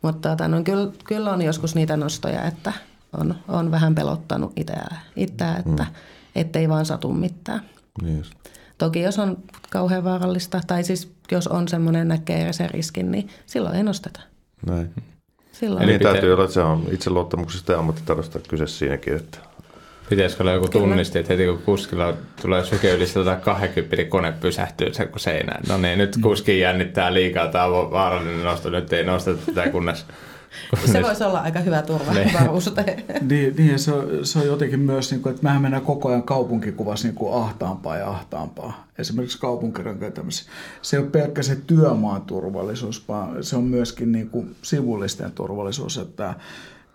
Mutta 0.02 0.28
tota, 0.28 0.48
no, 0.48 0.62
kyllä, 0.62 0.92
kyllä 1.04 1.30
on 1.30 1.42
joskus 1.42 1.74
niitä 1.74 1.96
nostoja, 1.96 2.44
että 2.44 2.72
on, 3.12 3.34
on 3.48 3.70
vähän 3.70 3.94
pelottanut 3.94 4.52
itseä, 4.56 4.96
itseä 5.16 5.56
että 5.56 5.82
mm. 5.82 5.94
ettei 6.34 6.68
vaan 6.68 6.86
satu 6.86 7.12
mitään. 7.12 7.60
Niin 8.02 8.24
Toki 8.78 9.00
jos 9.00 9.18
on 9.18 9.36
kauhean 9.70 10.04
vaarallista, 10.04 10.60
tai 10.66 10.84
siis 10.84 11.12
jos 11.30 11.48
on 11.48 11.68
semmoinen 11.68 12.08
näkee 12.08 12.52
sen 12.52 12.70
riskin, 12.70 13.10
niin 13.10 13.28
silloin 13.46 13.76
ei 13.76 13.82
nosteta. 13.82 14.20
Näin. 14.66 14.90
Silloin 15.52 15.84
Eli 15.84 15.98
pitää... 15.98 16.12
täytyy 16.12 16.32
olla, 16.32 16.44
että 16.44 16.54
se 16.54 16.60
on 16.60 16.84
itseluottamuksesta 16.90 17.72
ja 17.72 17.78
ammattitaidosta 17.78 18.38
kyse 18.48 18.66
siinäkin, 18.66 19.16
että 19.16 19.38
Pitäisikö 20.08 20.42
olla 20.42 20.52
joku 20.52 20.68
tunnisti, 20.68 21.18
että 21.18 21.32
heti 21.32 21.46
kun 21.46 21.62
kuskilla 21.62 22.14
tulee 22.42 22.64
syke 22.64 22.94
yli 22.94 23.06
120, 23.06 23.96
niin 23.96 24.10
kone 24.10 24.32
pysähtyy 24.32 24.94
se 24.94 25.06
kun 25.06 25.20
seinään. 25.20 25.62
No 25.68 25.78
niin, 25.78 25.98
nyt 25.98 26.18
kuski 26.22 26.60
jännittää 26.60 27.14
liikaa, 27.14 27.48
tämä 27.48 27.64
on 27.64 27.90
vaarallinen 27.90 28.44
nosto, 28.44 28.70
nyt 28.70 28.92
ei 28.92 29.04
nosteta 29.04 29.38
tätä 29.46 29.70
kunnes 29.70 30.06
se 30.84 31.02
voisi 31.02 31.24
olla 31.24 31.40
aika 31.40 31.60
hyvä 31.60 31.82
turva 31.82 32.12
niin. 32.12 32.30
niin, 33.28 33.56
niin 33.56 33.78
se, 33.78 33.92
on, 33.92 34.08
se 34.22 34.38
on 34.38 34.46
jotenkin 34.46 34.80
myös, 34.80 35.10
niin 35.10 35.22
kuin, 35.22 35.30
että 35.30 35.42
mehän 35.42 35.62
mennään 35.62 35.82
koko 35.82 36.08
ajan 36.08 36.22
kaupunkikuvassa 36.22 37.08
niin 37.08 37.14
kuin 37.14 37.34
ahtaampaa 37.42 37.96
ja 37.96 38.10
ahtaampaa. 38.10 38.86
Esimerkiksi 38.98 39.40
kaupunkirakentamisessa. 39.40 40.50
Se 40.82 40.96
ei 40.96 41.02
ole 41.02 41.10
pelkkä 41.10 41.42
se 41.42 41.56
työmaan 41.56 42.22
turvallisuus, 42.22 43.08
vaan 43.08 43.44
se 43.44 43.56
on 43.56 43.64
myöskin 43.64 44.12
niin 44.12 44.30
kuin 44.30 44.56
sivullisten 44.62 45.32
turvallisuus. 45.32 45.98
Että, 45.98 46.34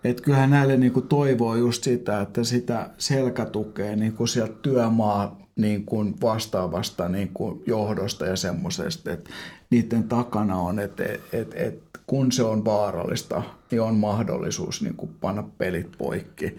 että 0.04 0.22
kyllähän 0.22 0.50
näille 0.50 0.76
niin 0.76 0.92
kuin 0.92 1.08
toivoo 1.08 1.56
just 1.56 1.84
sitä, 1.84 2.20
että 2.20 2.44
sitä 2.44 2.90
selkätukea 2.98 3.96
niin 3.96 4.12
kuin 4.12 4.28
sieltä 4.28 4.54
työmaa 4.62 5.42
niin 5.56 5.84
kuin 5.84 6.14
vastaavasta 6.20 7.08
niin 7.08 7.30
kuin 7.34 7.62
johdosta 7.66 8.26
ja 8.26 8.36
semmoisesta, 8.36 9.12
että 9.12 9.30
niiden 9.70 10.04
takana 10.04 10.56
on, 10.56 10.78
että, 10.78 11.04
että, 11.32 11.56
että 11.56 11.91
kun 12.06 12.32
se 12.32 12.42
on 12.42 12.64
vaarallista, 12.64 13.42
niin 13.70 13.82
on 13.82 13.94
mahdollisuus 13.94 14.82
niin 14.82 14.94
kuin 14.96 15.10
panna 15.20 15.44
pelit 15.58 15.92
poikki. 15.98 16.56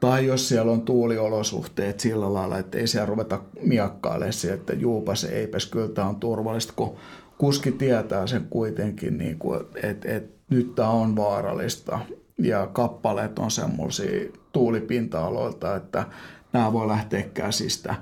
Tai 0.00 0.26
jos 0.26 0.48
siellä 0.48 0.72
on 0.72 0.82
tuuliolosuhteet 0.82 2.00
sillä 2.00 2.34
lailla, 2.34 2.58
että 2.58 2.78
ei 2.78 2.86
siellä 2.86 3.06
ruveta 3.06 3.42
miakkailemaan 3.60 4.32
se, 4.32 4.52
että 4.52 4.72
juupas 4.72 5.24
eipäs, 5.24 5.66
kyllä 5.66 5.88
tämä 5.88 6.08
on 6.08 6.16
turvallista, 6.16 6.72
kun 6.76 6.96
kuski 7.38 7.72
tietää 7.72 8.26
sen 8.26 8.46
kuitenkin, 8.50 9.18
niin 9.18 9.38
kuin, 9.38 9.60
että, 9.82 10.16
että 10.16 10.42
nyt 10.50 10.74
tämä 10.74 10.90
on 10.90 11.16
vaarallista. 11.16 11.98
Ja 12.38 12.66
kappaleet 12.66 13.38
on 13.38 13.50
semmoisia 13.50 14.30
tuulipinta-aloilta, 14.52 15.76
että 15.76 16.06
nämä 16.52 16.72
voi 16.72 16.88
lähteä 16.88 17.22
käsistä 17.22 17.94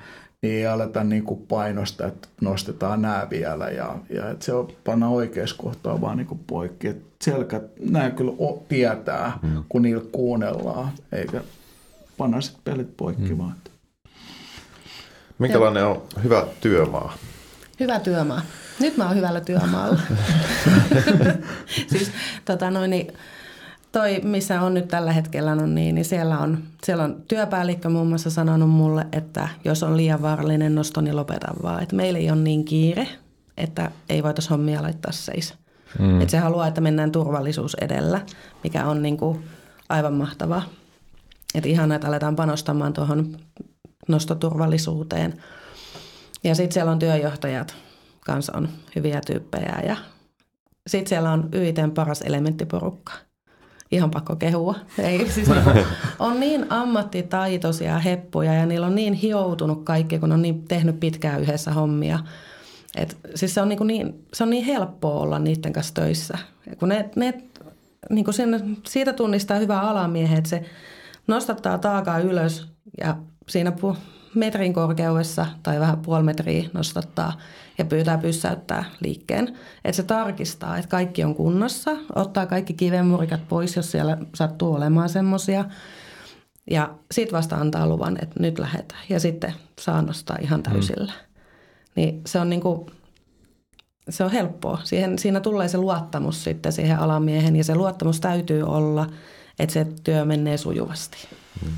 niin 0.43 0.55
ei 0.55 0.67
aleta 0.67 1.05
niin 1.05 1.25
kuin 1.25 1.47
painosta, 1.49 2.07
että 2.07 2.29
nostetaan 2.41 3.03
nämä 3.03 3.27
vielä 3.31 3.71
ja, 3.71 3.97
ja 4.11 4.31
että 4.31 4.45
se 4.45 4.53
on 4.53 4.69
panna 4.85 5.09
oikeassa 5.09 5.57
kohtaa 5.57 6.01
vaan 6.01 6.17
niin 6.17 6.27
kuin 6.27 6.41
poikki. 6.47 6.89
Et 6.89 7.03
selkä, 7.23 7.61
nämä 7.81 8.11
kyllä 8.11 8.33
o, 8.39 8.65
tietää, 8.69 9.39
mm. 9.43 9.65
kun 9.69 9.83
niillä 9.83 10.05
kuunnellaan, 10.13 10.89
eikä 11.13 11.41
panna 12.17 12.41
sitten 12.41 12.63
pelit 12.65 12.97
poikki 12.97 13.33
mm. 13.33 13.39
vaan. 13.39 13.55
Minkälainen 15.39 15.85
on 15.85 16.03
hyvä 16.25 16.47
työmaa? 16.61 17.15
Hyvä 17.81 18.01
työmaa. 18.01 18.43
Nyt 18.81 18.97
mä 18.97 19.07
oon 19.07 19.17
hyvällä 19.17 19.41
työmaalla. 19.41 20.01
siis 21.91 22.13
tota 22.45 22.71
noin, 22.71 22.91
niin, 22.91 23.13
toi, 23.93 24.21
missä 24.25 24.61
on 24.61 24.75
nyt 24.75 24.89
tällä 24.89 25.13
hetkellä, 25.13 25.53
on 25.53 25.75
niin, 25.75 25.95
niin 25.95 26.05
siellä, 26.05 26.39
on, 26.39 26.59
siellä 26.85 27.05
on 27.05 27.23
työpäällikkö 27.29 27.89
muun 27.89 28.09
muassa 28.09 28.31
sanonut 28.31 28.71
mulle, 28.71 29.07
että 29.13 29.49
jos 29.65 29.83
on 29.83 29.97
liian 29.97 30.23
vaarallinen 30.23 30.75
nosto, 30.75 31.01
niin 31.01 31.17
lopetan 31.17 31.57
vaan. 31.63 31.83
Että 31.83 31.97
meillä 31.97 32.19
ei 32.19 32.31
ole 32.31 32.41
niin 32.41 32.65
kiire, 32.65 33.09
että 33.57 33.91
ei 34.09 34.23
voitaisiin 34.23 34.51
hommia 34.51 34.83
laittaa 34.83 35.13
seis. 35.13 35.55
Mm. 35.99 36.21
Että 36.21 36.31
se 36.31 36.39
haluaa, 36.39 36.67
että 36.67 36.81
mennään 36.81 37.13
turvallisuus 37.13 37.75
edellä, 37.75 38.21
mikä 38.65 38.87
on 38.87 39.03
niin 39.03 39.17
kuin 39.17 39.45
aivan 39.89 40.15
mahtavaa. 40.15 40.63
Että 41.55 41.69
ihan 41.69 41.93
että 41.93 42.09
aletaan 42.09 42.37
panostamaan 42.37 42.93
tuohon 42.93 43.37
nostoturvallisuuteen. 44.09 45.35
Ja 46.45 46.55
sitten 46.55 46.73
siellä 46.73 46.93
on 46.93 46.99
työjohtajat, 46.99 47.75
kanssa 48.27 48.53
on 48.57 48.69
hyviä 48.97 49.21
tyyppejä 49.27 49.81
ja 49.87 49.97
sitten 50.87 51.09
siellä 51.09 51.31
on 51.31 51.49
YITn 51.55 51.91
paras 51.91 52.23
elementtiporukka– 52.23 53.13
ihan 53.93 54.11
pakko 54.11 54.37
kehua. 54.37 54.75
Ei, 54.99 55.29
siis 55.31 55.49
on 56.19 56.41
niin 56.41 56.67
ammattitaitoisia 56.73 57.99
heppuja 57.99 58.55
ja 58.55 58.67
niillä 58.67 58.87
on 58.87 58.95
niin 58.95 59.15
hioutunut 59.15 59.85
kaikki, 59.85 60.19
kun 60.19 60.33
on 60.33 60.43
niin 60.43 60.65
tehnyt 60.69 61.01
pitkään 61.01 61.41
yhdessä 61.41 61.73
hommia. 61.73 62.19
Et, 62.97 63.17
siis 63.35 63.55
se 63.55 63.61
on, 63.61 63.69
niin, 63.69 63.87
niin, 63.87 64.27
se 64.33 64.43
on 64.43 64.51
niin 64.51 64.65
helppoa 64.65 65.21
olla 65.21 65.39
niiden 65.39 65.73
kanssa 65.73 65.95
töissä. 65.95 66.39
Kun 66.79 66.89
ne, 66.89 67.11
ne 67.17 67.35
niin 68.11 68.25
kuin 68.25 68.35
sen, 68.35 68.77
siitä 68.87 69.13
tunnistaa 69.13 69.59
hyvä 69.59 69.81
alamiehet, 69.81 70.39
että 70.39 70.51
se 70.51 70.65
nostattaa 71.27 71.79
taakaa 71.79 72.19
ylös 72.19 72.69
ja 73.01 73.17
siinä 73.49 73.73
metrin 74.35 74.73
korkeudessa 74.73 75.47
tai 75.63 75.81
vähän 75.81 75.99
puoli 75.99 76.23
metriä 76.23 76.69
nostattaa 76.73 77.33
ja 77.81 77.85
pyytää 77.85 78.19
pysäyttää 78.19 78.85
liikkeen. 79.01 79.57
Että 79.85 79.97
se 79.97 80.03
tarkistaa, 80.03 80.77
että 80.77 80.89
kaikki 80.89 81.25
on 81.25 81.35
kunnossa, 81.35 81.91
ottaa 82.15 82.47
kaikki 82.47 82.75
kivenmurikat 82.75 83.49
pois, 83.49 83.77
jos 83.77 83.91
siellä 83.91 84.19
sattuu 84.35 84.75
olemaan 84.75 85.09
semmoisia. 85.09 85.65
Ja 86.71 86.95
sitten 87.13 87.37
vasta 87.37 87.57
antaa 87.57 87.87
luvan, 87.87 88.19
että 88.23 88.41
nyt 88.41 88.59
lähdetään. 88.59 89.01
Ja 89.09 89.21
sitten 89.21 89.55
saa 89.81 90.03
nostaa 90.03 90.37
ihan 90.41 90.63
täysillä. 90.63 91.13
Mm. 91.13 91.31
Niin 91.97 92.21
se 92.27 92.41
on 92.41 92.51
niinku, 92.51 92.91
se 94.09 94.25
on 94.25 94.31
helppoa. 94.31 94.81
Siihen, 94.85 95.19
siinä 95.19 95.41
tulee 95.41 95.69
se 95.69 95.79
luottamus 95.79 96.45
sitten 96.45 96.73
siihen 96.73 96.99
alamiehen 96.99 97.57
ja 97.57 97.65
se 97.65 97.75
luottamus 97.75 98.21
täytyy 98.21 98.63
olla, 98.63 99.07
että 99.59 99.73
se 99.73 99.87
työ 100.05 100.25
menee 100.25 100.57
sujuvasti. 100.57 101.17
Mm. 101.65 101.73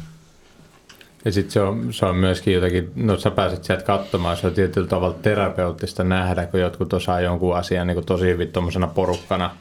Ja 1.25 1.33
sitten 1.33 1.53
se 1.53 1.61
on, 1.61 1.93
se 1.93 2.07
on 2.07 2.17
myöskin 2.17 2.55
jotakin, 2.55 2.93
no 2.97 3.19
sä 3.19 3.31
pääset 3.31 3.65
sieltä 3.65 3.85
katsomaan, 3.85 4.37
se 4.37 4.47
on 4.47 4.55
tietyllä 4.55 4.89
tavalla 4.89 5.19
terapeuttista 5.23 6.05
nähdä, 6.05 6.47
kun 6.47 6.61
jotkut 6.61 6.93
osaa 6.93 7.21
jonkun 7.21 7.57
asian 7.57 7.87
niin 7.87 8.07
tosi 8.07 8.27
hyvin 8.27 8.53
tuommoisena 8.53 8.87
porukkana, 8.87 9.57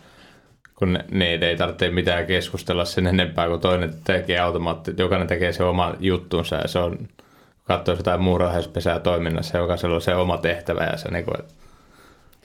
kun 0.76 0.94
ne, 0.94 1.06
ne 1.12 1.26
ei 1.26 1.58
tarvitse 1.58 1.90
mitään 1.90 2.26
keskustella 2.26 2.86
sen 2.86 3.08
enempää, 3.08 3.48
kun 3.48 3.60
toinen 3.60 3.94
tekee 4.04 4.40
automaattisesti, 4.40 5.02
jokainen 5.02 5.28
tekee 5.28 5.54
se 5.54 5.64
oma 5.64 5.94
juttunsa 6.00 6.56
ja 6.56 6.68
se 6.68 6.80
on, 6.80 7.08
katsoo 7.64 7.96
jotain 7.96 8.22
muurahaispesää 8.22 9.00
toiminnassa, 9.00 9.58
jokaisella 9.58 9.96
on 9.96 10.02
se 10.02 10.16
oma 10.16 10.38
tehtävä 10.38 10.84
ja 10.84 10.98
se 10.98 11.12
niin 11.12 11.26
kuin, 11.26 11.38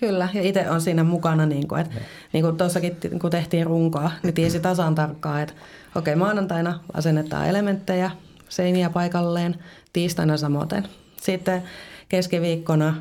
Kyllä, 0.01 0.29
ja 0.35 0.43
itse 0.43 0.71
on 0.71 0.81
siinä 0.81 1.05
mukana, 1.05 1.47
niin 1.47 1.69
kuin, 1.69 1.81
että 1.81 1.95
niin 2.33 2.45
kuin 2.45 2.57
tuossakin 2.57 2.97
kun 3.21 3.31
tehtiin 3.31 3.67
runkoa, 3.67 4.11
niin 4.23 4.35
tiesi 4.35 4.61
tasan 4.61 4.95
tarkkaan, 4.95 5.43
että 5.43 5.55
okei, 5.95 6.14
okay, 6.14 6.19
maanantaina 6.19 6.81
asennetaan 6.93 7.49
elementtejä, 7.49 8.11
seiniä 8.49 8.91
paikalleen, 8.91 9.55
tiistaina 9.93 10.37
samoin. 10.37 10.69
Sitten 11.17 11.63
keskiviikkona 12.09 12.95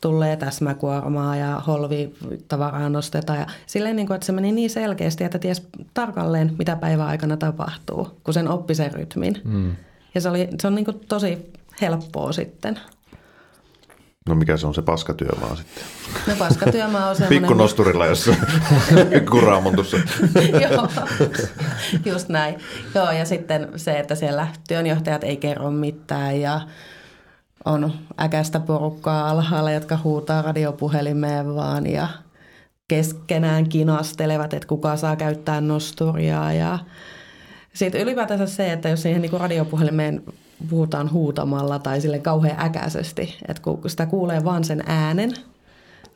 tulee 0.00 0.36
täsmäkuormaa 0.36 1.36
ja 1.36 1.62
holvitavaraa 1.66 2.88
nostetaan. 2.88 3.38
Ja 3.38 3.46
silleen, 3.66 3.96
niin 3.96 4.06
kuin, 4.06 4.14
että 4.14 4.26
se 4.26 4.32
meni 4.32 4.52
niin 4.52 4.70
selkeästi, 4.70 5.24
että 5.24 5.38
ties 5.38 5.68
tarkalleen, 5.94 6.54
mitä 6.58 6.76
päivän 6.76 7.06
aikana 7.06 7.36
tapahtuu, 7.36 8.08
kun 8.24 8.34
sen 8.34 8.48
oppi 8.48 8.74
sen 8.74 8.92
rytmin. 8.92 9.40
Mm. 9.44 9.76
Ja 10.14 10.20
se, 10.20 10.28
oli, 10.28 10.48
se 10.60 10.66
on 10.66 10.74
niin 10.74 10.84
kuin 10.84 11.00
tosi 11.08 11.52
helppoa 11.80 12.32
sitten. 12.32 12.80
No 14.28 14.34
mikä 14.34 14.56
se 14.56 14.66
on 14.66 14.74
se 14.74 14.82
paskatyömaa 14.82 15.56
sitten? 15.56 15.84
No 16.26 16.34
paskatyömaa 16.38 17.08
on 17.08 17.16
semmoinen... 17.16 17.42
Pikku 17.42 17.54
nosturilla 17.54 18.06
jossa 18.06 18.34
kuraamontussa. 19.30 19.96
Joo, 20.70 20.88
just 22.04 22.28
näin. 22.28 22.58
Joo, 22.94 23.10
ja 23.10 23.24
sitten 23.24 23.68
se, 23.76 23.98
että 23.98 24.14
siellä 24.14 24.46
työnjohtajat 24.68 25.24
ei 25.24 25.36
kerro 25.36 25.70
mitään 25.70 26.40
ja 26.40 26.60
on 27.64 27.92
äkästä 28.20 28.60
porukkaa 28.60 29.30
alhaalla, 29.30 29.70
jotka 29.70 29.98
huutaa 30.04 30.42
radiopuhelimeen 30.42 31.54
vaan 31.54 31.86
ja 31.86 32.08
keskenään 32.88 33.68
kinastelevat, 33.68 34.54
että 34.54 34.68
kuka 34.68 34.96
saa 34.96 35.16
käyttää 35.16 35.60
nosturia 35.60 36.52
ja 36.52 36.78
sitten 37.74 38.00
ylipäätänsä 38.00 38.46
se, 38.46 38.72
että 38.72 38.88
jos 38.88 39.02
siihen 39.02 39.22
niin 39.22 39.40
radiopuhelimeen 39.40 40.22
puhutaan 40.70 41.12
huutamalla 41.12 41.78
tai 41.78 42.00
sille 42.00 42.18
kauhean 42.18 42.64
äkäisesti, 42.64 43.38
että 43.48 43.62
kun 43.62 43.80
sitä 43.86 44.06
kuulee 44.06 44.44
vaan 44.44 44.64
sen 44.64 44.82
äänen, 44.86 45.32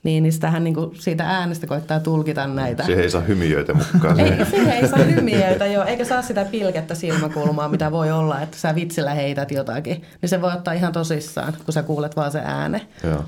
niin, 0.03 0.23
niin 0.23 0.33
sitähän 0.33 0.65
niin 0.65 0.75
kuin 0.75 0.97
siitä 0.97 1.25
äänestä 1.25 1.67
koittaa 1.67 2.01
tulkita 2.01 2.47
näitä. 2.47 2.83
Se 2.83 2.93
ei 2.93 3.11
saa 3.11 3.21
hymiöitä 3.21 3.75
mukaan. 3.75 4.21
ei, 4.21 4.45
se 4.45 4.57
ei 4.57 4.89
saa 4.89 4.99
hymiöitä, 4.99 5.67
joo. 5.67 5.85
Eikä 5.85 6.05
saa 6.05 6.23
sitä 6.23 6.45
pilkettä 6.45 6.95
silmäkulmaa, 6.95 7.69
mitä 7.69 7.93
voi 7.93 8.11
olla, 8.11 8.41
että 8.41 8.57
sä 8.57 8.75
vitsillä 8.75 9.15
heität 9.15 9.51
jotakin. 9.51 10.03
Niin 10.23 10.29
se 10.29 10.43
voi 10.43 10.53
ottaa 10.53 10.75
ihan 10.75 10.93
tosissaan, 10.93 11.53
kun 11.65 11.73
sä 11.73 11.83
kuulet 11.83 12.17
vaan 12.17 12.33
se 12.33 12.41
ääne. 12.45 12.81
Joo. 13.05 13.25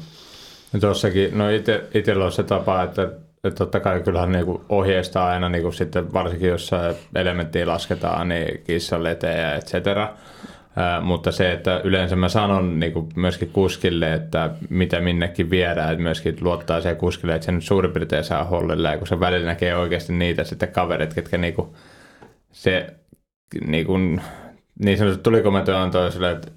Ja 0.73 0.81
tuossakin, 0.81 1.39
no 1.39 1.49
ite, 1.51 1.85
itsellä 1.95 2.25
on 2.25 2.33
se 2.33 2.43
tapa, 2.43 2.83
että, 2.83 3.03
että 3.45 3.59
totta 3.59 3.81
kai 3.81 4.01
kyllähän 4.01 4.33
niinku 4.33 4.65
ohjeistaa 4.69 5.29
aina 5.29 5.49
niinku 5.49 5.73
sitten 5.73 6.13
varsinkin, 6.13 6.49
jos 6.49 6.71
elementtiä 7.15 7.67
lasketaan, 7.67 8.29
niin 8.29 8.65
kissan 8.65 9.07
eteen 9.07 9.43
ja 9.43 9.55
et 9.55 9.67
cetera 9.67 10.17
mutta 11.03 11.33
se, 11.33 11.53
että 11.53 11.81
yleensä 11.85 12.17
mä 12.17 12.29
sanon 12.29 12.81
niin 12.81 12.93
kuin 12.93 13.09
myöskin 13.17 13.51
kuskille, 13.53 14.15
että 14.15 14.51
mitä 14.69 15.01
minnekin 15.01 15.51
viedään, 15.51 15.93
että 15.93 16.03
myöskin 16.03 16.37
luottaa 16.41 16.81
se 16.81 16.95
kuskille, 16.95 17.35
että 17.35 17.45
se 17.45 17.53
nyt 17.53 17.65
suurin 17.65 17.93
piirtein 17.93 18.25
saa 18.25 18.45
hollille, 18.45 18.91
ja 18.91 18.99
kun 18.99 19.07
se 19.07 19.21
välillä 19.21 19.47
näkee 19.47 19.77
oikeasti 19.77 20.13
niitä 20.13 20.45
sitten 20.45 20.69
kaverit, 20.69 21.15
ketkä 21.15 21.39
niin 21.39 21.55
kuin, 21.55 21.69
se 22.53 22.87
niin, 23.67 23.87
kuin, 23.87 24.23
niin 24.79 24.99
sanottu 24.99 25.23
tulikomento 25.23 25.77
antoi 25.77 26.13
sille, 26.13 26.31
että 26.31 26.51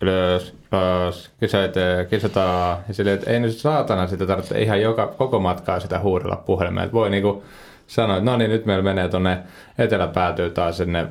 ylös, 0.00 0.54
ylös, 0.72 1.30
kisäitä, 1.40 1.80
kisataan. 2.10 2.78
Ja 2.88 2.94
sille, 2.94 3.12
että 3.12 3.30
ei 3.30 3.40
nyt 3.40 3.56
saatana 3.56 4.06
sitä 4.06 4.26
tarvitse 4.26 4.62
ihan 4.62 4.82
joka, 4.82 5.06
koko 5.06 5.40
matkaa 5.40 5.80
sitä 5.80 5.98
huudella 5.98 6.36
puhelimeen. 6.36 6.84
Että 6.84 6.94
voi 6.94 7.10
niin 7.10 7.22
kuin 7.22 7.42
sanoa, 7.86 8.16
että 8.16 8.30
no 8.30 8.36
niin, 8.36 8.50
nyt 8.50 8.66
meillä 8.66 8.82
menee 8.82 9.08
tuonne 9.08 9.38
eteläpäätyy 9.78 10.50
taas 10.50 10.76
sinne 10.76 11.06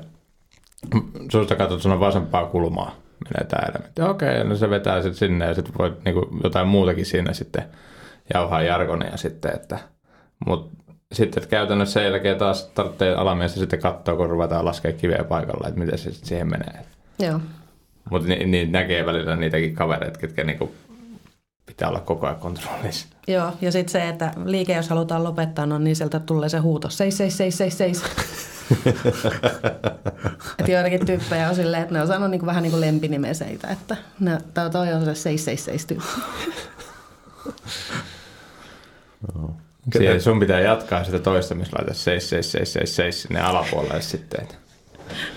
susta 1.32 1.56
katsottuna 1.56 2.00
vasempaa 2.00 2.46
kulmaa 2.46 2.96
menee 3.24 3.50
tämä 3.50 3.70
elementti. 3.70 4.02
Okei, 4.02 4.30
okay, 4.30 4.44
no 4.44 4.56
se 4.56 4.70
vetää 4.70 5.02
sitten 5.02 5.16
sinne 5.16 5.46
ja 5.46 5.54
sitten 5.54 5.74
voi 5.80 5.98
niinku 6.06 6.28
jotain 6.44 6.68
muutakin 6.68 7.06
siinä 7.06 7.34
sitten 7.34 7.64
jauhaa 8.34 8.62
jargonia 8.62 9.18
sitten, 9.18 9.52
että 9.56 9.80
mut 10.46 10.72
sitten 11.12 11.44
että 11.44 11.50
käytännössä 11.50 11.94
sen 11.94 12.04
jälkeen 12.04 12.38
taas 12.38 12.66
tarvitsee 12.66 13.16
alamiestä 13.16 13.60
sitten 13.60 13.80
katsoa, 13.80 14.16
kun 14.16 14.30
ruvetaan 14.30 14.66
laskemaan 14.66 15.00
kiveä 15.00 15.24
paikalla, 15.24 15.68
että 15.68 15.80
miten 15.80 15.98
se 15.98 16.12
sitten 16.12 16.28
siihen 16.28 16.50
menee. 16.50 16.86
Joo. 17.20 17.40
Mutta 18.10 18.28
ni, 18.28 18.46
niin 18.46 18.72
näkee 18.72 19.06
välillä 19.06 19.36
niitäkin 19.36 19.76
kavereita, 19.76 20.20
ketkä 20.20 20.44
niinku 20.44 20.72
pitää 21.66 21.90
olla 21.90 22.00
koko 22.00 22.26
ajan 22.26 22.40
kontrollissa. 22.40 23.08
Joo, 23.28 23.52
ja 23.62 23.72
sitten 23.72 23.92
se, 23.92 24.10
että 24.10 24.34
liike, 24.46 24.74
jos 24.74 24.90
halutaan 24.90 25.24
lopettaa, 25.24 25.66
no 25.66 25.78
niin 25.78 25.96
sieltä 25.96 26.20
tulee 26.20 26.50
se 26.50 26.58
huuto, 26.58 26.90
seis, 26.90 27.18
seis, 27.18 27.38
seis, 27.38 27.58
seis, 27.58 27.78
seis. 27.78 28.04
että 30.60 30.72
joitakin 30.72 31.06
tyyppejä 31.06 31.50
on 31.50 31.56
silleen, 31.56 31.84
että 31.84 31.94
ne 31.94 32.02
on 32.02 32.08
saanut 32.08 32.30
niin 32.32 32.40
kuin, 32.40 32.48
vähän 32.48 32.64
niin 32.64 32.72
kuin 32.72 32.82
lempinimeseitä, 32.82 33.68
että 33.68 33.98
ne, 34.20 34.38
toi, 34.54 34.70
toi 34.70 34.94
on 34.94 35.06
se 35.06 35.16
seis, 35.16 35.46
seis, 35.46 35.66
seis 35.66 35.86
tyyppi. 35.86 36.06
no. 39.36 39.56
Siihen 39.98 40.22
sun 40.22 40.40
pitää 40.40 40.60
jatkaa 40.60 41.04
sitä 41.04 41.20
toista, 41.20 41.56
missä 41.56 41.78
laitat 41.78 41.98
seis, 41.98 42.30
seis, 42.30 42.52
seis, 42.52 42.74
seis, 42.74 42.96
seis 42.96 43.22
sinne 43.22 43.42
alapuolelle 43.42 44.02
sitten. 44.02 44.48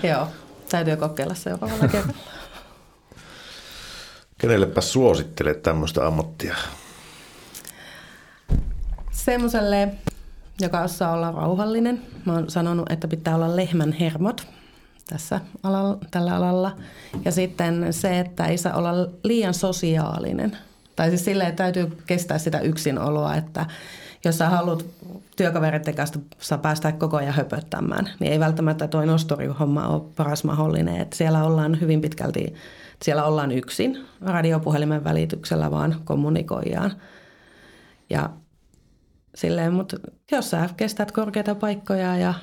Joo, 0.02 0.28
täytyy 0.68 0.96
kokeilla 0.96 1.34
se 1.34 1.50
joka 1.50 1.66
kerralla. 1.66 2.14
Kenellepä 4.38 4.80
suosittelet 4.80 5.62
tämmöistä 5.62 6.06
ammattia? 6.06 6.54
Semmoiselle, 9.10 9.88
joka 10.60 10.80
osaa 10.80 11.12
olla 11.12 11.30
rauhallinen. 11.30 12.02
Mä 12.24 12.32
oon 12.32 12.50
sanonut, 12.50 12.92
että 12.92 13.08
pitää 13.08 13.34
olla 13.34 13.56
lehmän 13.56 13.92
hermot 13.92 14.46
tässä 15.08 15.40
alalla, 15.62 15.98
tällä 16.10 16.36
alalla. 16.36 16.76
Ja 17.24 17.32
sitten 17.32 17.92
se, 17.92 18.20
että 18.20 18.46
ei 18.46 18.58
saa 18.58 18.74
olla 18.74 18.90
liian 19.24 19.54
sosiaalinen. 19.54 20.56
Tai 20.96 21.08
siis 21.08 21.24
silleen, 21.24 21.48
että 21.48 21.62
täytyy 21.62 21.98
kestää 22.06 22.38
sitä 22.38 22.60
yksinoloa, 22.60 23.34
että 23.36 23.66
jos 24.24 24.38
sä 24.38 24.48
haluat 24.48 24.86
työkavereiden 25.36 25.94
kanssa 25.94 26.18
saa 26.38 26.58
päästä 26.58 26.92
koko 26.92 27.16
ajan 27.16 27.34
höpöttämään, 27.34 28.10
niin 28.20 28.32
ei 28.32 28.40
välttämättä 28.40 28.88
tuo 28.88 29.04
nosturihomma 29.04 29.88
ole 29.88 30.02
paras 30.16 30.44
mahdollinen. 30.44 30.96
Että 30.96 31.16
siellä 31.16 31.44
ollaan 31.44 31.80
hyvin 31.80 32.00
pitkälti 32.00 32.54
siellä 33.02 33.24
ollaan 33.24 33.52
yksin 33.52 34.06
radiopuhelimen 34.20 35.04
välityksellä 35.04 35.70
vaan 35.70 36.00
kommunikoijaan. 36.04 36.92
Ja 38.10 38.30
silleen, 39.34 39.72
mutta 39.72 39.96
jos 40.32 40.50
sä 40.50 40.68
kestät 40.76 41.12
korkeita 41.12 41.54
paikkoja 41.54 42.16
ja 42.16 42.34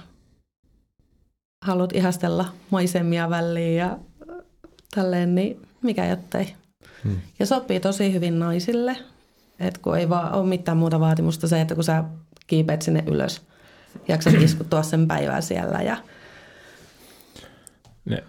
haluat 1.62 1.96
ihastella 1.96 2.46
maisemia 2.70 3.30
väliin 3.30 3.78
ja 3.78 3.98
tälleen, 4.96 5.36
niin 5.36 5.62
mikä 5.82 6.06
jottei. 6.06 6.56
Hmm. 7.04 7.18
Ja 7.40 7.46
sopii 7.46 7.80
tosi 7.80 8.14
hyvin 8.14 8.40
naisille, 8.40 8.98
että 9.60 9.80
kun 9.84 9.98
ei 9.98 10.10
vaan 10.10 10.34
ole 10.34 10.48
mitään 10.48 10.78
muuta 10.78 11.00
vaatimusta 11.00 11.48
se, 11.48 11.62
että 11.62 11.76
kun 11.76 11.84
sä 11.84 12.04
kiipeät 12.48 12.82
sinne 12.82 13.04
ylös, 13.08 13.42
jaksat 14.08 14.34
iskuttua 14.44 14.84
sen 14.84 15.08
päivää 15.08 15.42
siellä 15.42 15.82
ja– 15.82 15.98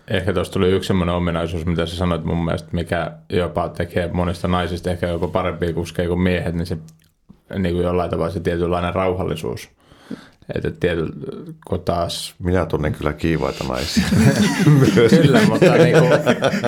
Ehkä 0.09 0.33
tuossa 0.33 0.53
tuli 0.53 0.71
yksi 0.71 0.87
sellainen 0.87 1.15
ominaisuus, 1.15 1.67
mitä 1.67 1.87
sä 1.87 1.97
sanoit 1.97 2.25
mun 2.25 2.45
mielestä, 2.45 2.69
mikä 2.73 3.13
jopa 3.29 3.69
tekee 3.69 4.11
monista 4.13 4.49
naisista 4.49 4.91
ehkä 4.91 5.07
jopa 5.07 5.29
parempia 5.29 5.73
kuskeja 5.73 6.09
kuin 6.09 6.21
miehet, 6.21 6.55
niin 6.55 6.67
se 6.67 6.79
niin 7.59 7.75
kuin 7.75 7.85
jollain 7.85 8.11
tavalla 8.11 8.31
se 8.31 8.41
tietynlainen 8.41 8.95
rauhallisuus. 8.95 9.71
Että 10.55 10.71
tietyllä, 10.71 11.13
kun 11.67 11.81
taas... 11.81 12.35
Minä 12.39 12.67
tunnen 12.67 12.93
kyllä 12.93 13.13
kiivaita 13.13 13.65
naisia. 13.65 14.05
kyllä, 15.11 15.41
mutta, 15.49 15.75
niin 15.75 15.97
kuin, 15.99 16.11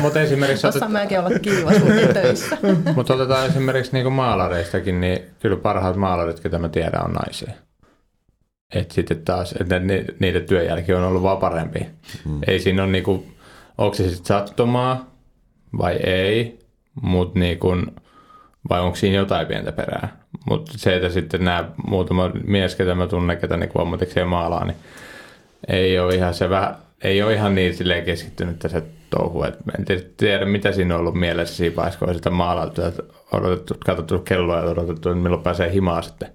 mutta 0.03 0.20
esimerkiksi... 0.20 0.66
Osaan 0.66 0.93
mäkin 0.93 1.18
olla 1.18 1.39
kiivas 1.39 1.74
töissä. 2.12 2.59
mutta 2.97 3.14
otetaan 3.14 3.47
esimerkiksi 3.47 3.93
niin 3.93 4.03
kuin 4.03 4.12
maalareistakin, 4.12 5.01
niin 5.01 5.18
kyllä 5.41 5.57
parhaat 5.57 5.97
maalarit, 5.97 6.41
ketä 6.41 6.59
mä 6.59 6.68
tiedän, 6.68 7.05
on 7.05 7.12
naisia. 7.12 7.53
Että 8.74 8.95
sitten 8.95 9.24
taas, 9.24 9.55
että 9.61 9.81
niiden 10.20 10.47
työjälki 10.47 10.95
on 10.95 11.05
ollut 11.05 11.22
vaan 11.22 11.39
parempi. 11.39 11.87
Mm. 12.24 12.41
Ei 12.47 12.61
siinä 12.61 12.83
ole 12.83 12.93
niinku, 12.93 13.27
onko 13.79 13.95
se 13.95 14.03
sitten 14.03 14.27
sattumaa 14.27 15.16
vai 15.79 15.97
ei, 15.97 16.59
mutta 17.03 17.39
niinku, 17.39 17.77
vai 18.68 18.81
onko 18.81 18.97
siinä 18.97 19.16
jotain 19.16 19.47
pientä 19.47 19.72
perää. 19.72 20.26
Mutta 20.51 20.72
se, 20.76 20.97
että 20.97 21.09
sitten 21.09 21.44
nämä 21.44 21.70
muutama 21.86 22.30
mies, 22.47 22.74
ketä 22.74 22.94
mä 22.94 23.07
tunnen, 23.07 23.38
ketä 23.38 23.57
niinku 23.57 23.80
ammatikseen 23.80 24.28
maalaa, 24.28 24.64
niin 24.64 24.76
ei 25.68 25.99
ole 25.99 26.14
ihan 26.14 26.34
se 26.34 26.51
vähän, 26.51 26.76
ei 27.05 27.22
ole 27.22 27.34
ihan 27.34 27.55
niin 27.55 27.74
silleen 27.74 28.05
keskittynyt 28.05 28.62
se 28.66 28.82
touhu. 29.11 29.42
Et 29.42 29.55
en 29.78 29.84
tiedä, 30.16 30.44
mitä 30.44 30.72
siinä 30.72 30.94
on 30.94 31.01
ollut 31.01 31.14
mielessä 31.14 31.57
siinä 31.57 31.76
vaiheessa, 31.76 31.99
kun 31.99 32.09
on 32.09 32.14
sitä 32.14 32.30
maalattu 32.30 32.80
ja 32.80 32.92
odotettu, 33.32 33.74
katsottu 33.86 34.18
kelloa 34.18 34.57
ja 34.57 34.62
odotettu, 34.62 35.09
että 35.09 35.22
milloin 35.22 35.42
pääsee 35.42 35.72
himaan 35.72 36.03
sitten 36.03 36.28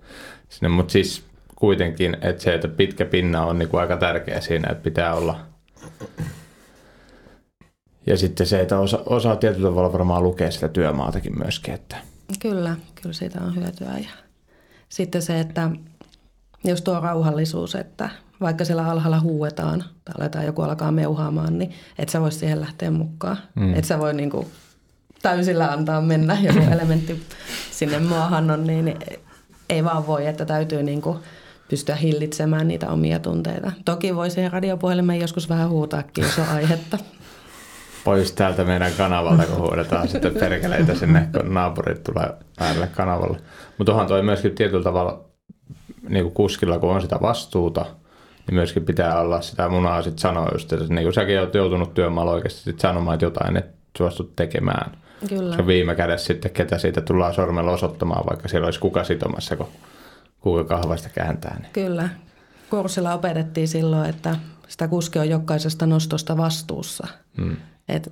sinne. 0.49 0.70
Mutta 0.70 0.91
siis 0.91 1.24
kuitenkin, 1.55 2.18
että 2.22 2.43
se, 2.43 2.53
että 2.53 2.68
pitkä 2.68 3.05
pinna 3.05 3.45
on 3.45 3.59
niin 3.59 3.70
kuin 3.70 3.82
aika 3.82 3.97
tärkeä 3.97 4.41
siinä, 4.41 4.72
että 4.72 4.84
pitää 4.84 5.14
olla 5.14 5.39
Ja 8.05 8.18
sitten 8.18 8.47
se, 8.47 8.59
että 8.59 8.80
osa, 8.80 8.99
osaa 9.05 9.36
tietyllä 9.36 9.70
tavalla 9.70 9.93
varmaan 9.93 10.24
lukea 10.24 10.51
sitä 10.51 10.68
työmaatakin 10.68 11.39
myöskin. 11.39 11.74
Että. 11.74 12.11
Kyllä, 12.40 12.76
kyllä 13.02 13.14
siitä 13.14 13.42
on 13.42 13.56
hyötyä. 13.56 13.98
Ja 13.98 14.10
sitten 14.90 15.22
se, 15.22 15.40
että 15.40 15.70
jos 16.64 16.82
tuo 16.82 17.00
rauhallisuus, 17.00 17.76
että 17.76 18.10
vaikka 18.42 18.66
siellä 18.66 18.86
alhaalla 18.92 19.20
huuetaan 19.20 19.84
tai 20.06 20.16
aletaan 20.18 20.46
joku 20.46 20.62
alkaa 20.62 20.92
meuhaamaan, 20.92 21.60
niin 21.60 21.72
et 22.00 22.10
sä 22.10 22.22
voi 22.22 22.32
siihen 22.32 22.62
lähteä 22.62 22.92
mukaan. 22.92 23.38
Mm. 23.56 23.74
Et 23.74 23.86
sä 23.86 24.00
voi 24.00 24.14
niinku 24.14 24.48
täysillä 25.22 25.72
antaa 25.72 26.02
mennä 26.02 26.38
joku 26.42 26.60
elementti 26.72 27.24
sinne 27.72 28.00
maahan 28.00 28.52
on, 28.52 28.68
niin 28.68 29.00
ei 29.70 29.84
vaan 29.84 30.08
voi, 30.08 30.28
että 30.28 30.46
täytyy 30.46 30.84
niinku 30.84 31.20
pystyä 31.70 31.96
hillitsemään 31.96 32.68
niitä 32.68 32.90
omia 32.90 33.20
tunteita. 33.20 33.72
Toki 33.86 34.16
voi 34.16 34.30
siihen 34.30 34.52
radiopuhelimeen 34.52 35.20
joskus 35.20 35.50
vähän 35.50 35.70
huutaakin, 35.70 36.24
jos 36.24 36.40
on 36.40 36.50
aihetta. 36.50 36.98
Pois 38.04 38.32
täältä 38.32 38.64
meidän 38.64 38.91
kanavalta, 38.97 39.43
kun 39.43 39.58
huudetaan 39.58 40.08
sitten 40.08 40.34
perkeleitä 40.34 40.95
sinne, 40.95 41.28
kun 41.38 41.54
naapurit 41.54 42.04
tulee 42.04 42.34
päälle 42.60 42.88
kanavalle. 42.88 43.38
Mutta 43.78 43.91
onhan 43.91 44.08
toi 44.08 44.24
myöskin 44.24 44.56
tietyllä 44.56 44.84
tavalla 44.84 45.26
niin 46.10 46.24
kuin 46.24 46.34
kuskilla, 46.34 46.80
kun 46.80 46.89
on 46.89 47.02
sitä 47.02 47.18
vastuuta, 47.22 47.86
niin 48.47 48.56
myöskin 48.56 48.86
pitää 48.86 49.20
olla 49.20 49.41
sitä 49.41 49.70
munaa 49.70 50.02
sitten 50.02 50.22
sanoa 50.22 50.49
just, 50.54 50.74
että 50.74 50.93
niin 50.93 51.04
kuin 51.04 51.14
säkin 51.14 51.39
olet 51.39 51.56
joutunut 51.56 51.93
työmaalla 51.93 52.32
oikeasti 52.32 52.62
sit 52.62 52.80
sanomaan, 52.80 53.14
että 53.16 53.26
jotain 53.26 53.58
et 53.58 53.66
suostut 53.97 54.36
tekemään. 54.36 54.91
Kyllä. 55.30 55.56
Se 55.56 55.62
on 55.62 55.68
viime 55.68 55.95
kädessä 55.95 56.28
sitten, 56.28 56.52
ketä 56.52 56.78
siitä 56.78 57.02
tullaan 57.02 57.34
sormella 57.34 57.72
osoittamaan, 57.72 58.26
vaikka 58.30 58.47
siellä 58.47 58.66
olisi 58.66 58.80
kuka 58.80 59.04
sitomassa, 59.04 59.56
kun 59.56 59.68
kuka 60.39 60.64
kahvasta 60.64 61.10
kääntää. 61.10 61.58
Niin. 61.60 61.74
Kyllä. 61.74 62.10
Kurssilla 62.70 63.14
opetettiin 63.14 63.68
silloin, 63.68 64.10
että 64.10 64.36
sitä 64.72 64.88
kuski 64.88 65.20
on 65.20 65.30
jokaisesta 65.30 65.86
nostosta 65.86 66.38
vastuussa. 66.38 67.08
Hmm. 67.38 67.58
Et 67.90 68.12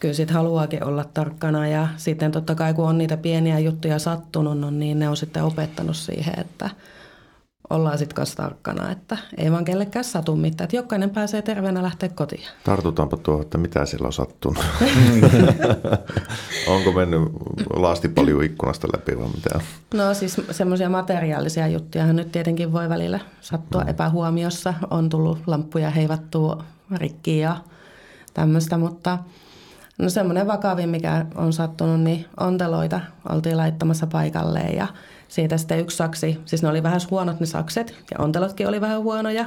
kyllä 0.00 0.14
sitten 0.14 0.34
haluaakin 0.34 0.84
olla 0.84 1.04
tarkkana 1.04 1.68
ja 1.68 1.88
sitten 1.96 2.32
totta 2.32 2.54
kai 2.54 2.74
kun 2.74 2.88
on 2.88 2.98
niitä 2.98 3.16
pieniä 3.16 3.58
juttuja 3.58 3.98
sattunut, 3.98 4.58
no 4.58 4.70
niin 4.70 4.98
ne 4.98 5.08
on 5.08 5.16
sitten 5.16 5.44
opettanut 5.44 5.96
siihen, 5.96 6.34
että– 6.38 6.70
ollaan 7.72 7.98
sitten 7.98 8.14
kanssa 8.14 8.36
tarkkana, 8.36 8.90
että 8.90 9.16
ei 9.36 9.52
vaan 9.52 9.64
kellekään 9.64 10.04
satu 10.04 10.36
mitään, 10.36 10.64
että 10.64 10.76
jokainen 10.76 11.10
pääsee 11.10 11.42
terveenä 11.42 11.82
lähteä 11.82 12.08
kotiin. 12.08 12.42
Tartutaanpa 12.64 13.16
tuohon, 13.16 13.42
että 13.42 13.58
mitä 13.58 13.86
siellä 13.86 14.06
on 14.06 14.12
sattunut. 14.12 14.64
Onko 16.74 16.92
mennyt 16.92 17.22
laasti 17.76 18.08
paljon 18.08 18.44
ikkunasta 18.44 18.88
läpi 18.94 19.18
vai 19.18 19.28
mitä? 19.28 19.60
No 19.94 20.14
siis 20.14 20.40
semmoisia 20.50 20.88
materiaalisia 20.88 21.68
juttuja 21.68 22.12
nyt 22.12 22.32
tietenkin 22.32 22.72
voi 22.72 22.88
välillä 22.88 23.20
sattua 23.40 23.82
epähuomiossa. 23.86 24.74
On 24.90 25.08
tullut 25.08 25.38
lamppuja 25.46 25.90
heivattua 25.90 26.64
rikki 26.96 27.38
ja 27.38 27.56
tämmöistä, 28.34 28.78
mutta 28.78 29.18
no 29.98 30.08
semmoinen 30.08 30.46
vakavin, 30.46 30.88
mikä 30.88 31.26
on 31.34 31.52
sattunut, 31.52 32.00
niin 32.00 32.24
onteloita 32.40 33.00
oltiin 33.28 33.56
laittamassa 33.56 34.06
paikalleen 34.06 34.76
ja– 34.76 34.86
siitä 35.32 35.56
sitten 35.56 35.80
yksi 35.80 35.96
saksi, 35.96 36.40
siis 36.44 36.62
ne 36.62 36.68
oli 36.68 36.82
vähän 36.82 37.00
huonot 37.10 37.40
ne 37.40 37.46
sakset 37.46 37.94
ja 38.10 38.16
ontelotkin 38.18 38.68
oli 38.68 38.80
vähän 38.80 39.02
huonoja. 39.02 39.44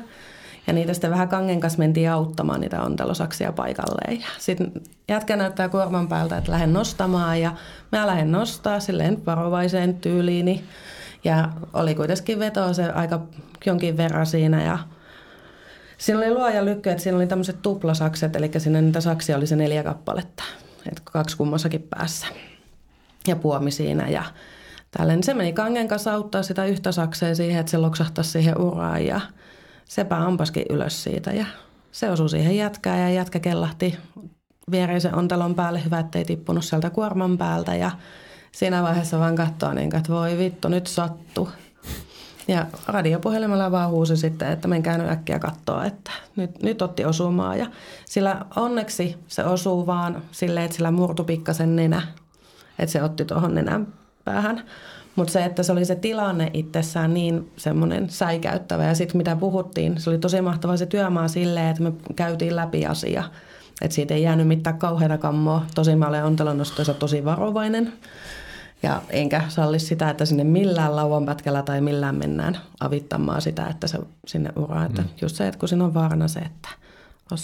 Ja 0.67 0.73
niitä 0.73 0.93
sitten 0.93 1.11
vähän 1.11 1.29
kangen 1.29 1.59
kanssa 1.59 1.79
mentiin 1.79 2.11
auttamaan 2.11 2.61
niitä 2.61 2.81
ontelosaksia 2.81 3.51
paikalleen. 3.51 4.21
Ja 4.21 4.27
sitten 4.37 4.71
jätkä 5.07 5.35
näyttää 5.35 5.69
kuorman 5.69 6.07
päältä, 6.07 6.37
että 6.37 6.51
lähden 6.51 6.73
nostamaan 6.73 7.41
ja 7.41 7.51
mä 7.91 8.07
lähden 8.07 8.31
nostaa 8.31 8.79
silleen 8.79 9.25
varovaiseen 9.25 9.95
tyyliini. 9.95 10.63
Ja 11.23 11.49
oli 11.73 11.95
kuitenkin 11.95 12.39
veto 12.39 12.73
se 12.73 12.89
aika 12.89 13.21
jonkin 13.65 13.97
verran 13.97 14.25
siinä 14.25 14.63
ja 14.63 14.77
Siinä 15.97 16.19
oli 16.19 16.31
luoja 16.31 16.65
lykky, 16.65 16.89
että 16.89 17.03
siinä 17.03 17.17
oli 17.17 17.27
tämmöiset 17.27 17.61
tuplasakset, 17.61 18.35
eli 18.35 18.51
sinne 18.57 18.81
niitä 18.81 19.01
saksia 19.01 19.37
oli 19.37 19.47
se 19.47 19.55
neljä 19.55 19.83
kappaletta, 19.83 20.43
että 20.91 21.01
kaksi 21.03 21.37
kummassakin 21.37 21.87
päässä. 21.89 22.27
Ja 23.27 23.35
puomi 23.35 23.71
siinä 23.71 24.07
ja 24.07 24.23
Tällainen. 24.97 25.23
Se 25.23 25.33
meni 25.33 25.53
kangen 25.53 25.87
kanssa 25.87 26.13
auttaa 26.13 26.43
sitä 26.43 26.65
yhtä 26.65 26.91
saksea 26.91 27.35
siihen, 27.35 27.59
että 27.59 27.71
se 27.71 27.77
loksahtaisi 27.77 28.31
siihen 28.31 28.61
uraan 28.61 29.05
ja 29.05 29.21
sepä 29.85 30.17
ampaskin 30.17 30.65
ylös 30.69 31.03
siitä 31.03 31.31
ja 31.31 31.45
se 31.91 32.11
osui 32.11 32.29
siihen 32.29 32.57
jätkään 32.57 32.99
ja 32.99 33.09
jätkä 33.09 33.39
kellahti 33.39 33.97
viereisen 34.71 35.15
ontelon 35.15 35.55
päälle. 35.55 35.85
Hyvä, 35.85 35.99
ettei 35.99 36.25
tippunut 36.25 36.65
sieltä 36.65 36.89
kuorman 36.89 37.37
päältä 37.37 37.75
ja 37.75 37.91
siinä 38.51 38.83
vaiheessa 38.83 39.19
vaan 39.19 39.35
katsoa 39.35 39.73
niin, 39.73 39.95
että 39.95 40.13
voi 40.13 40.37
vittu, 40.37 40.67
nyt 40.67 40.87
sattu. 40.87 41.49
Ja 42.47 42.65
radiopuhelimella 42.87 43.71
vaan 43.71 43.89
huusi 43.89 44.17
sitten, 44.17 44.51
että 44.51 44.67
menkää 44.67 44.97
nyt 44.97 45.09
äkkiä 45.09 45.39
katsoa, 45.39 45.85
että 45.85 46.11
nyt, 46.35 46.63
nyt 46.63 46.81
otti 46.81 47.05
osumaa. 47.05 47.55
Ja 47.55 47.67
sillä 48.05 48.45
onneksi 48.55 49.17
se 49.27 49.43
osuu 49.43 49.85
vaan 49.85 50.21
silleen, 50.31 50.65
että 50.65 50.75
sillä 50.77 50.91
murtu 50.91 51.23
pikkasen 51.23 51.75
nenä. 51.75 52.01
Että 52.79 52.91
se 52.91 53.03
otti 53.03 53.25
tuohon 53.25 53.55
nenän 53.55 53.87
päähän. 54.25 54.63
Mutta 55.15 55.33
se, 55.33 55.45
että 55.45 55.63
se 55.63 55.71
oli 55.71 55.85
se 55.85 55.95
tilanne 55.95 56.49
itsessään 56.53 57.13
niin 57.13 57.51
semmoinen 57.57 58.09
säikäyttävä 58.09 58.83
ja 58.83 58.95
sitten 58.95 59.17
mitä 59.17 59.35
puhuttiin, 59.35 60.01
se 60.01 60.09
oli 60.09 60.17
tosi 60.17 60.41
mahtava 60.41 60.77
se 60.77 60.85
työmaa 60.85 61.27
silleen, 61.27 61.67
että 61.69 61.83
me 61.83 61.93
käytiin 62.15 62.55
läpi 62.55 62.85
asia. 62.85 63.23
Että 63.81 63.95
siitä 63.95 64.13
ei 64.13 64.21
jäänyt 64.21 64.47
mitään 64.47 64.79
kauheita 64.79 65.17
kammoa. 65.17 65.65
Tosi 65.75 65.95
mä 65.95 66.07
olen 66.07 66.25
ontelonnostoissa 66.25 66.93
tosi 66.93 67.25
varovainen. 67.25 67.93
Ja 68.83 69.01
enkä 69.09 69.41
salli 69.47 69.79
sitä, 69.79 70.09
että 70.09 70.25
sinne 70.25 70.43
millään 70.43 70.95
lauanpätkällä 70.95 71.63
tai 71.63 71.81
millään 71.81 72.15
mennään 72.15 72.57
avittamaan 72.79 73.41
sitä, 73.41 73.67
että 73.67 73.87
se 73.87 73.99
sinne 74.27 74.49
uraa. 74.55 74.85
Että 74.85 75.01
mm. 75.01 75.07
Just 75.21 75.35
se, 75.35 75.47
että 75.47 75.59
kun 75.59 75.69
siinä 75.69 75.85
on 75.85 75.93
vaarana 75.93 76.27
se, 76.27 76.39
että 76.39 76.69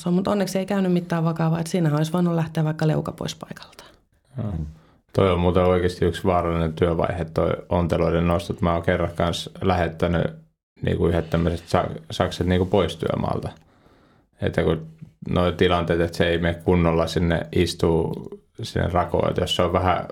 on. 0.05 0.13
Mutta 0.13 0.31
onneksi 0.31 0.59
ei 0.59 0.65
käynyt 0.65 0.93
mitään 0.93 1.23
vakavaa, 1.23 1.59
että 1.59 1.71
siinä 1.71 1.95
olisi 1.97 2.13
voinut 2.13 2.35
lähteä 2.35 2.63
vaikka 2.63 2.87
leuka 2.87 3.11
pois 3.11 3.35
paikalta. 3.35 3.83
Mm. 4.37 4.65
Toi 5.13 5.31
on 5.31 5.39
muuten 5.39 5.63
oikeasti 5.63 6.05
yksi 6.05 6.23
vaarallinen 6.23 6.73
työvaihe, 6.73 7.25
toi 7.25 7.51
onteloiden 7.69 8.27
nostot. 8.27 8.61
Mä 8.61 8.73
oon 8.73 8.83
kerran 8.83 9.15
kanssa 9.15 9.51
lähettänyt 9.61 10.27
niin 10.81 10.97
kuin 10.97 11.09
yhdet 11.09 11.29
tämmöiset 11.29 11.63
sakset 12.11 12.47
niin 12.47 12.59
kuin 12.59 12.69
pois 12.69 12.97
työmaalta. 12.97 13.49
Että 14.41 14.63
kun 14.63 14.87
nuo 15.29 15.51
tilanteet, 15.51 16.01
että 16.01 16.17
se 16.17 16.27
ei 16.27 16.37
mene 16.37 16.53
kunnolla 16.53 17.07
sinne 17.07 17.47
istuu 17.51 18.29
sinne 18.63 18.87
rakoon, 18.87 19.29
että 19.29 19.41
jos 19.41 19.55
se 19.55 19.61
on 19.61 19.73
vähän, 19.73 20.07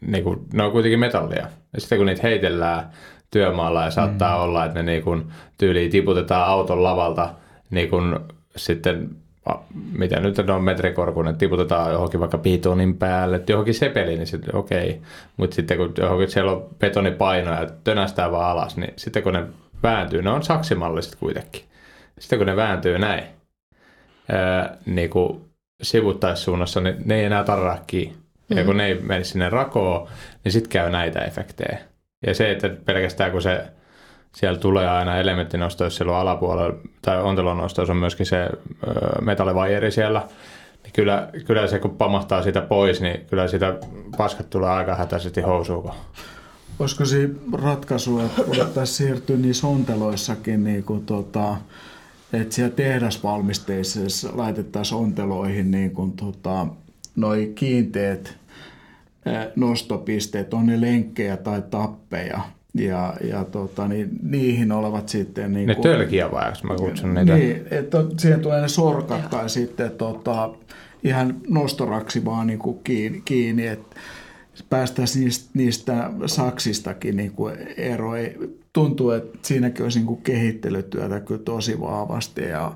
niin 0.00 0.24
kuin, 0.24 0.40
ne 0.52 0.62
on 0.62 0.72
kuitenkin 0.72 1.00
metallia. 1.00 1.46
Ja 1.72 1.80
sitten 1.80 1.98
kun 1.98 2.06
niitä 2.06 2.22
heitellään 2.22 2.90
työmaalla 3.30 3.84
ja 3.84 3.90
saattaa 3.90 4.36
mm. 4.36 4.42
olla, 4.42 4.64
että 4.64 4.82
ne 4.82 4.92
niin 4.92 5.02
kuin, 5.02 5.24
tyyliin 5.58 5.90
tiputetaan 5.90 6.48
auton 6.48 6.82
lavalta 6.82 7.34
niin 7.70 7.90
kuin, 7.90 8.18
sitten 8.56 9.10
mitä 9.92 10.20
nyt 10.20 10.38
on 10.38 10.64
metrikorkunen, 10.64 11.36
tiputetaan 11.36 11.92
johonkin 11.92 12.20
vaikka 12.20 12.38
betonin 12.38 12.96
päälle, 12.96 13.42
johonkin 13.48 13.74
sepeliin, 13.74 14.18
niin 14.18 14.26
sitten 14.26 14.56
okei. 14.56 14.90
Okay. 14.90 15.02
Mutta 15.36 15.56
sitten 15.56 15.76
kun 15.76 15.94
johonkin 15.98 16.30
siellä 16.30 16.52
on 16.52 16.66
betonipaino 16.78 17.50
ja 17.50 17.66
tönästää 17.84 18.30
vaan 18.30 18.50
alas, 18.50 18.76
niin 18.76 18.92
sitten 18.96 19.22
kun 19.22 19.32
ne 19.32 19.46
vääntyy, 19.82 20.22
ne 20.22 20.30
on 20.30 20.42
saksimalliset 20.42 21.14
kuitenkin. 21.14 21.62
Sitten 22.18 22.38
kun 22.38 22.46
ne 22.46 22.56
vääntyy 22.56 22.98
näin, 22.98 23.24
ää, 24.32 24.76
niin 24.86 25.10
kuin 25.10 25.40
sivuttaissuunnassa, 25.82 26.80
niin 26.80 26.96
ne 27.04 27.14
ei 27.14 27.24
enää 27.24 27.44
tarraa 27.44 27.78
kiinni. 27.86 28.16
Mm-hmm. 28.50 28.58
Ja 28.58 28.64
kun 28.64 28.76
ne 28.76 28.86
ei 28.86 28.94
mene 28.94 29.24
sinne 29.24 29.48
rakoon, 29.48 30.08
niin 30.44 30.52
sitten 30.52 30.70
käy 30.70 30.90
näitä 30.90 31.20
efektejä. 31.20 31.78
Ja 32.26 32.34
se, 32.34 32.50
että 32.50 32.68
pelkästään 32.68 33.32
kun 33.32 33.42
se 33.42 33.64
siellä 34.34 34.58
tulee 34.58 34.88
aina 34.88 35.18
elementtinosto, 35.18 35.90
silloin 35.90 36.18
alapuolella, 36.18 36.76
tai 37.02 37.22
ontelonostoissa 37.22 37.92
on 37.92 37.96
myöskin 37.96 38.26
se 38.26 38.48
metallivajeri 39.20 39.90
siellä, 39.90 40.28
niin 40.82 40.92
kyllä, 40.92 41.28
kyllä 41.46 41.66
se 41.66 41.78
kun 41.78 41.96
pamahtaa 41.96 42.42
sitä 42.42 42.60
pois, 42.60 43.00
niin 43.00 43.26
kyllä 43.26 43.48
sitä 43.48 43.74
paskat 44.16 44.50
tulee 44.50 44.70
aika 44.70 44.94
hätäisesti 44.94 45.40
housuun. 45.40 45.90
Olisiko 46.78 47.04
siinä 47.04 47.34
ratkaisu, 47.52 48.18
että 48.20 48.46
voitaisiin 48.46 48.86
siirtyä 49.08 49.36
niissä 49.36 49.66
onteloissakin, 49.66 50.64
niin 50.64 50.84
kuin 50.84 51.06
tota, 51.06 51.56
että 52.32 52.54
siellä 52.54 52.74
tehdasvalmisteissa 52.74 54.28
laitettaisiin 54.34 55.00
onteloihin 55.00 55.70
niin 55.70 55.90
kuin 55.90 56.12
tota, 56.12 56.66
noi 57.16 57.52
kiinteät 57.54 58.39
nostopisteet, 59.56 60.54
on 60.54 60.66
ne 60.66 60.80
lenkkejä 60.80 61.36
tai 61.36 61.62
tappeja, 61.70 62.40
ja, 62.74 63.14
ja 63.28 63.44
tota, 63.44 63.88
niin, 63.88 64.10
niihin 64.22 64.72
olevat 64.72 65.08
sitten... 65.08 65.52
Niin 65.52 65.66
ne 65.66 65.74
kuin, 65.74 65.82
tölkiä 65.82 66.30
vai, 66.30 66.52
mä 66.62 66.74
kutsun 66.74 67.14
niitä? 67.14 67.34
Niin, 67.34 67.62
että 67.70 67.98
siihen 68.18 68.40
tulee 68.40 68.60
ne 68.60 68.68
sorkat 68.68 69.22
ja. 69.22 69.28
tai 69.28 69.48
sitten 69.48 69.90
tota, 69.90 70.50
ihan 71.04 71.36
nostoraksi 71.48 72.24
vaan 72.24 72.46
niin 72.46 72.58
kuin 72.58 72.78
kiinni, 72.84 73.22
kiinni 73.24 73.66
että 73.66 73.96
päästäisiin 74.70 75.24
niistä, 75.24 75.50
niistä 75.54 76.10
saksistakin 76.26 77.16
niin 77.16 77.32
kuin 77.32 77.56
ero. 77.76 78.10
Tuntuu, 78.72 79.10
että 79.10 79.38
siinäkin 79.42 79.82
olisi 79.82 79.98
niin 79.98 80.06
kuin 80.06 80.22
kehittelytyötä 80.22 81.20
kyllä 81.20 81.42
tosi 81.42 81.80
vahvasti 81.80 82.42
ja 82.42 82.72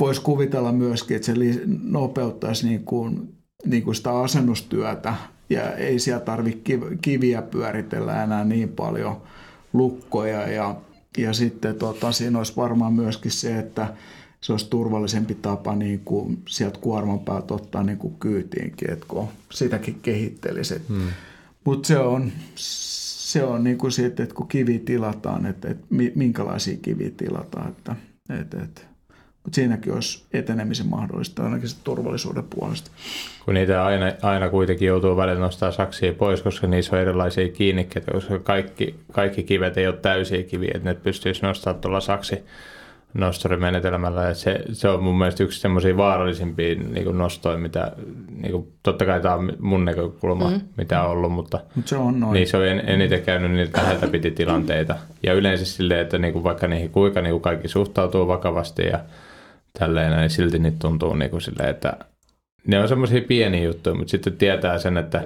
voisi 0.00 0.20
kuvitella 0.20 0.72
myöskin, 0.72 1.16
että 1.16 1.26
se 1.26 1.34
nopeuttaisi 1.82 2.68
niin 2.68 2.84
kuin, 2.84 3.35
niin 3.64 3.82
kuin 3.82 3.94
sitä 3.94 4.20
asennustyötä 4.20 5.14
ja 5.50 5.72
ei 5.72 5.98
siellä 5.98 6.24
tarvitse 6.24 6.78
kiviä 7.02 7.42
pyöritellä 7.42 8.22
enää 8.24 8.44
niin 8.44 8.68
paljon 8.68 9.22
lukkoja 9.72 10.50
ja, 10.50 10.76
ja 11.18 11.32
sitten 11.32 11.74
tota, 11.74 12.12
siinä 12.12 12.38
olisi 12.38 12.56
varmaan 12.56 12.92
myöskin 12.92 13.30
se, 13.30 13.58
että 13.58 13.94
se 14.40 14.52
olisi 14.52 14.70
turvallisempi 14.70 15.34
tapa 15.34 15.74
niin 15.74 16.00
kuin 16.00 16.42
sieltä 16.48 16.78
kuorman 16.80 17.20
päältä 17.20 17.54
ottaa 17.54 17.82
niin 17.82 17.98
kuin 17.98 18.14
kyytiinkin, 18.20 18.90
että 18.90 19.06
kun 19.08 19.28
sitäkin 19.52 20.00
kehittelisit. 20.02 20.88
Hmm. 20.88 21.08
Mutta 21.64 21.86
se 21.86 21.98
on, 21.98 22.32
se 22.54 23.44
on 23.44 23.64
niin 23.64 23.78
kuin 23.78 23.92
siitä, 23.92 24.22
että 24.22 24.34
kun 24.34 24.48
kivi 24.48 24.78
tilataan, 24.78 25.46
että, 25.46 25.68
että 25.68 25.86
minkälaisia 26.14 26.76
kiviä 26.82 27.10
tilataan. 27.16 27.68
Että, 27.68 27.96
että, 28.40 28.62
että. 28.62 28.95
Mutta 29.46 29.56
siinäkin 29.56 29.94
olisi 29.94 30.24
etenemisen 30.32 30.86
mahdollista 30.86 31.44
ainakin 31.44 31.68
turvallisuuden 31.84 32.44
puolesta. 32.44 32.90
Kun 33.44 33.54
niitä 33.54 33.84
aina, 33.84 34.12
aina 34.22 34.48
kuitenkin 34.48 34.88
joutuu 34.88 35.16
välillä 35.16 35.40
nostaa 35.40 35.72
saksia 35.72 36.12
pois, 36.12 36.42
koska 36.42 36.66
niissä 36.66 36.96
on 36.96 37.02
erilaisia 37.02 37.48
kiinnikkeitä, 37.48 38.12
koska 38.12 38.38
kaikki, 38.38 38.94
kaikki 39.12 39.42
kivet 39.42 39.78
ei 39.78 39.86
ole 39.86 39.96
täysiä 39.96 40.42
kiviä, 40.42 40.72
että 40.74 40.88
ne 40.88 40.94
pystyisi 40.94 41.42
nostamaan 41.42 41.80
tuolla 41.80 42.00
saksi 42.00 42.44
nostorimenetelmällä. 43.14 44.28
Että 44.28 44.42
se, 44.42 44.60
se 44.72 44.88
on 44.88 45.02
mun 45.02 45.18
mielestä 45.18 45.44
yksi 45.44 45.60
semmoisia 45.60 45.96
vaarallisimpia 45.96 46.74
niin 46.74 47.18
nostoja, 47.18 47.58
mitä 47.58 47.92
niin 48.36 48.52
kuin, 48.52 48.72
totta 48.82 49.06
kai 49.06 49.20
tämä 49.20 49.34
on 49.34 49.52
mun 49.58 49.84
näkökulma, 49.84 50.50
mm. 50.50 50.60
mitä 50.76 51.02
on 51.02 51.10
ollut, 51.10 51.32
mutta 51.32 51.60
Mut 51.74 51.88
se 51.88 51.96
on 51.96 52.20
noin. 52.20 52.34
niin 52.34 52.48
se 52.48 52.56
on 52.56 52.66
en, 52.66 52.82
eniten 52.86 53.22
käynyt 53.22 53.52
niitä 53.52 53.82
läheltä 53.82 54.06
piti 54.06 54.30
tilanteita. 54.30 54.96
Ja 55.22 55.34
yleensä 55.34 55.64
silleen, 55.64 56.00
että 56.00 56.18
niin 56.18 56.32
kuin, 56.32 56.44
vaikka 56.44 56.66
niihin 56.66 56.90
kuinka 56.90 57.20
niin 57.20 57.32
kuin 57.32 57.42
kaikki 57.42 57.68
suhtautuu 57.68 58.28
vakavasti 58.28 58.82
ja 58.86 59.00
tälleen, 59.78 60.16
niin 60.16 60.30
silti 60.30 60.58
niitä 60.58 60.76
tuntuu 60.78 61.14
niin 61.14 61.30
kuin 61.30 61.40
silleen, 61.40 61.70
että 61.70 61.96
ne 62.66 62.80
on 62.80 62.88
semmoisia 62.88 63.22
pieniä 63.28 63.64
juttuja, 63.64 63.94
mutta 63.96 64.10
sitten 64.10 64.36
tietää 64.36 64.78
sen, 64.78 64.96
että 64.96 65.24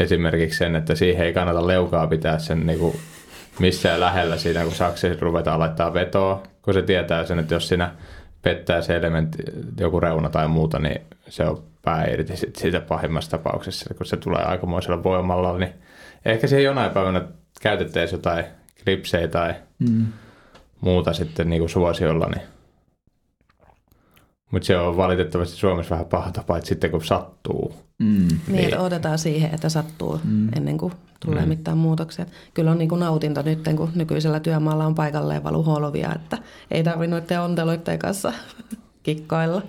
esimerkiksi 0.00 0.58
sen, 0.58 0.76
että 0.76 0.94
siihen 0.94 1.26
ei 1.26 1.32
kannata 1.32 1.66
leukaa 1.66 2.06
pitää 2.06 2.38
sen 2.38 2.66
niin 2.66 2.78
kuin 2.78 2.96
missään 3.60 4.00
lähellä 4.00 4.36
siinä, 4.36 4.64
kun 4.64 4.72
saksi 4.72 5.14
ruvetaan 5.20 5.60
laittaa 5.60 5.94
vetoa, 5.94 6.42
kun 6.62 6.74
se 6.74 6.82
tietää 6.82 7.24
sen, 7.24 7.38
että 7.38 7.54
jos 7.54 7.68
siinä 7.68 7.94
pettää 8.42 8.82
se 8.82 8.96
elementti, 8.96 9.42
joku 9.80 10.00
reuna 10.00 10.28
tai 10.28 10.48
muuta, 10.48 10.78
niin 10.78 11.00
se 11.28 11.44
on 11.44 11.62
pää 11.84 12.04
irti 12.04 12.32
siitä 12.36 12.80
pahimmassa 12.80 13.30
tapauksessa, 13.30 13.94
kun 13.94 14.06
se 14.06 14.16
tulee 14.16 14.42
aikamoisella 14.42 15.02
voimalla, 15.02 15.58
niin 15.58 15.72
ehkä 16.24 16.46
siihen 16.46 16.64
jonain 16.64 16.90
päivänä 16.90 17.24
käytettäisiin 17.62 18.18
jotain 18.18 18.44
klipsejä 18.84 19.28
tai 19.28 19.54
mm. 19.78 20.06
muuta 20.80 21.12
sitten 21.12 21.50
niin 21.50 21.60
kuin 21.60 21.68
suosiolla, 21.68 22.26
niin 22.26 22.57
mutta 24.50 24.66
se 24.66 24.76
on 24.76 24.96
valitettavasti 24.96 25.56
Suomessa 25.56 25.90
vähän 25.90 26.06
paha 26.06 26.32
tapa, 26.32 26.56
että 26.56 26.68
sitten 26.68 26.90
kun 26.90 27.04
sattuu. 27.04 27.74
Mm. 27.98 28.28
Niin, 28.48 28.64
että 28.64 28.80
odotetaan 28.80 29.18
siihen, 29.18 29.54
että 29.54 29.68
sattuu 29.68 30.20
mm. 30.24 30.48
ennen 30.56 30.78
kuin 30.78 30.92
tulee 31.20 31.42
mm. 31.42 31.48
mitään 31.48 31.78
muutoksia. 31.78 32.26
Kyllä 32.54 32.70
on 32.70 32.78
niin 32.78 32.88
kuin 32.88 33.00
nautinto 33.00 33.42
nyt, 33.42 33.68
kun 33.76 33.90
nykyisellä 33.94 34.40
työmaalla 34.40 34.86
on 34.86 34.94
paikalleen 34.94 35.44
valu 35.44 35.62
holvia, 35.62 36.12
että 36.14 36.38
ei 36.70 36.84
tarvitse 36.84 37.10
noiden 37.10 37.40
onteluiden 37.40 37.98
kanssa 37.98 38.32
kikkailla. 39.02 39.62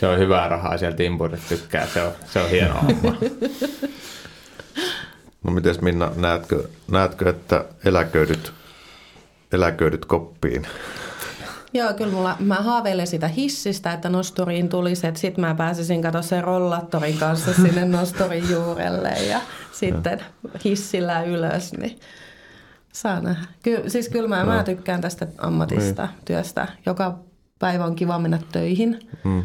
Se 0.00 0.06
on 0.06 0.18
hyvää 0.18 0.48
rahaa 0.48 0.78
sieltä 0.78 0.96
timpurit 0.96 1.48
tykkää, 1.48 1.86
se 1.86 2.02
on, 2.02 2.12
se 2.26 2.40
on 2.40 2.50
hieno 2.50 2.74
homma. 2.74 3.16
No 5.44 5.50
miten 5.52 5.74
Minna, 5.80 6.10
näetkö, 6.16 6.68
näetkö 6.90 7.30
että 7.30 7.64
eläköidyt, 7.84 8.52
eläköidyt 9.52 10.04
koppiin? 10.04 10.66
Joo, 11.78 11.92
kyllä 11.94 12.12
mulla, 12.12 12.36
mä 12.40 12.54
haaveilen 12.54 13.06
sitä 13.06 13.28
hissistä, 13.28 13.92
että 13.92 14.08
nosturiin 14.08 14.68
tulisi, 14.68 15.06
että 15.06 15.20
sit 15.20 15.38
mä 15.38 15.54
pääsisin 15.54 16.02
katsoa 16.02 16.22
sen 16.22 16.44
rollattorin 16.44 17.18
kanssa 17.18 17.54
sinne 17.54 17.84
nostorin 17.84 18.50
juurelle 18.50 19.08
ja 19.08 19.40
sitten 19.72 20.20
hissillä 20.64 21.22
ylös, 21.22 21.72
niin 21.72 21.98
saa 22.92 23.20
nähdä. 23.20 23.46
Ky- 23.62 23.90
siis 23.90 24.08
kyllä 24.08 24.28
mä, 24.28 24.44
no. 24.44 24.52
mä 24.52 24.62
tykkään 24.62 25.00
tästä 25.00 25.26
ammatista, 25.38 26.06
niin. 26.06 26.14
työstä. 26.24 26.68
Joka 26.86 27.18
päivä 27.58 27.84
on 27.84 27.94
kiva 27.94 28.18
mennä 28.18 28.38
töihin, 28.52 29.08
mm. 29.24 29.44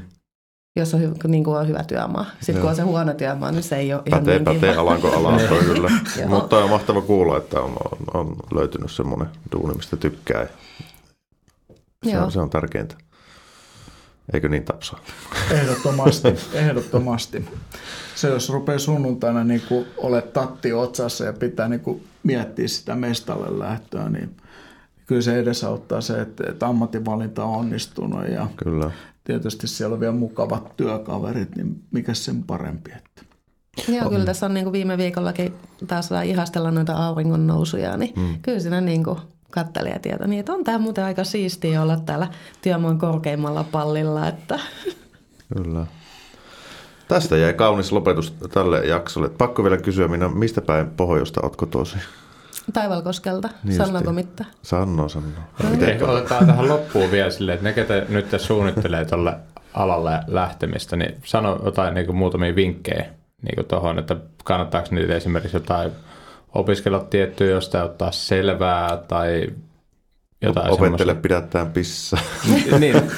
jos 0.75 0.93
on, 0.93 1.01
hy- 1.01 1.27
niin 1.27 1.43
kuin 1.43 1.57
on 1.57 1.67
hyvä 1.67 1.83
työmaa. 1.83 2.25
Sitten 2.39 2.55
Joo. 2.55 2.61
kun 2.61 2.69
on 2.69 2.75
se 2.75 2.81
huono 2.81 3.13
työmaa, 3.13 3.51
niin 3.51 3.63
se 3.63 3.75
ei 3.75 3.93
ole 3.93 4.01
pätee, 4.09 4.35
ihan 4.35 4.45
niin 4.45 4.61
Pätee, 4.61 4.75
alanko 4.75 5.11
alanko 5.11 5.55
kyllä. 5.73 5.91
Mutta 6.27 6.57
on 6.57 6.69
mahtava 6.69 7.01
kuulla, 7.01 7.37
että 7.37 7.61
on, 7.61 7.71
on, 7.91 7.97
on 8.13 8.35
löytynyt 8.53 8.91
semmoinen 8.91 9.27
duuni, 9.51 9.75
mistä 9.75 9.97
tykkää. 9.97 10.47
Se, 12.03 12.11
Joo. 12.11 12.23
on, 12.23 12.31
se 12.31 12.39
on 12.39 12.49
tärkeintä. 12.49 12.95
Eikö 14.33 14.49
niin 14.49 14.65
Tapsa? 14.65 14.97
Ehdottomasti, 15.51 16.27
ehdottomasti. 16.53 17.45
Se 18.15 18.27
jos 18.27 18.49
rupeaa 18.49 18.79
sunnuntaina 18.79 19.43
niin 19.43 19.61
kuin 19.69 19.85
olet 19.97 20.33
tatti 20.33 20.73
otsassa 20.73 21.25
ja 21.25 21.33
pitää 21.33 21.67
niin 21.67 21.79
kuin 21.79 22.03
miettiä 22.23 22.67
sitä 22.67 22.95
mestalle 22.95 23.59
lähtöä, 23.59 24.09
niin 24.09 24.37
kyllä 25.05 25.21
se 25.21 25.39
edesauttaa 25.39 26.01
se, 26.01 26.21
että, 26.21 26.43
että 26.49 26.67
ammatinvalinta 26.67 27.43
on 27.43 27.55
onnistunut 27.55 28.27
ja 28.29 28.47
kyllä. 28.55 28.91
tietysti 29.23 29.67
siellä 29.67 29.93
on 29.93 29.99
vielä 29.99 30.13
mukavat 30.13 30.77
työkaverit, 30.77 31.55
niin 31.55 31.83
mikä 31.91 32.13
sen 32.13 32.43
parempi. 32.43 32.91
Että. 32.91 33.23
Joo, 33.87 34.09
kyllä 34.09 34.25
tässä 34.25 34.45
on 34.45 34.53
niin 34.53 34.63
kuin 34.63 34.73
viime 34.73 34.97
viikollakin 34.97 35.53
taas 35.87 36.09
ihastella 36.25 36.71
noita 36.71 37.07
auringon 37.07 37.47
nousuja, 37.47 37.97
niin 37.97 38.13
hmm. 38.15 38.35
kyllä 38.41 38.59
siinä 38.59 38.81
niin 38.81 39.03
kuin 39.03 39.19
kattelijatieto, 39.53 40.27
niin 40.27 40.39
että 40.39 40.53
on 40.53 40.63
tämä 40.63 40.77
muuten 40.77 41.03
aika 41.03 41.23
siistiä 41.23 41.81
olla 41.81 41.97
täällä 41.97 42.27
työmaan 42.61 42.97
korkeimmalla 42.97 43.63
pallilla. 43.71 44.27
Että. 44.27 44.59
Kyllä. 45.53 45.85
Tästä 47.07 47.37
jäi 47.37 47.53
kaunis 47.53 47.91
lopetus 47.91 48.33
tälle 48.53 48.85
jaksolle. 48.85 49.29
Pakko 49.29 49.63
vielä 49.63 49.77
kysyä, 49.77 50.07
minä, 50.07 50.29
mistä 50.29 50.61
päin 50.61 50.89
pohjoista 50.89 51.41
otko 51.43 51.65
tosi? 51.65 51.97
Taivalkoskelta. 52.73 53.49
Niin 53.63 53.77
Sanoiko 53.77 54.11
mitään? 54.11 54.49
Sano, 54.61 55.09
sano. 55.09 55.25
Ehkä 55.81 56.05
otetaan 56.05 56.45
tähän 56.45 56.67
loppuun 56.67 57.11
vielä 57.11 57.29
silleen, 57.29 57.55
että 57.55 57.69
ne, 57.69 57.73
ketä 57.73 58.05
nyt 58.09 58.25
suunnittelee 58.37 59.05
tuolle 59.05 59.35
alalle 59.73 60.19
lähtemistä, 60.27 60.95
niin 60.95 61.15
sano 61.25 61.59
jotain 61.65 61.93
niin 61.93 62.05
kuin 62.05 62.15
muutamia 62.15 62.55
vinkkejä 62.55 63.05
niin 63.41 63.65
tuohon, 63.65 63.99
että 63.99 64.15
kannattaako 64.43 64.87
niitä 64.91 65.15
esimerkiksi 65.15 65.57
jotain 65.57 65.91
opiskella 66.53 66.99
tiettyä 66.99 67.47
jostain, 67.47 67.85
ottaa 67.85 68.11
selvää 68.11 68.97
tai 68.97 69.47
jotain 70.41 70.71
Opettele 70.71 70.97
semmoista. 70.97 71.21
pidättään 71.21 71.71
pissa. 71.71 72.17
niin. 72.79 72.95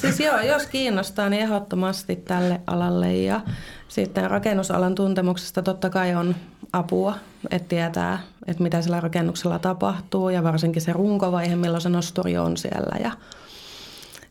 siis 0.00 0.20
joo, 0.20 0.40
jos 0.40 0.66
kiinnostaa, 0.66 1.28
niin 1.28 1.42
ehdottomasti 1.42 2.16
tälle 2.16 2.60
alalle 2.66 3.14
ja 3.14 3.40
sitten 3.88 4.30
rakennusalan 4.30 4.94
tuntemuksesta 4.94 5.62
totta 5.62 5.90
kai 5.90 6.14
on 6.14 6.36
apua, 6.72 7.14
että 7.50 7.68
tietää, 7.68 8.18
että 8.46 8.62
mitä 8.62 8.82
sillä 8.82 9.00
rakennuksella 9.00 9.58
tapahtuu 9.58 10.28
ja 10.28 10.42
varsinkin 10.42 10.82
se 10.82 10.92
runkovaihe, 10.92 11.56
milloin 11.56 11.80
se 11.80 11.88
nosturi 11.88 12.38
on 12.38 12.56
siellä 12.56 12.96
ja 13.04 13.10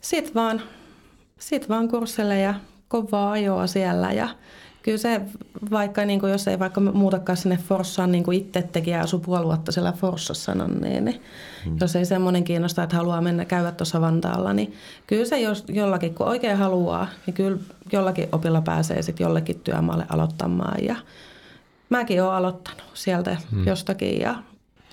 sitten 0.01 0.33
vaan, 0.33 0.61
sit 1.39 1.69
vaan 1.69 1.87
kurssille 1.87 2.39
ja 2.39 2.53
kovaa 2.87 3.31
ajoa 3.31 3.67
siellä 3.67 4.11
ja 4.11 4.29
kyllä 4.83 4.97
se, 4.97 5.21
vaikka 5.71 6.05
niin 6.05 6.19
kuin, 6.19 6.31
jos 6.31 6.47
ei 6.47 6.59
vaikka 6.59 6.81
muutakaan 6.81 7.37
sinne 7.37 7.57
Forssaan 7.57 8.11
niin 8.11 8.23
kuin 8.23 8.37
itse 8.37 8.61
tekijä 8.61 9.01
asu 9.01 9.19
puoli 9.19 9.45
vuotta 9.45 9.71
siellä 9.71 9.91
Forssassa, 9.91 10.55
no 10.55 10.67
niin, 10.67 11.05
niin 11.05 11.21
hmm. 11.65 11.77
jos 11.81 11.95
ei 11.95 12.05
semmoinen 12.05 12.43
kiinnosta, 12.43 12.83
että 12.83 12.95
haluaa 12.95 13.21
mennä 13.21 13.45
käydä 13.45 13.71
tuossa 13.71 14.01
Vantaalla, 14.01 14.53
niin 14.53 14.73
kyllä 15.07 15.25
se 15.25 15.39
jos, 15.39 15.63
jollakin, 15.67 16.15
kun 16.15 16.27
oikein 16.27 16.57
haluaa, 16.57 17.07
niin 17.25 17.33
kyllä 17.33 17.57
jollakin 17.91 18.29
opilla 18.31 18.61
pääsee 18.61 19.01
sitten 19.01 19.23
jollekin 19.23 19.59
työmaalle 19.59 20.05
aloittamaan 20.09 20.85
ja 20.85 20.95
mäkin 21.89 22.23
olen 22.23 22.35
aloittanut 22.35 22.83
sieltä 22.93 23.37
hmm. 23.51 23.67
jostakin 23.67 24.19
ja 24.19 24.35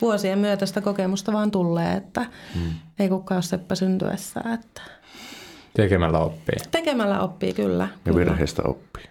vuosien 0.01 0.39
myötä 0.39 0.67
sitä 0.67 0.81
kokemusta 0.81 1.33
vaan 1.33 1.51
tulee, 1.51 1.93
että 1.93 2.27
hmm. 2.55 2.71
ei 2.99 3.09
kukaan 3.09 3.37
ole 3.37 3.43
seppä 3.43 3.75
syntyessään. 3.75 4.55
Että 4.55 4.83
Tekemällä 5.77 6.19
oppii. 6.19 6.59
Tekemällä 6.71 7.21
oppii, 7.21 7.53
kyllä. 7.53 7.89
Ja 8.07 8.15
virheistä 8.15 8.63
oppii. 8.63 9.10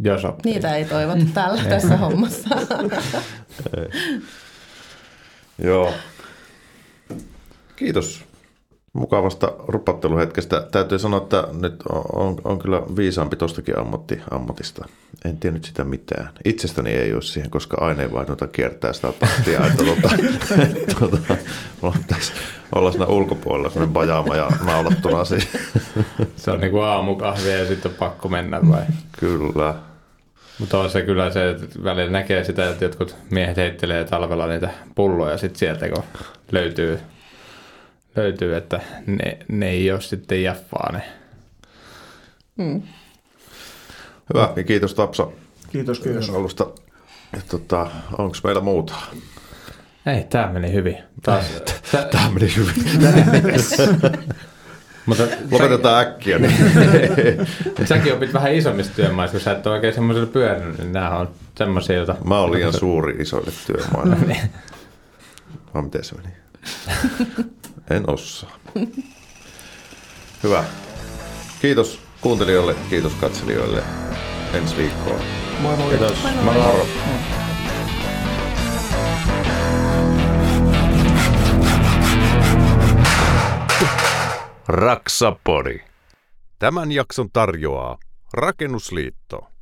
Jos 0.00 0.22
sopii. 0.22 0.52
Niitä 0.52 0.76
ei 0.76 0.84
toivota 0.84 1.24
täällä 1.34 1.64
tässä 1.64 1.96
hommassa. 1.96 2.48
Joo. 5.58 5.92
Kiitos 7.76 8.24
mukavasta 8.94 9.52
rupatteluhetkestä. 9.68 10.66
Täytyy 10.70 10.98
sanoa, 10.98 11.22
että 11.22 11.48
nyt 11.60 11.82
on, 11.92 12.04
on, 12.12 12.36
on 12.44 12.58
kyllä 12.58 12.82
viisaampi 12.96 13.36
tuostakin 13.36 13.78
ammatti, 13.78 14.20
ammatista. 14.30 14.84
En 15.24 15.36
tiennyt 15.36 15.64
sitä 15.64 15.84
mitään. 15.84 16.30
Itsestäni 16.44 16.90
ei 16.90 17.14
ole 17.14 17.22
siihen, 17.22 17.50
koska 17.50 17.76
aineenvaihdunta 17.80 18.46
kiertää 18.46 18.92
sitä 18.92 19.12
tahtia. 19.12 19.66
Että 19.66 19.84
tuota, 19.84 20.08
tuota, 20.98 21.36
mulla 21.80 21.96
pitäisi 21.98 22.32
olla 22.74 22.90
siinä 22.90 23.06
ulkopuolella 23.06 23.68
sellainen 23.68 23.92
bajaama 23.92 24.36
ja 24.36 24.48
naulattuna 24.64 25.24
siihen. 25.24 25.60
Se 26.36 26.50
on 26.50 26.60
niin 26.60 26.70
kuin 26.70 26.84
aamukahvia 26.84 27.58
ja 27.58 27.66
sitten 27.66 27.90
on 27.90 27.98
pakko 27.98 28.28
mennä 28.28 28.60
vai? 28.68 28.82
Kyllä. 29.18 29.74
Mutta 30.58 30.78
on 30.78 30.90
se 30.90 31.02
kyllä 31.02 31.30
se, 31.30 31.50
että 31.50 31.84
välillä 31.84 32.10
näkee 32.10 32.44
sitä, 32.44 32.70
että 32.70 32.84
jotkut 32.84 33.16
miehet 33.30 33.56
heittelee 33.56 34.04
talvella 34.04 34.46
niitä 34.46 34.70
pulloja 34.94 35.38
sitten 35.38 35.58
sieltä, 35.58 35.88
kun 35.88 36.04
löytyy 36.52 37.00
löytyy, 38.16 38.56
että 38.56 38.80
ne, 39.06 39.38
ne 39.48 39.70
ei 39.70 39.92
ole 39.92 40.00
sitten 40.00 40.42
jaffaa 40.42 40.92
ne. 40.92 41.02
Mm. 42.56 42.82
Hyvä, 44.34 44.52
niin 44.56 44.66
kiitos 44.66 44.94
Tapsa. 44.94 45.26
Kiitos, 45.72 46.00
kiitos. 46.00 46.30
Alusta. 46.30 46.66
Tota, 47.50 47.90
Onko 48.18 48.36
meillä 48.44 48.60
muuta? 48.60 48.94
Ei, 50.06 50.24
tämä 50.24 50.52
meni 50.52 50.72
hyvin. 50.72 50.98
Taas, 51.22 51.44
tä, 51.92 52.08
Tämä 52.10 52.30
meni 52.34 52.56
hyvin. 52.56 52.74
mutta 55.06 55.22
Lopetetaan 55.50 56.06
äkkiä. 56.06 56.38
Niin. 56.38 56.56
sä, 57.78 57.86
säkin 57.96 58.14
opit 58.14 58.32
vähän 58.32 58.54
isommista 58.54 58.94
työmaista, 58.94 59.32
kun 59.32 59.44
sä 59.44 59.52
et 59.52 59.66
ole 59.66 59.74
oikein 59.74 59.94
semmoisella 59.94 60.26
pyörinyt, 60.26 60.78
niin 60.78 60.92
nämä 60.92 61.18
on 61.18 61.30
semmoisia, 61.58 61.96
joita... 61.96 62.16
Mä 62.24 62.38
oon 62.38 62.52
liian 62.52 62.72
suuri 62.72 63.16
isoille 63.18 63.52
työmaille. 63.66 64.16
Vai 65.74 65.82
miten 65.82 66.04
se 66.04 66.14
meni? 66.14 66.28
En 67.90 68.10
osaa. 68.10 68.58
Hyvä. 70.42 70.64
Kiitos 71.60 72.00
kuuntelijoille, 72.20 72.74
kiitos 72.90 73.12
katselijoille. 73.12 73.82
Ensi 74.54 74.76
viikkoon. 74.76 75.20
Moi 75.60 75.76
moi. 75.76 75.88
Kiitos. 75.88 76.22
Moi 76.22 76.32
moi. 76.34 76.54
Moro. 76.54 76.86
Raksapori. 84.68 85.84
Tämän 86.58 86.92
jakson 86.92 87.30
tarjoaa 87.32 87.98
Rakennusliitto. 88.32 89.53